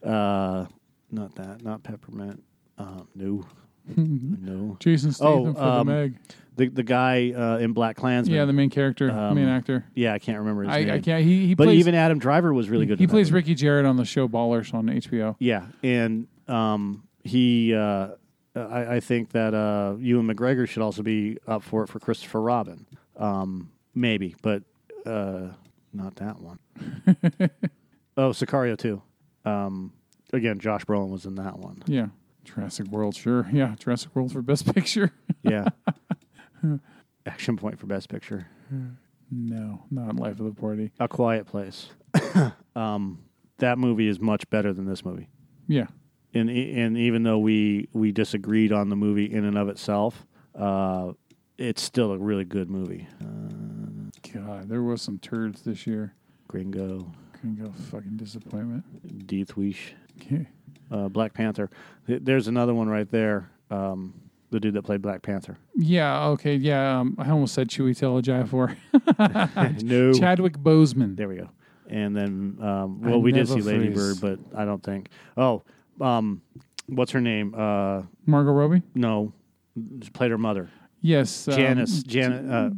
uh, 0.03 0.65
not 1.11 1.35
that. 1.35 1.63
Not 1.63 1.83
Peppermint. 1.83 2.43
Uh, 2.77 3.01
no, 3.15 3.45
no. 3.95 4.77
Jason 4.79 5.11
Statham 5.11 5.47
Oh, 5.49 5.53
for 5.53 5.61
um, 5.61 5.87
the 5.87 5.93
Meg. 5.93 6.17
The 6.55 6.67
the 6.69 6.83
guy 6.83 7.31
uh, 7.31 7.57
in 7.59 7.75
BlacKkKlansman. 7.75 8.29
Yeah, 8.29 8.45
the 8.45 8.53
main 8.53 8.71
character, 8.71 9.11
um, 9.11 9.35
main 9.35 9.47
actor. 9.47 9.85
Yeah, 9.93 10.13
I 10.13 10.19
can't 10.19 10.39
remember 10.39 10.63
his 10.63 10.73
I, 10.73 10.83
name. 10.83 10.93
I 10.95 10.99
can't. 10.99 11.23
He, 11.23 11.47
he 11.47 11.53
But 11.55 11.65
plays. 11.65 11.79
even 11.79 11.93
Adam 11.93 12.17
Driver 12.17 12.51
was 12.51 12.67
really 12.69 12.87
good. 12.87 12.97
he 12.99 13.05
plays. 13.05 13.31
Ricky 13.31 13.53
Jerret 13.53 13.87
on 13.87 13.95
the 13.95 14.05
show 14.05 14.27
Ballers 14.27 14.73
on 14.73 14.87
HBO. 14.87 15.35
Yeah, 15.39 15.67
and 15.83 16.27
um, 16.47 17.03
he. 17.23 17.75
Uh, 17.75 18.09
I, 18.55 18.95
I 18.95 18.99
think 19.01 19.33
that 19.33 19.53
uh, 19.53 19.97
Ewan 19.99 20.27
McGregor 20.27 20.67
should 20.67 20.81
also 20.81 21.03
be 21.03 21.37
up 21.47 21.61
for 21.61 21.83
it 21.83 21.89
for 21.89 21.99
Christopher 21.99 22.41
Robin. 22.41 22.87
Um, 23.17 23.69
maybe, 23.93 24.35
but 24.41 24.63
uh, 25.05 25.49
not 25.93 26.15
that 26.15 26.39
one. 26.39 26.57
oh, 28.17 28.29
Sicario 28.31 28.75
too. 28.75 29.01
Um, 29.45 29.93
again, 30.33 30.57
Josh 30.59 30.85
Brolin 30.85 31.09
was 31.09 31.25
in 31.27 31.35
that 31.35 31.59
one. 31.59 31.83
Yeah. 31.85 32.07
Jurassic 32.47 32.87
World, 32.87 33.15
sure. 33.15 33.47
Yeah, 33.53 33.75
Jurassic 33.79 34.15
World 34.15 34.31
for 34.31 34.41
Best 34.41 34.73
Picture. 34.73 35.11
Yeah. 35.43 35.65
Action 37.25 37.57
Point 37.57 37.79
for 37.79 37.87
Best 37.87 38.09
Picture. 38.09 38.47
no, 39.31 39.83
not 39.91 40.15
Life 40.15 40.39
of 40.39 40.45
the 40.45 40.59
Party. 40.59 40.91
A 40.99 41.07
Quiet 41.07 41.45
Place. 41.45 41.89
um, 42.75 43.19
that 43.59 43.77
movie 43.77 44.07
is 44.07 44.19
much 44.19 44.49
better 44.49 44.73
than 44.73 44.85
this 44.85 45.05
movie. 45.05 45.29
Yeah. 45.67 45.87
and 46.33 46.49
and 46.49 46.97
even 46.97 47.23
though 47.23 47.37
we 47.39 47.87
we 47.93 48.11
disagreed 48.11 48.71
on 48.71 48.89
the 48.89 48.95
movie 48.95 49.25
in 49.31 49.45
and 49.45 49.57
of 49.57 49.69
itself, 49.69 50.25
uh, 50.55 51.11
it's 51.57 51.81
still 51.81 52.11
a 52.11 52.17
really 52.17 52.45
good 52.45 52.69
movie. 52.69 53.07
Uh, 53.21 54.09
God, 54.33 54.67
there 54.69 54.83
was 54.83 55.01
some 55.01 55.19
turds 55.19 55.61
this 55.61 55.85
year. 55.87 56.13
Gringo, 56.47 57.11
Couldn't 57.33 57.71
fucking 57.73 58.17
disappointment. 58.17 59.27
Death 59.27 59.55
Wish, 59.57 59.93
Okay. 60.21 60.47
Uh, 60.91 61.07
Black 61.09 61.33
Panther. 61.33 61.69
There's 62.07 62.47
another 62.47 62.73
one 62.73 62.87
right 62.89 63.09
there. 63.09 63.49
Um, 63.69 64.13
the 64.49 64.59
dude 64.59 64.75
that 64.75 64.83
played 64.83 65.01
Black 65.01 65.21
Panther. 65.21 65.57
Yeah, 65.75 66.27
okay, 66.29 66.55
yeah. 66.55 66.99
Um, 66.99 67.15
I 67.19 67.29
almost 67.29 67.53
said 67.53 67.67
Chewie 67.67 67.91
Ejiofor. 67.91 68.77
no, 69.83 70.13
Chadwick 70.13 70.57
Boseman. 70.57 71.17
there 71.17 71.27
we 71.27 71.35
go. 71.35 71.49
And 71.89 72.15
then, 72.15 72.57
um, 72.61 73.01
I 73.03 73.09
well, 73.09 73.21
we 73.21 73.31
did 73.31 73.47
see 73.47 73.61
Lady. 73.61 73.89
Bird, 73.89 74.17
but 74.21 74.39
I 74.55 74.65
don't 74.65 74.83
think. 74.83 75.09
Oh, 75.37 75.63
um, 76.01 76.41
what's 76.87 77.11
her 77.11 77.21
name? 77.21 77.53
Uh, 77.57 78.03
Margot 78.25 78.51
Robbie? 78.51 78.83
no, 78.93 79.33
Just 79.99 80.13
played 80.13 80.31
her 80.31 80.37
mother. 80.37 80.69
Yes. 81.01 81.47
um, 81.47 81.55
Janice, 81.55 82.03
Janet, 82.03 82.51
uh, 82.51 82.69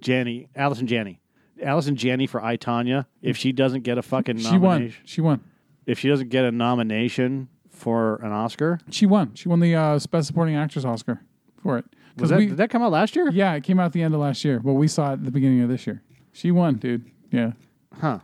Janny, 0.00 0.48
Allison 0.54 0.86
Janney, 0.86 1.20
Allison 1.62 1.96
Janney 1.96 2.26
for 2.26 2.42
I 2.42 2.56
Tonya. 2.56 3.06
If 3.22 3.36
she 3.36 3.52
doesn't 3.52 3.82
get 3.82 3.98
a 3.98 4.02
fucking 4.02 4.38
She 4.38 4.58
won. 4.58 4.92
She 5.04 5.20
won. 5.20 5.42
If 5.86 5.98
she 5.98 6.08
doesn't 6.08 6.28
get 6.28 6.44
a 6.44 6.50
nomination 6.52 7.48
for 7.70 8.16
an 8.16 8.32
Oscar, 8.32 8.78
She 8.90 9.06
won. 9.06 9.34
She 9.34 9.48
won 9.48 9.60
the 9.60 9.74
uh, 9.74 9.98
Best 10.10 10.26
Supporting 10.26 10.54
Actress 10.56 10.84
Oscar 10.84 11.20
for 11.62 11.78
it. 11.78 11.84
was 12.16 12.30
that 12.30 12.38
we, 12.38 12.46
did 12.46 12.56
that 12.58 12.70
come 12.70 12.82
out 12.82 12.92
last 12.92 13.16
year? 13.16 13.30
yeah, 13.30 13.54
it 13.54 13.64
came 13.64 13.80
out 13.80 13.86
at 13.86 13.92
the 13.92 14.02
end 14.02 14.14
of 14.14 14.20
last 14.20 14.44
year, 14.44 14.60
but 14.60 14.74
we 14.74 14.86
saw 14.88 15.10
it 15.10 15.12
at 15.14 15.24
the 15.24 15.30
beginning 15.30 15.62
of 15.62 15.68
this 15.68 15.86
year. 15.86 16.02
She 16.32 16.50
won, 16.50 16.74
dude. 16.74 17.10
Yeah. 17.30 17.52
Huh. 18.00 18.18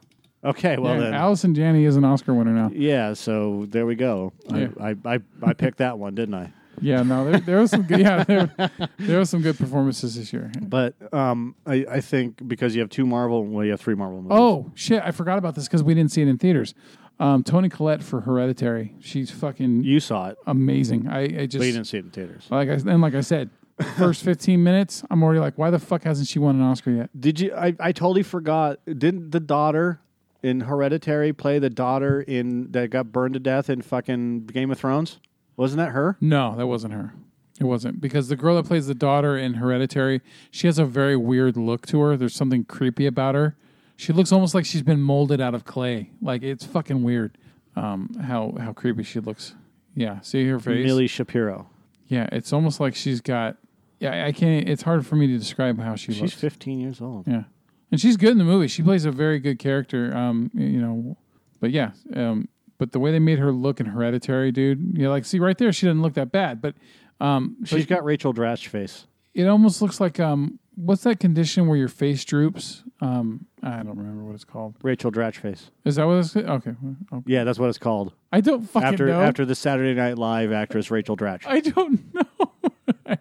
Okay. 0.44 0.76
Well 0.76 0.94
yeah. 0.94 1.00
then. 1.00 1.14
Allison 1.14 1.54
Janney 1.54 1.84
is 1.84 1.96
an 1.96 2.04
Oscar 2.04 2.34
winner 2.34 2.52
now. 2.52 2.70
yeah. 2.72 3.14
So 3.14 3.66
there 3.68 3.86
we 3.86 3.94
go. 3.96 4.32
Yeah. 4.54 4.68
I, 4.80 4.90
I, 4.90 5.14
I 5.14 5.18
I 5.42 5.52
picked 5.54 5.78
that 5.78 5.98
one, 5.98 6.14
didn't 6.14 6.34
I? 6.34 6.52
Yeah, 6.80 7.02
no, 7.02 7.24
there, 7.30 7.40
there 7.40 7.58
was 7.60 7.70
some 7.70 7.84
good. 7.84 8.00
Yeah, 8.00 8.22
there, 8.24 8.50
there 8.98 9.18
was 9.18 9.30
some 9.30 9.40
good 9.40 9.56
performances 9.56 10.14
this 10.16 10.30
year. 10.30 10.52
But 10.60 10.94
um, 11.12 11.54
I, 11.64 11.86
I 11.90 12.00
think 12.02 12.46
because 12.46 12.74
you 12.74 12.82
have 12.82 12.90
two 12.90 13.06
Marvel, 13.06 13.44
well, 13.46 13.64
you 13.64 13.70
have 13.70 13.80
three 13.80 13.94
Marvel 13.94 14.20
movies. 14.20 14.36
Oh 14.38 14.70
shit! 14.74 15.02
I 15.02 15.10
forgot 15.10 15.38
about 15.38 15.54
this 15.54 15.64
because 15.64 15.82
we 15.82 15.94
didn't 15.94 16.12
see 16.12 16.20
it 16.20 16.28
in 16.28 16.36
theaters. 16.36 16.74
Um, 17.18 17.42
Toni 17.42 17.68
Collette 17.68 18.02
for 18.02 18.20
Hereditary. 18.20 18.94
She's 19.00 19.30
fucking 19.30 19.84
You 19.84 20.00
saw 20.00 20.28
it, 20.28 20.38
amazing. 20.46 21.08
I, 21.08 21.20
I 21.20 21.26
but 21.28 21.40
you 21.40 21.46
just 21.46 21.62
didn't 21.62 21.84
see 21.84 21.98
it 21.98 22.04
in 22.04 22.10
theaters. 22.10 22.46
like 22.50 22.68
I 22.68 22.72
and 22.72 23.00
like 23.00 23.14
I 23.14 23.22
said, 23.22 23.50
first 23.96 24.22
fifteen 24.22 24.62
minutes, 24.62 25.02
I'm 25.10 25.22
already 25.22 25.40
like, 25.40 25.56
why 25.56 25.70
the 25.70 25.78
fuck 25.78 26.02
hasn't 26.04 26.28
she 26.28 26.38
won 26.38 26.56
an 26.56 26.62
Oscar 26.62 26.90
yet? 26.90 27.10
Did 27.18 27.40
you? 27.40 27.54
I, 27.54 27.74
I 27.80 27.92
totally 27.92 28.22
forgot. 28.22 28.80
Didn't 28.86 29.30
the 29.30 29.40
daughter 29.40 30.00
in 30.42 30.60
Hereditary 30.60 31.32
play 31.32 31.58
the 31.58 31.70
daughter 31.70 32.20
in 32.20 32.70
that 32.72 32.90
got 32.90 33.12
burned 33.12 33.34
to 33.34 33.40
death 33.40 33.70
in 33.70 33.80
fucking 33.82 34.46
Game 34.46 34.70
of 34.70 34.78
Thrones? 34.78 35.18
Wasn't 35.56 35.78
that 35.78 35.92
her? 35.92 36.18
No, 36.20 36.54
that 36.56 36.66
wasn't 36.66 36.92
her. 36.92 37.14
It 37.58 37.64
wasn't 37.64 38.02
because 38.02 38.28
the 38.28 38.36
girl 38.36 38.56
that 38.56 38.66
plays 38.66 38.86
the 38.86 38.94
daughter 38.94 39.38
in 39.38 39.54
Hereditary, 39.54 40.20
she 40.50 40.66
has 40.66 40.78
a 40.78 40.84
very 40.84 41.16
weird 41.16 41.56
look 41.56 41.86
to 41.86 42.00
her. 42.00 42.14
There's 42.14 42.34
something 42.34 42.64
creepy 42.64 43.06
about 43.06 43.34
her. 43.34 43.56
She 43.96 44.12
looks 44.12 44.30
almost 44.32 44.54
like 44.54 44.64
she's 44.66 44.82
been 44.82 45.00
molded 45.00 45.40
out 45.40 45.54
of 45.54 45.64
clay. 45.64 46.10
Like 46.20 46.42
it's 46.42 46.64
fucking 46.64 47.02
weird. 47.02 47.38
Um, 47.74 48.10
how 48.22 48.54
how 48.60 48.72
creepy 48.72 49.02
she 49.02 49.20
looks. 49.20 49.54
Yeah, 49.94 50.20
see 50.20 50.46
her 50.48 50.58
face. 50.58 50.84
Milly 50.84 51.06
Shapiro. 51.06 51.68
Yeah, 52.06 52.28
it's 52.32 52.52
almost 52.52 52.78
like 52.80 52.94
she's 52.94 53.20
got. 53.20 53.56
Yeah, 53.98 54.26
I- 54.26 54.32
can't. 54.32 54.68
It's 54.68 54.82
hard 54.82 55.06
for 55.06 55.16
me 55.16 55.26
to 55.28 55.38
describe 55.38 55.78
how 55.80 55.94
she 55.96 56.08
looks. 56.12 56.16
She's 56.18 56.22
looks. 56.22 56.34
15 56.54 56.78
years 56.80 57.00
old. 57.00 57.26
Yeah, 57.26 57.44
and 57.90 58.00
she's 58.00 58.16
good 58.18 58.30
in 58.30 58.38
the 58.38 58.44
movie. 58.44 58.68
She 58.68 58.82
plays 58.82 59.04
a 59.06 59.10
very 59.10 59.38
good 59.38 59.58
character. 59.58 60.14
Um, 60.14 60.50
you 60.54 60.80
know, 60.80 61.16
but 61.60 61.70
yeah, 61.70 61.92
um, 62.14 62.48
but 62.78 62.92
the 62.92 62.98
way 63.00 63.10
they 63.10 63.18
made 63.18 63.38
her 63.38 63.50
look 63.52 63.80
in 63.80 63.86
Hereditary, 63.86 64.52
dude. 64.52 64.96
You 64.98 65.04
know, 65.04 65.10
like 65.10 65.24
see 65.24 65.38
right 65.38 65.56
there, 65.56 65.72
she 65.72 65.86
doesn't 65.86 66.02
look 66.02 66.14
that 66.14 66.30
bad, 66.30 66.60
but 66.60 66.74
um, 67.20 67.56
but 67.60 67.68
She's 67.70 67.86
got 67.86 68.04
Rachel 68.04 68.34
Dratch 68.34 68.66
face. 68.68 69.06
It 69.36 69.46
almost 69.46 69.80
looks 69.82 70.00
like 70.00 70.18
um, 70.18 70.58
what's 70.74 71.02
that 71.04 71.20
condition 71.20 71.66
where 71.68 71.76
your 71.76 71.88
face 71.88 72.24
droops? 72.24 72.82
Um, 73.00 73.46
I 73.62 73.82
don't 73.82 73.96
remember 73.98 74.24
what 74.24 74.34
it's 74.34 74.44
called. 74.44 74.74
Rachel 74.82 75.10
Dratch 75.12 75.36
face. 75.36 75.70
Is 75.84 75.96
that 75.96 76.06
what 76.06 76.14
it's 76.18 76.34
okay? 76.36 76.72
oh, 77.12 77.22
Yeah, 77.26 77.44
that's 77.44 77.58
what 77.58 77.68
it's 77.68 77.78
called. 77.78 78.12
I 78.32 78.40
don't 78.40 78.62
fucking 78.62 78.86
After 78.88 79.06
know. 79.06 79.20
after 79.20 79.44
the 79.44 79.54
Saturday 79.54 79.94
Night 79.94 80.16
Live 80.18 80.52
actress 80.52 80.90
Rachel 80.90 81.16
Dratch. 81.16 81.42
I 81.46 81.60
don't 81.60 82.14
know. 82.14 83.16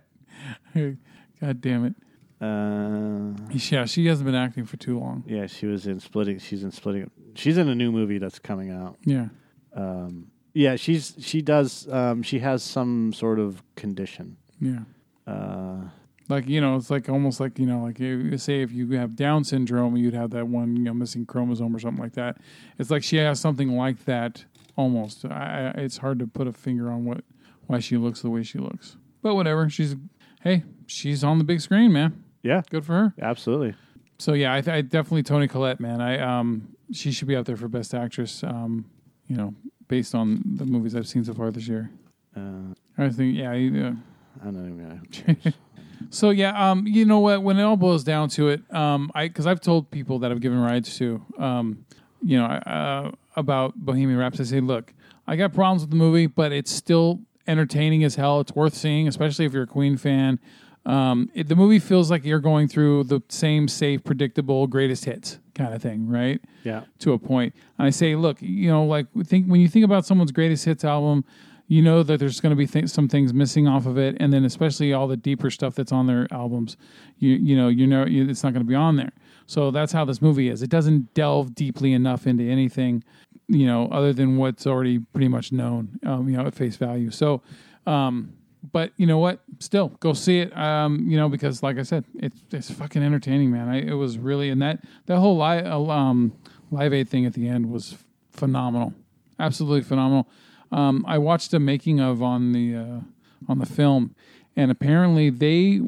God 1.42 1.62
damn 1.62 1.86
it. 1.86 1.96
Uh, 2.42 3.34
Yeah, 3.52 3.86
she 3.86 4.06
hasn't 4.08 4.26
been 4.26 4.36
acting 4.36 4.66
for 4.66 4.78
too 4.78 5.00
long. 5.00 5.24
yeah, 5.28 5.48
she 5.48 5.66
was 5.66 5.88
in 5.88 6.00
Splitting. 6.00 6.40
She's 6.40 6.64
in 6.64 6.72
Splitting. 6.72 7.10
She's 7.36 7.58
in 7.58 7.70
a 7.70 7.76
new 7.76 7.92
movie 7.92 8.18
that's 8.18 8.40
coming 8.40 8.72
out. 8.72 8.98
Yeah. 9.06 9.28
Um, 9.76 10.32
yeah, 10.54 10.76
she's 10.78 11.16
she 11.20 11.42
does. 11.42 11.88
Um, 11.92 12.24
she 12.24 12.40
has 12.40 12.64
some 12.64 13.12
sort 13.14 13.40
of 13.40 13.62
condition. 13.76 14.38
Yeah. 14.62 14.80
Uh, 15.28 15.90
Like, 16.28 16.48
you 16.48 16.60
know, 16.60 16.76
it's 16.76 16.90
like 16.90 17.08
almost 17.08 17.40
like, 17.40 17.60
you 17.60 17.66
know, 17.68 17.84
like 17.84 18.00
you 18.00 18.38
say 18.38 18.62
if 18.62 18.72
you 18.72 18.90
have 18.98 19.16
Down 19.16 19.44
syndrome, 19.44 19.96
you'd 19.96 20.14
have 20.16 20.32
that 20.32 20.48
one, 20.48 20.76
you 20.76 20.82
know, 20.84 20.94
missing 20.94 21.26
chromosome 21.26 21.76
or 21.76 21.80
something 21.80 22.02
like 22.04 22.14
that. 22.14 22.38
It's 22.80 22.90
like 22.90 23.04
she 23.04 23.18
has 23.18 23.40
something 23.40 23.76
like 23.76 24.06
that 24.06 24.44
almost. 24.76 25.24
I, 25.26 25.72
it's 25.76 25.98
hard 25.98 26.18
to 26.20 26.28
put 26.28 26.48
a 26.48 26.54
finger 26.54 26.92
on 26.92 27.06
what 27.06 27.24
why 27.68 27.80
she 27.80 27.98
looks 27.98 28.22
the 28.22 28.30
way 28.30 28.42
she 28.44 28.58
looks. 28.58 28.98
But 29.22 29.36
whatever. 29.36 29.70
She's, 29.70 29.96
hey, 30.42 30.64
she's 30.88 31.24
on 31.24 31.38
the 31.38 31.44
big 31.44 31.62
screen, 31.62 31.92
man. 31.94 32.24
yeah, 32.44 32.62
Good 32.70 32.86
for 32.86 32.94
her. 32.94 33.14
absolutely. 33.22 33.76
So 34.18 34.34
yeah, 34.34 34.54
I, 34.54 34.62
th- 34.62 34.74
I 34.76 34.82
definitely 34.82 35.24
Toni 35.24 35.48
Collette, 35.48 35.80
man. 35.80 36.00
I 36.02 36.20
um, 36.20 36.70
she 36.92 37.12
should 37.12 37.28
be 37.28 37.36
out 37.36 37.46
there 37.46 37.58
for 37.58 37.68
best 37.68 37.94
actress. 37.94 38.44
Um, 38.44 38.86
you 39.28 39.36
know, 39.36 39.54
based 39.88 40.16
on 40.16 40.42
the 40.56 40.66
movies 40.66 40.96
I've 40.96 41.08
seen 41.08 41.24
so 41.24 41.34
far 41.34 41.52
this 41.52 41.68
year. 41.68 41.90
Uh, 42.36 42.74
I 42.98 43.10
think, 43.10 43.36
yeah. 43.38 43.54
you- 43.54 43.84
uh, 43.84 43.94
I 44.42 44.52
don't 44.52 44.68
even 44.68 45.36
know. 45.46 45.52
So 46.10 46.30
yeah, 46.30 46.72
um, 46.72 46.86
you 46.88 47.06
know 47.06 47.20
what? 47.20 47.44
When 47.44 47.58
it 47.58 47.64
all 47.64 47.78
boils 47.78 48.04
down 48.04 48.30
to 48.30 48.50
it, 48.50 48.62
um, 48.74 49.12
I 49.14 49.28
because 49.28 49.48
I've 49.48 49.62
told 49.62 49.92
people 49.92 50.20
that 50.20 50.32
I've 50.32 50.42
given 50.42 50.60
rides 50.60 50.98
to, 50.98 51.22
um, 51.38 51.86
you 52.24 52.38
know, 52.38 52.46
uh, 52.46 53.12
about 53.36 53.76
Bohemian 53.76 54.18
Rhapsody. 54.18 54.48
I 54.48 54.52
say, 54.52 54.60
look, 54.60 54.94
I 55.28 55.36
got 55.36 55.54
problems 55.54 55.82
with 55.82 55.90
the 55.90 55.96
movie, 55.96 56.28
but 56.28 56.52
it's 56.52 56.72
still 56.72 57.22
entertaining 57.48 58.04
as 58.04 58.16
hell. 58.16 58.40
It's 58.40 58.54
worth 58.54 58.74
seeing, 58.74 59.08
especially 59.08 59.46
if 59.46 59.54
you're 59.54 59.64
a 59.64 59.68
Queen 59.68 59.98
fan. 59.98 60.40
Um, 60.86 61.32
it, 61.34 61.48
the 61.48 61.56
movie 61.56 61.80
feels 61.80 62.12
like 62.12 62.24
you're 62.24 62.40
going 62.40 62.68
through 62.68 63.06
the 63.06 63.22
same 63.30 63.68
safe, 63.68 64.04
predictable 64.04 64.68
greatest 64.68 65.06
hits 65.06 65.40
kind 65.56 65.74
of 65.74 65.82
thing, 65.82 66.08
right? 66.08 66.40
Yeah, 66.64 66.84
to 67.00 67.14
a 67.14 67.20
point. 67.20 67.56
And 67.80 67.88
I 67.88 67.90
say, 67.90 68.16
look, 68.16 68.38
you 68.42 68.70
know, 68.70 68.86
like 68.86 69.08
think 69.24 69.48
when 69.48 69.62
you 69.62 69.68
think 69.68 69.84
about 69.84 70.06
someone's 70.06 70.32
greatest 70.32 70.66
hits 70.66 70.84
album, 70.84 71.26
you 71.68 71.82
know 71.82 72.04
that 72.04 72.20
there's 72.20 72.40
going 72.40 72.52
to 72.52 72.56
be 72.56 72.68
th- 72.68 72.90
some 72.90 73.08
things 73.08 73.34
missing 73.34 73.68
off 73.68 73.86
of 73.86 73.98
it, 73.98 74.16
and 74.20 74.32
then 74.32 74.46
especially 74.46 74.94
all 74.94 75.08
the 75.08 75.18
deeper 75.18 75.50
stuff 75.50 75.76
that's 75.76 75.92
on 75.92 76.08
their 76.08 76.28
albums, 76.32 76.78
you 77.18 77.34
you 77.34 77.56
know, 77.56 77.68
you 77.68 77.88
know, 77.88 78.06
it's 78.08 78.44
not 78.44 78.54
going 78.54 78.64
to 78.64 78.68
be 78.68 78.76
on 78.76 78.96
there. 78.98 79.12
So 79.48 79.72
that's 79.72 79.92
how 79.92 80.06
this 80.06 80.22
movie 80.22 80.50
is. 80.50 80.62
It 80.62 80.70
doesn't 80.70 81.14
delve 81.14 81.56
deeply 81.56 81.94
enough 81.94 82.28
into 82.28 82.44
anything, 82.44 83.04
you 83.48 83.66
know, 83.66 83.88
other 83.92 84.14
than 84.14 84.38
what's 84.38 84.66
already 84.68 85.00
pretty 85.00 85.28
much 85.28 85.52
known, 85.52 86.00
um, 86.06 86.30
you 86.30 86.38
know, 86.38 86.46
at 86.46 86.56
face 86.56 86.78
value. 86.78 87.12
So. 87.12 87.42
Um, 87.88 88.34
but 88.72 88.92
you 88.98 89.06
know 89.06 89.20
what? 89.20 89.42
Still, 89.60 89.90
go 90.00 90.14
see 90.14 90.40
it. 90.40 90.58
Um, 90.58 91.06
you 91.08 91.18
know, 91.18 91.30
because 91.30 91.62
like 91.62 91.78
I 91.78 91.84
said, 91.84 92.04
it's 92.16 92.42
it's 92.52 92.72
fucking 92.72 93.04
entertaining, 93.04 93.52
man. 93.52 93.70
I, 93.70 93.82
it 93.82 93.94
was 93.94 94.18
really, 94.18 94.50
and 94.50 94.60
that 94.64 94.84
that 95.06 95.20
whole 95.20 95.38
live 95.38 95.68
um, 95.68 96.34
live 96.72 96.92
aid 96.92 97.08
thing 97.08 97.28
at 97.28 97.34
the 97.34 97.48
end 97.48 97.70
was 97.70 97.96
phenomenal, 98.32 98.94
absolutely 99.40 99.84
phenomenal. 99.84 100.28
Um, 100.76 101.06
I 101.08 101.18
watched 101.20 101.54
a 101.54 101.60
making 101.60 102.02
of 102.02 102.22
on 102.22 102.52
the 102.52 102.76
uh, 102.76 103.00
on 103.48 103.60
the 103.60 103.66
film, 103.66 104.14
and 104.58 104.70
apparently 104.70 105.30
they 105.30 105.80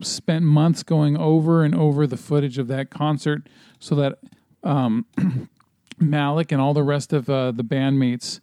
spent 0.00 0.44
months 0.44 0.84
going 0.84 1.16
over 1.16 1.64
and 1.64 1.74
over 1.74 2.06
the 2.06 2.16
footage 2.16 2.56
of 2.56 2.68
that 2.68 2.88
concert 2.88 3.48
so 3.80 3.96
that 3.96 4.18
um, 4.62 5.06
Malek 5.98 6.52
and 6.52 6.60
all 6.60 6.72
the 6.72 6.84
rest 6.84 7.12
of 7.12 7.28
uh, 7.28 7.50
the 7.50 7.64
bandmates 7.64 8.38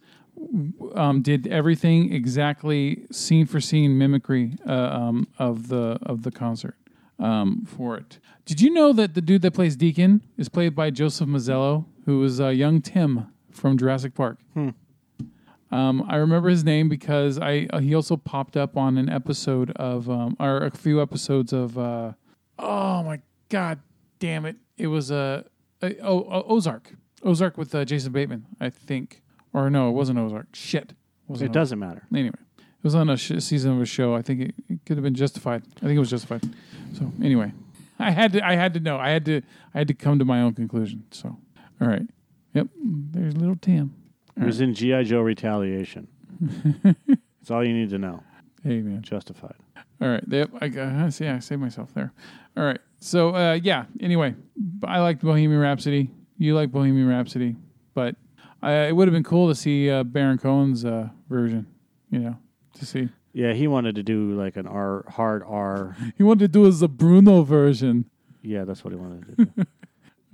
um, 0.94 1.22
did 1.22 1.46
everything 1.46 2.12
exactly 2.12 3.06
scene 3.10 3.46
for 3.46 3.58
scene 3.58 3.96
mimicry 3.96 4.58
uh, 4.68 4.72
um, 4.72 5.26
of 5.38 5.68
the 5.68 5.98
of 6.02 6.24
the 6.24 6.30
concert 6.30 6.76
um, 7.18 7.64
for 7.64 7.96
it. 7.96 8.18
Did 8.44 8.60
you 8.60 8.68
know 8.68 8.92
that 8.92 9.14
the 9.14 9.22
dude 9.22 9.40
that 9.40 9.52
plays 9.52 9.76
Deacon 9.76 10.22
is 10.36 10.50
played 10.50 10.74
by 10.74 10.90
Joseph 10.90 11.26
Mazzello, 11.26 11.86
who 12.04 12.18
was 12.18 12.38
uh, 12.38 12.48
young 12.48 12.82
Tim 12.82 13.28
from 13.50 13.78
Jurassic 13.78 14.14
Park? 14.14 14.38
Um, 15.76 16.06
I 16.08 16.16
remember 16.16 16.48
his 16.48 16.64
name 16.64 16.88
because 16.88 17.38
I 17.38 17.66
uh, 17.70 17.80
he 17.80 17.94
also 17.94 18.16
popped 18.16 18.56
up 18.56 18.78
on 18.78 18.96
an 18.96 19.10
episode 19.10 19.72
of 19.72 20.08
um, 20.08 20.34
or 20.40 20.64
a 20.64 20.70
few 20.70 21.02
episodes 21.02 21.52
of 21.52 21.76
uh, 21.76 22.12
oh 22.58 23.02
my 23.02 23.20
god 23.50 23.80
damn 24.18 24.46
it. 24.46 24.56
It 24.78 24.86
was 24.86 25.10
a 25.10 25.44
uh, 25.82 25.90
oh, 26.02 26.26
oh 26.30 26.44
Ozark. 26.48 26.94
Ozark 27.22 27.58
with 27.58 27.74
uh, 27.74 27.84
Jason 27.84 28.10
Bateman 28.12 28.46
I 28.58 28.70
think. 28.70 29.22
Or 29.52 29.68
no 29.68 29.90
it 29.90 29.92
wasn't 29.92 30.18
Ozark. 30.18 30.54
Shit. 30.54 30.94
Wasn't 31.28 31.50
it 31.50 31.52
doesn't 31.52 31.78
matter. 31.78 32.06
anyway 32.10 32.38
it 32.56 32.82
was 32.82 32.94
on 32.94 33.10
a 33.10 33.16
sh- 33.18 33.32
season 33.40 33.72
of 33.72 33.82
a 33.82 33.86
show. 33.86 34.14
I 34.14 34.22
think 34.22 34.40
it, 34.40 34.54
it 34.70 34.78
could 34.86 34.96
have 34.96 35.04
been 35.04 35.14
Justified. 35.14 35.62
I 35.76 35.80
think 35.80 35.96
it 35.96 35.98
was 35.98 36.10
Justified. 36.10 36.42
So 36.94 37.12
anyway 37.22 37.52
I 37.98 38.12
had 38.12 38.32
to 38.32 38.42
I 38.42 38.54
had 38.54 38.72
to 38.72 38.80
know. 38.80 38.96
I 38.96 39.10
had 39.10 39.26
to 39.26 39.42
I 39.74 39.78
had 39.78 39.88
to 39.88 39.94
come 39.94 40.18
to 40.20 40.24
my 40.24 40.40
own 40.40 40.54
conclusion. 40.54 41.04
So 41.10 41.36
all 41.82 41.88
right. 41.88 42.08
Yep. 42.54 42.68
There's 43.12 43.36
little 43.36 43.56
Tim 43.60 43.94
It 44.36 44.44
was 44.44 44.60
in 44.60 44.74
GI 44.74 45.04
Joe 45.04 45.20
Retaliation. 45.20 46.08
That's 46.82 47.50
all 47.50 47.64
you 47.64 47.72
need 47.72 47.90
to 47.90 47.98
know. 47.98 48.22
hey 48.62 48.80
man 48.82 49.02
Justified. 49.02 49.54
All 50.00 50.08
right. 50.08 50.24
Yep. 50.28 50.50
I, 50.60 50.68
uh, 50.68 51.10
see. 51.10 51.26
I 51.26 51.38
saved 51.38 51.60
myself 51.60 51.94
there. 51.94 52.12
All 52.56 52.64
right. 52.64 52.80
So 53.00 53.34
uh, 53.34 53.58
yeah. 53.62 53.84
Anyway, 54.00 54.34
I 54.84 55.00
like 55.00 55.20
Bohemian 55.20 55.60
Rhapsody. 55.60 56.10
You 56.38 56.54
like 56.54 56.70
Bohemian 56.70 57.08
Rhapsody, 57.08 57.56
but 57.94 58.14
uh, 58.62 58.86
it 58.88 58.92
would 58.94 59.08
have 59.08 59.14
been 59.14 59.24
cool 59.24 59.48
to 59.48 59.54
see 59.54 59.90
uh, 59.90 60.04
Baron 60.04 60.36
Cohen's 60.38 60.84
uh, 60.84 61.08
version. 61.28 61.66
You 62.10 62.18
know, 62.18 62.36
to 62.74 62.86
see. 62.86 63.08
Yeah, 63.32 63.52
he 63.52 63.68
wanted 63.68 63.94
to 63.96 64.02
do 64.02 64.32
like 64.32 64.56
an 64.56 64.66
R 64.66 65.04
hard 65.08 65.42
R. 65.46 65.96
He 66.16 66.22
wanted 66.22 66.40
to 66.40 66.48
do 66.48 66.66
a 66.66 66.70
Zabruno 66.70 67.44
version. 67.44 68.04
Yeah, 68.42 68.64
that's 68.64 68.84
what 68.84 68.92
he 68.92 68.98
wanted 68.98 69.36
to 69.36 69.44
do. 69.44 69.50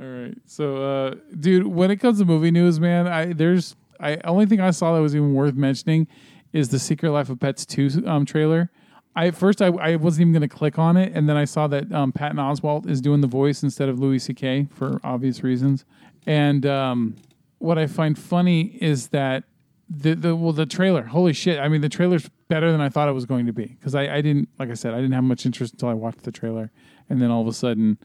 All 0.01 0.07
right. 0.07 0.35
So, 0.47 0.77
uh, 0.77 1.15
dude, 1.39 1.67
when 1.67 1.91
it 1.91 1.97
comes 1.97 2.19
to 2.19 2.25
movie 2.25 2.51
news, 2.51 2.81
man, 2.81 3.07
I 3.07 3.33
there's 3.33 3.77
I 4.01 4.17
only 4.25 4.47
thing 4.47 4.61
I 4.61 4.71
saw 4.71 4.95
that 4.95 5.01
was 5.01 5.15
even 5.15 5.35
worth 5.35 5.55
mentioning 5.55 6.09
is 6.53 6.69
the 6.69 6.79
Secret 6.79 7.11
Life 7.11 7.31
of 7.31 7.41
Pets 7.41 7.67
two 7.67 7.91
um, 8.07 8.25
trailer. 8.25 8.71
I 9.15 9.27
at 9.27 9.37
first 9.37 9.61
I, 9.61 9.67
I 9.67 9.97
wasn't 9.97 10.23
even 10.23 10.33
going 10.33 10.49
to 10.49 10.55
click 10.55 10.79
on 10.79 10.97
it, 10.97 11.13
and 11.15 11.29
then 11.29 11.37
I 11.37 11.45
saw 11.45 11.67
that 11.69 11.93
um, 11.93 12.13
Patton 12.13 12.39
Oswalt 12.39 12.89
is 12.89 13.01
doing 13.01 13.21
the 13.21 13.27
voice 13.27 13.63
instead 13.63 13.89
of 13.89 13.99
Louis 13.99 14.19
C.K. 14.19 14.69
for 14.73 15.01
obvious 15.05 15.43
reasons. 15.43 15.85
And 16.27 16.65
um, 16.65 17.17
what 17.59 17.79
I 17.79 17.87
find 17.87 18.19
funny 18.19 18.79
is 18.81 19.09
that 19.09 19.45
the 19.89 20.15
the 20.15 20.35
well 20.35 20.53
the 20.53 20.67
trailer, 20.67 21.03
holy 21.03 21.33
shit! 21.33 21.59
I 21.59 21.69
mean, 21.69 21.83
the 21.83 21.89
trailer's 21.89 22.29
better 22.49 22.73
than 22.73 22.81
I 22.81 22.89
thought 22.89 23.09
it 23.09 23.13
was 23.13 23.27
going 23.27 23.47
to 23.47 23.53
be 23.53 23.67
because 23.67 23.95
I, 23.95 24.17
I 24.17 24.21
didn't 24.21 24.49
like 24.59 24.71
I 24.71 24.75
said 24.75 24.95
I 24.95 24.97
didn't 24.97 25.13
have 25.13 25.25
much 25.25 25.45
interest 25.45 25.75
until 25.75 25.89
I 25.89 25.95
watched 25.95 26.23
the 26.23 26.33
trailer, 26.33 26.71
and 27.11 27.21
then 27.21 27.31
all 27.31 27.43
of 27.43 27.49
a 27.49 27.53
sudden, 27.53 27.99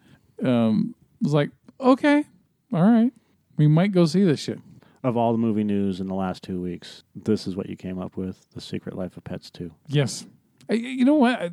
um, 0.43 0.93
was 1.22 1.34
like, 1.34 1.51
okay, 1.80 2.26
all 2.74 2.84
right, 2.84 3.14
we 3.55 3.68
might 3.68 3.93
go 3.93 4.05
see 4.05 4.24
this 4.24 4.41
shit 4.41 4.59
of 5.04 5.18
all 5.18 5.32
the 5.32 5.38
movie 5.38 5.64
news 5.64 6.00
in 6.00 6.08
the 6.08 6.16
last 6.16 6.43
two 6.43 6.62
weeks, 6.62 7.04
this 7.16 7.48
is 7.48 7.56
what 7.56 7.70
you 7.70 7.76
came 7.76 8.00
up 8.00 8.18
with: 8.18 8.50
The 8.54 8.62
Secret 8.62 8.95
Life 8.95 9.18
of 9.18 9.24
Pets 9.24 9.50
Two. 9.50 9.72
Yes, 9.88 10.26
I, 10.70 10.74
you 10.74 11.06
know 11.06 11.16
what? 11.16 11.39
I, 11.39 11.52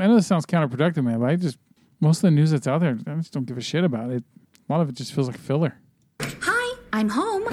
I 0.00 0.06
know 0.06 0.16
this 0.16 0.26
sounds 0.26 0.46
counterproductive, 0.46 1.04
man, 1.04 1.20
but 1.20 1.30
I 1.30 1.36
just 1.36 1.58
most 2.00 2.18
of 2.18 2.22
the 2.22 2.30
news 2.30 2.50
that's 2.50 2.66
out 2.66 2.80
there, 2.80 2.98
I 3.06 3.14
just 3.14 3.32
don't 3.32 3.46
give 3.46 3.56
a 3.56 3.62
shit 3.62 3.84
about 3.84 4.10
it. 4.10 4.22
A 4.68 4.72
lot 4.72 4.80
of 4.80 4.88
it 4.88 4.94
just 4.94 5.12
feels 5.12 5.28
like 5.28 5.38
filler. 5.38 5.78
Hi, 6.20 6.76
I'm 6.92 7.08
home. 7.08 7.46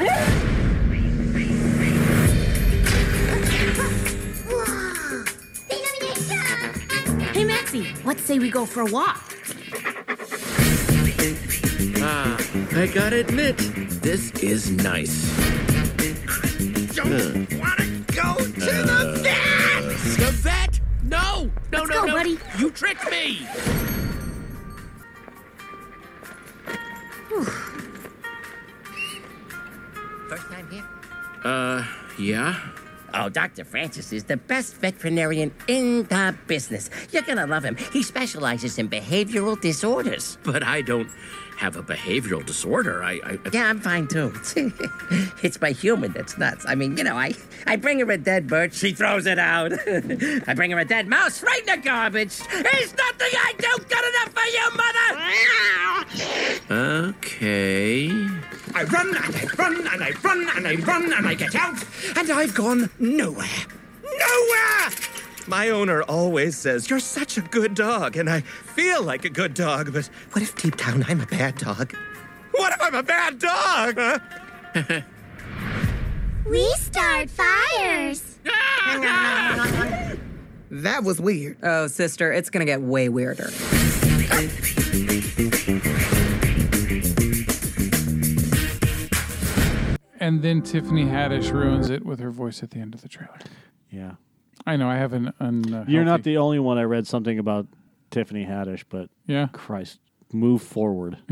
hey, 7.34 7.44
Maxie, 7.44 7.94
let's 8.04 8.24
say 8.24 8.40
we 8.40 8.50
go 8.50 8.66
for 8.66 8.82
a 8.82 8.86
walk. 8.92 9.30
Ah, 12.06 12.38
I 12.74 12.88
gotta 12.88 13.22
admit, 13.22 13.58
this 14.02 14.32
is 14.44 14.70
nice. 14.70 15.24
Don't 16.94 17.48
wanna 17.58 17.88
go 18.12 18.36
to 18.36 18.60
the 18.60 19.22
vet! 19.24 19.84
The 20.20 20.32
vet? 20.44 20.82
No! 21.04 21.50
No, 21.72 21.80
Let's 21.80 21.90
no, 21.90 22.02
go, 22.02 22.06
no! 22.08 22.14
buddy. 22.14 22.38
You 22.60 22.72
tricked 22.72 23.10
me! 23.10 23.48
First 30.28 30.48
time 30.52 30.70
here? 30.70 30.84
Uh, 31.46 31.86
yeah? 32.20 32.60
Oh, 33.14 33.30
Dr. 33.30 33.64
Francis 33.64 34.12
is 34.12 34.24
the 34.24 34.38
best 34.38 34.76
veterinarian 34.78 35.54
in 35.68 36.04
the 36.08 36.36
business. 36.48 36.90
You're 37.12 37.22
gonna 37.22 37.46
love 37.46 37.64
him. 37.64 37.78
He 37.94 38.02
specializes 38.02 38.80
in 38.80 38.90
behavioral 38.90 39.60
disorders. 39.62 40.38
But 40.44 40.64
I 40.64 40.82
don't 40.82 41.10
have 41.58 41.76
a 41.76 41.84
behavioral 41.84 42.46
disorder. 42.46 43.04
I. 43.04 43.20
I 43.24 43.40
Yeah, 43.52 43.68
I'm 43.68 43.80
fine 43.80 44.08
too. 44.08 44.34
it's 45.44 45.60
my 45.62 45.72
human 45.72 46.12
that's 46.12 46.38
nuts. 46.38 46.66
I 46.68 46.76
mean, 46.76 46.98
you 46.98 47.04
know, 47.04 47.18
I, 47.18 47.34
I 47.68 47.76
bring 47.76 48.00
her 48.00 48.12
a 48.12 48.18
dead 48.18 48.48
bird, 48.48 48.74
she 48.74 48.94
throws 48.94 49.26
it 49.26 49.40
out. 49.40 49.74
I 50.48 50.54
bring 50.54 50.72
her 50.72 50.80
a 50.80 50.86
dead 50.86 51.08
mouse, 51.08 51.44
right 51.44 51.60
in 51.60 51.66
the 51.66 51.78
garbage. 51.78 52.38
There's 52.40 52.94
nothing 52.96 53.32
I 53.34 53.54
do 53.58 53.78
good 53.90 54.06
enough 54.12 54.34
for 54.34 54.46
you, 54.46 54.72
mother! 54.78 55.10
okay. 57.16 58.10
I 58.76 58.84
run 58.86 59.16
and 59.16 59.36
I 59.36 59.46
run 59.58 59.88
and 59.88 60.04
I 60.04 60.12
run 60.24 60.50
and 60.56 60.68
I 60.68 60.76
run 60.76 61.14
and 61.14 61.28
I 61.28 61.34
get 61.34 61.56
out, 61.56 61.84
and 62.16 62.32
I've 62.32 62.54
gone 62.56 62.90
nowhere. 63.00 63.48
Nowhere! 64.04 65.13
My 65.48 65.70
owner 65.70 66.04
always 66.04 66.58
says, 66.58 66.90
You're 66.90 67.00
such 67.00 67.38
a 67.38 67.42
good 67.42 67.76
dog, 67.76 68.16
and 68.16 68.30
I 68.30 68.42
feel 68.42 69.04
like 69.04 69.26
a 69.26 69.30
good 69.30 69.54
dog, 69.54 69.92
but 69.94 70.10
what 70.32 70.42
if 70.42 70.56
deep 70.56 70.78
down 70.78 71.04
I'm 71.08 71.22
a 71.22 71.26
bad 71.26 71.58
dog? 71.58 71.94
What 72.52 72.74
if 72.74 72.82
I'm 72.82 72.96
a 72.96 73.04
bad 73.04 73.40
dog? 73.40 73.96
Huh? 73.98 75.02
We 76.50 76.70
start 76.76 77.30
fires. 77.30 78.38
That 80.76 81.04
was 81.04 81.22
weird. 81.22 81.58
Oh, 81.62 81.86
sister, 81.86 82.34
it's 82.34 82.50
gonna 82.50 82.66
get 82.66 82.82
way 82.82 83.08
weirder. 83.08 83.52
And 90.20 90.42
then 90.42 90.62
Tiffany 90.62 91.06
Haddish 91.06 91.52
ruins 91.52 91.90
it 91.90 92.06
with 92.06 92.20
her 92.20 92.32
voice 92.32 92.64
at 92.64 92.72
the 92.72 92.80
end 92.80 92.96
of 92.96 93.02
the 93.02 93.10
trailer. 93.10 93.38
Yeah. 93.92 94.14
I 94.66 94.76
know 94.78 94.90
I 94.90 94.96
have 94.98 95.14
an. 95.14 95.34
an 95.40 95.74
uh, 95.74 95.86
You're 95.88 96.04
not 96.04 96.12
healthy- 96.12 96.24
the 96.34 96.38
only 96.38 96.60
one. 96.60 96.78
I 96.78 96.84
read 96.84 97.06
something 97.08 97.38
about 97.40 97.68
Tiffany 98.12 98.46
Haddish, 98.46 98.84
but 98.90 99.10
yeah 99.28 99.48
Christ, 99.54 100.00
move 100.32 100.62
forward 100.62 101.18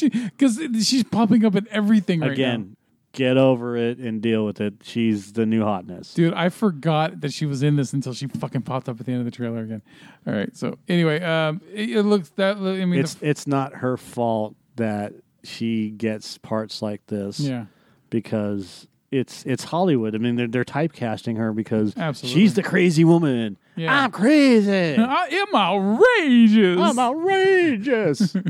because 0.00 0.60
she's 0.82 1.04
popping 1.04 1.44
up 1.44 1.54
at 1.56 1.66
everything 1.68 2.20
right 2.20 2.28
now. 2.28 2.32
again. 2.32 2.76
Get 3.12 3.38
over 3.38 3.76
it 3.78 3.96
and 3.96 4.20
deal 4.20 4.44
with 4.44 4.60
it. 4.60 4.74
She's 4.82 5.32
the 5.32 5.46
new 5.46 5.62
hotness. 5.64 6.12
Dude, 6.12 6.34
I 6.34 6.50
forgot 6.50 7.22
that 7.22 7.32
she 7.32 7.46
was 7.46 7.62
in 7.62 7.76
this 7.76 7.94
until 7.94 8.12
she 8.12 8.26
fucking 8.26 8.60
popped 8.62 8.90
up 8.90 9.00
at 9.00 9.06
the 9.06 9.12
end 9.12 9.20
of 9.20 9.24
the 9.24 9.30
trailer 9.30 9.60
again. 9.62 9.80
All 10.26 10.34
right, 10.34 10.54
so 10.54 10.76
anyway, 10.86 11.22
um, 11.22 11.62
it, 11.72 11.90
it 11.96 12.02
looks 12.02 12.28
that. 12.36 12.58
I 12.58 12.84
mean, 12.84 13.00
It's 13.00 13.14
the, 13.14 13.28
it's 13.30 13.46
not 13.46 13.76
her 13.76 13.96
fault 13.96 14.54
that 14.76 15.14
she 15.44 15.88
gets 15.90 16.36
parts 16.36 16.82
like 16.82 17.06
this. 17.06 17.40
yeah, 17.40 17.66
because 18.10 18.86
it's 19.10 19.44
it's 19.44 19.64
Hollywood. 19.64 20.14
I 20.14 20.18
mean, 20.18 20.36
they're 20.36 20.48
they're 20.48 20.64
typecasting 20.64 21.36
her 21.36 21.52
because 21.52 21.94
Absolutely. 21.96 22.40
she's 22.40 22.54
the 22.54 22.62
crazy 22.62 23.04
woman. 23.04 23.58
Yeah. 23.76 24.04
I'm 24.04 24.10
crazy. 24.10 24.70
I 24.98 25.26
am 25.26 25.54
outrageous. 25.54 26.80
I'm 26.80 26.98
outrageous. 26.98 28.36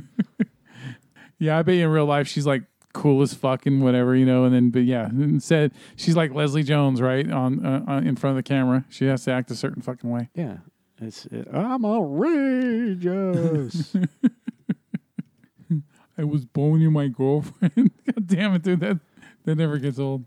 Yeah, 1.38 1.58
I 1.58 1.62
bet 1.62 1.74
you 1.74 1.84
in 1.84 1.90
real 1.90 2.06
life 2.06 2.28
she's 2.28 2.46
like 2.46 2.62
cool 2.94 3.20
as 3.20 3.34
fuck 3.34 3.66
and 3.66 3.82
whatever, 3.82 4.16
you 4.16 4.24
know. 4.24 4.44
And 4.44 4.54
then, 4.54 4.70
but 4.70 4.84
yeah, 4.84 5.10
instead 5.10 5.72
she's 5.96 6.16
like 6.16 6.32
Leslie 6.32 6.62
Jones, 6.62 7.02
right 7.02 7.30
on, 7.30 7.62
uh, 7.64 7.84
on 7.86 8.06
in 8.06 8.16
front 8.16 8.38
of 8.38 8.42
the 8.42 8.48
camera. 8.48 8.86
She 8.88 9.04
has 9.04 9.24
to 9.24 9.32
act 9.32 9.50
a 9.50 9.54
certain 9.54 9.82
fucking 9.82 10.08
way. 10.08 10.30
yeah, 10.34 10.56
it's 10.98 11.26
it, 11.26 11.46
I'm 11.52 11.84
outrageous. 11.84 13.94
I 16.18 16.24
was 16.24 16.46
boning 16.46 16.92
my 16.92 17.08
girlfriend. 17.08 17.90
God 18.06 18.26
damn 18.26 18.54
it, 18.54 18.62
dude. 18.62 18.80
That 18.80 18.98
that 19.46 19.54
never 19.56 19.78
gets 19.78 19.98
old. 19.98 20.26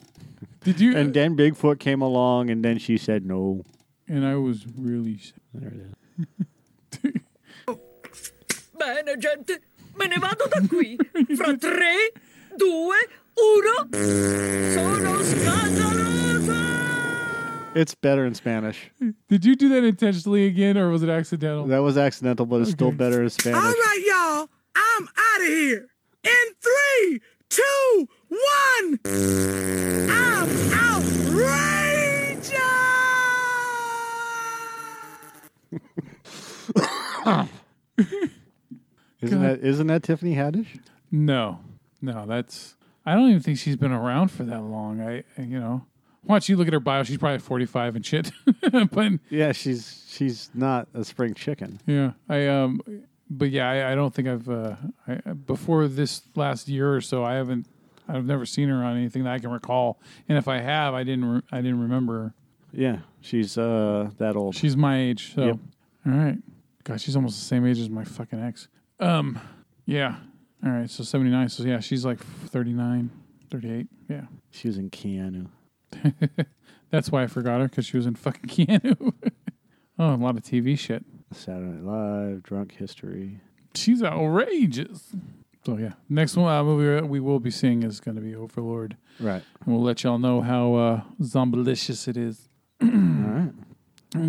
Did 0.64 0.80
you? 0.80 0.98
and 0.98 1.14
then 1.14 1.38
Bigfoot 1.38 1.80
came 1.80 2.02
along, 2.02 2.50
and 2.50 2.66
then 2.66 2.78
she 2.80 2.98
said 2.98 3.26
no. 3.26 3.64
and 4.08 4.26
I 4.26 4.36
was 4.36 4.66
really. 4.76 5.16
s- 5.22 5.34
There 5.54 5.70
it 5.70 5.80
is. 7.06 7.14
Bene, 8.80 9.18
gente, 9.20 9.60
me 9.98 10.08
ne 10.08 10.18
vado 10.18 10.48
da 10.48 10.62
qui. 10.68 10.98
Fra 11.36 11.56
tre, 11.58 12.10
due, 12.58 12.96
uno. 13.38 13.90
Sono 14.74 15.22
scandalosa! 15.22 16.60
It's 17.76 17.94
better 17.96 18.26
in 18.26 18.34
Spanish. 18.34 18.90
Did 19.28 19.46
you 19.46 19.56
do 19.56 19.70
that 19.70 19.84
intentionally 19.84 20.46
again, 20.48 20.78
or 20.78 20.90
was 20.90 21.04
it 21.04 21.10
accidental? 21.10 21.68
That 21.68 21.80
was 21.84 21.98
accidental, 21.98 22.46
but 22.46 22.62
it's 22.62 22.72
still 22.72 22.88
Okay. 22.88 22.98
better 22.98 23.22
in 23.22 23.30
Spanish. 23.30 23.62
All 23.62 23.72
right, 23.72 24.04
y'all, 24.08 24.50
I'm 24.76 25.08
out 25.08 25.42
of 25.42 25.48
here. 25.48 25.88
In 26.24 26.54
three, 26.62 27.22
two, 27.50 28.08
one. 28.30 29.00
I'm 30.10 30.50
outrageous! 30.74 32.60
Isn't 39.22 39.42
that 39.42 39.60
isn't 39.62 39.88
that 39.88 40.04
Tiffany 40.04 40.36
Haddish? 40.36 40.80
No, 41.12 41.60
no, 42.02 42.26
that's. 42.26 42.76
I 43.06 43.16
don't 43.16 43.30
even 43.30 43.42
think 43.42 43.58
she's 43.58 43.76
been 43.76 43.92
around 43.92 44.30
for 44.30 44.44
that 44.44 44.62
long. 44.62 45.02
I, 45.02 45.24
I- 45.38 45.42
you 45.42 45.60
know, 45.60 45.86
once 46.24 46.48
you 46.48 46.56
look 46.56 46.68
at 46.68 46.74
her 46.74 46.80
bio, 46.80 47.04
she's 47.04 47.18
probably 47.18 47.40
forty-five 47.40 47.96
and 47.96 48.06
shit. 48.06 48.32
but 48.92 49.12
Yeah, 49.30 49.52
she's 49.52 50.06
she's 50.10 50.50
not 50.54 50.88
a 50.94 51.04
spring 51.04 51.34
chicken. 51.34 51.82
yeah, 51.86 52.12
I 52.30 52.48
um, 52.48 52.80
but 53.30 53.50
yeah, 53.50 53.70
I, 53.70 53.92
I 53.92 53.96
don't 53.96 54.14
think 54.14 54.28
I've 54.30 54.48
uh, 54.50 54.76
I, 55.08 55.16
before 55.34 55.88
this 55.90 56.22
last 56.36 56.70
year 56.70 56.94
or 56.94 57.02
so, 57.02 57.24
I 57.26 57.34
haven't. 57.34 57.68
I've 58.10 58.26
never 58.26 58.46
seen 58.46 58.68
her 58.70 58.84
on 58.84 58.98
anything 58.98 59.24
that 59.26 59.34
I 59.34 59.40
can 59.40 59.52
recall, 59.52 60.00
and 60.28 60.38
if 60.38 60.48
I 60.48 60.60
have, 60.60 60.94
I 60.94 61.04
didn't. 61.04 61.26
Re- 61.26 61.42
I 61.52 61.58
didn't 61.58 61.80
remember. 61.82 62.20
her. 62.24 62.34
Yeah, 62.72 63.00
she's 63.22 63.58
uh 63.58 64.10
that 64.18 64.36
old. 64.36 64.56
She's 64.56 64.76
my 64.76 65.00
age, 65.00 65.34
so 65.36 65.46
Yep. 65.46 65.58
all 66.08 66.12
right. 66.14 66.38
God, 66.84 67.00
she's 67.02 67.16
almost 67.16 67.40
the 67.40 67.46
same 67.46 67.66
age 67.66 67.80
as 67.80 67.90
my 67.90 68.04
fucking 68.04 68.40
ex. 68.42 68.68
Um, 69.00 69.40
yeah. 69.86 70.16
All 70.66 70.72
right, 70.72 70.90
so 70.90 71.04
seventy 71.04 71.30
nine. 71.30 71.50
So 71.50 71.64
yeah, 71.64 71.80
she's 71.80 72.04
like 72.06 72.20
39, 72.20 73.10
38. 73.52 73.88
Yeah. 74.10 74.22
She 74.52 74.68
was 74.68 74.78
in 74.78 74.90
Keanu. 74.90 75.48
That's 76.92 77.12
why 77.12 77.24
I 77.24 77.28
forgot 77.28 77.62
her 77.62 77.68
because 77.68 77.86
she 77.86 77.98
was 77.98 78.06
in 78.08 78.16
fucking 78.16 78.50
Keanu. 78.68 79.14
oh, 80.00 80.14
a 80.14 80.16
lot 80.16 80.36
of 80.38 80.44
TV 80.44 80.78
shit. 80.78 81.06
Saturday 81.32 81.66
Night 81.72 81.84
Live, 81.84 82.44
Drunk 82.44 82.74
History. 82.76 83.40
She's 83.76 84.02
outrageous. 84.04 85.16
So 85.66 85.78
yeah, 85.78 85.94
next 86.08 86.36
one 86.38 86.52
uh, 86.54 86.64
movie 86.64 87.06
we 87.06 87.20
will 87.20 87.40
be 87.40 87.52
seeing 87.52 87.84
is 87.84 88.00
going 88.00 88.16
to 88.16 88.22
be 88.22 88.34
Overlord, 88.36 88.96
Right. 89.20 89.44
and 89.66 89.68
we'll 89.76 89.84
let 89.84 90.04
y'all 90.04 90.18
know 90.18 90.42
how 90.42 90.74
uh, 90.76 91.02
zombalicious 91.22 92.08
it 92.08 92.18
is. 92.18 92.48
All 92.82 92.88
right. 92.90 93.52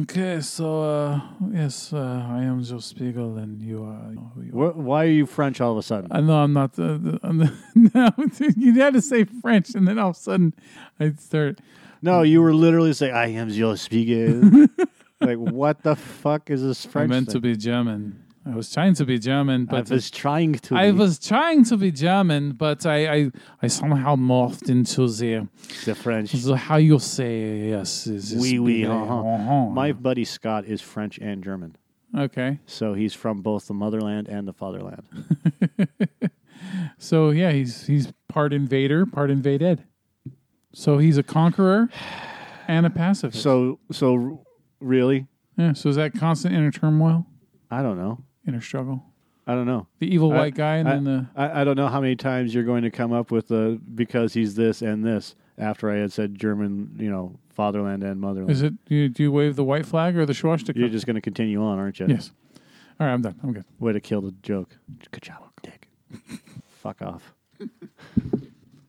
Okay, 0.03 0.43
so 0.43 0.83
uh, 0.83 1.21
yes, 1.51 1.95
uh, 1.95 2.27
I 2.29 2.43
am 2.43 2.63
Joe 2.63 2.81
Spiegel, 2.81 3.39
and 3.39 3.63
you 3.63 3.83
are 3.83 4.13
who 4.35 4.43
you 4.43 4.61
are. 4.63 4.73
Wh- 4.73 4.77
why 4.77 5.05
are 5.07 5.09
you 5.09 5.25
French 5.25 5.59
all 5.59 5.73
of 5.73 5.79
a 5.79 5.83
sudden? 5.83 6.09
I 6.13 6.21
know 6.21 6.35
I'm 6.35 6.53
not 6.53 6.75
the, 6.75 6.99
the, 6.99 7.19
I'm 7.23 7.39
the 7.39 7.53
no. 7.95 8.53
You 8.59 8.75
had 8.79 8.93
to 8.93 9.01
say 9.01 9.25
French, 9.25 9.75
and 9.75 9.89
then 9.89 9.99
all 9.99 10.11
of 10.11 10.17
a 10.17 10.19
sudden 10.21 10.53
I 11.01 11.13
start. 11.19 11.61
No, 12.03 12.21
you 12.21 12.43
were 12.43 12.53
literally 12.53 12.93
saying, 12.93 13.15
"I 13.15 13.29
am 13.29 13.49
Joe 13.49 13.75
Spiegel." 13.75 14.67
like, 15.23 15.39
what 15.39 15.83
the 15.83 15.97
fuck 15.97 16.51
is 16.51 16.63
this 16.63 16.85
I 16.85 16.89
French? 16.91 17.09
meant 17.11 17.27
to 17.29 17.33
thing? 17.41 17.41
be 17.41 17.57
German. 17.57 18.23
I 18.47 18.55
was 18.55 18.73
trying 18.73 18.95
to 18.95 19.05
be 19.05 19.19
German, 19.19 19.67
but 19.67 19.91
I 19.91 19.95
was 19.95 20.11
trying 20.11 20.55
to. 20.55 20.75
I 20.75 20.91
be 20.91 20.99
was 20.99 21.19
trying 21.19 21.65
to 21.65 21.77
be 21.77 21.93
German, 21.93 22.53
but 22.53 22.87
I, 22.87 23.15
I, 23.15 23.31
I 23.63 23.67
somehow 23.67 24.17
morphed 24.17 24.71
into 24.71 25.07
the, 25.09 25.47
the 25.85 25.95
French. 25.95 26.33
the 26.33 26.57
how 26.57 26.77
you 26.77 26.99
say 26.99 27.69
yes. 27.69 28.07
Is, 28.07 28.35
Oui, 28.35 28.59
oui, 28.59 28.87
uh-huh. 28.87 29.21
Uh-huh. 29.21 29.67
My 29.67 29.93
buddy 29.93 30.25
Scott 30.25 30.65
is 30.65 30.81
French 30.81 31.19
and 31.19 31.45
German, 31.45 31.77
okay. 32.17 32.59
so 32.67 32.95
he's 32.95 33.13
from 33.15 33.43
both 33.43 33.67
the 33.67 33.75
motherland 33.75 34.29
and 34.29 34.49
the 34.49 34.53
fatherland. 34.55 35.05
So 36.99 37.31
yeah, 37.31 37.53
he's 37.53 37.87
he's 37.87 38.13
part 38.29 38.53
invader, 38.53 39.07
part 39.07 39.31
invaded. 39.31 39.83
So 40.73 40.99
he's 40.99 41.19
a 41.19 41.23
conqueror 41.23 41.89
and 42.69 42.87
a 42.87 42.91
pacifist. 42.91 43.43
So, 43.43 43.81
so 43.91 44.15
r- 44.15 44.39
really, 44.81 45.27
yeah. 45.57 45.73
So 45.73 45.89
is 45.89 45.97
that 45.97 46.15
constant 46.15 46.55
inner 46.55 46.71
turmoil, 46.71 47.27
I 47.71 47.83
don't 47.83 47.99
know. 47.99 48.23
Inner 48.47 48.61
struggle? 48.61 49.05
I 49.47 49.55
don't 49.55 49.67
know. 49.67 49.87
The 49.99 50.13
evil 50.13 50.33
I- 50.33 50.37
white 50.37 50.55
guy, 50.55 50.77
and 50.77 50.89
I, 50.89 50.93
then 50.93 51.05
the 51.05 51.27
I, 51.35 51.61
I 51.61 51.65
don't 51.65 51.77
know 51.77 51.89
how 51.89 52.01
many 52.01 52.15
times 52.17 52.55
you're 52.55 52.65
going 52.65 52.83
to 52.83 52.91
come 52.91 53.13
up 53.13 53.31
with 53.31 53.49
the 53.49 53.81
because 53.95 54.35
he's 54.35 54.55
this 54.55 54.83
and 54.83 55.05
this 55.05 55.35
after 55.59 55.91
I 55.91 55.97
had 55.97 56.13
said 56.13 56.37
German, 56.39 56.97
you 56.99 57.11
know, 57.11 57.39
fatherland 57.51 58.03
and 58.05 58.21
motherland. 58.21 58.51
is 58.51 58.63
it? 58.63 58.73
Do 58.87 58.95
you, 58.95 59.09
do 59.09 59.23
you 59.25 59.33
wave 59.33 59.57
the 59.57 59.65
white 59.65 59.87
flag 59.87 60.17
or 60.17 60.25
the 60.25 60.35
swastika? 60.35 60.79
You're 60.79 60.89
just 60.89 61.05
going 61.07 61.17
to 61.17 61.21
continue 61.21 61.63
on, 61.63 61.79
aren't 61.79 61.99
you? 62.01 62.07
yes. 62.09 62.31
All 62.99 63.07
right, 63.07 63.13
I'm 63.13 63.23
done. 63.23 63.39
I'm 63.43 63.53
good. 63.53 63.65
Way 63.79 63.93
to 63.95 64.01
kill 64.01 64.21
the 64.21 64.35
joke. 64.43 64.77
Good 65.11 65.23
job, 65.23 65.43
Dick. 65.63 65.89
Fuck 66.69 67.03
off. 67.03 67.35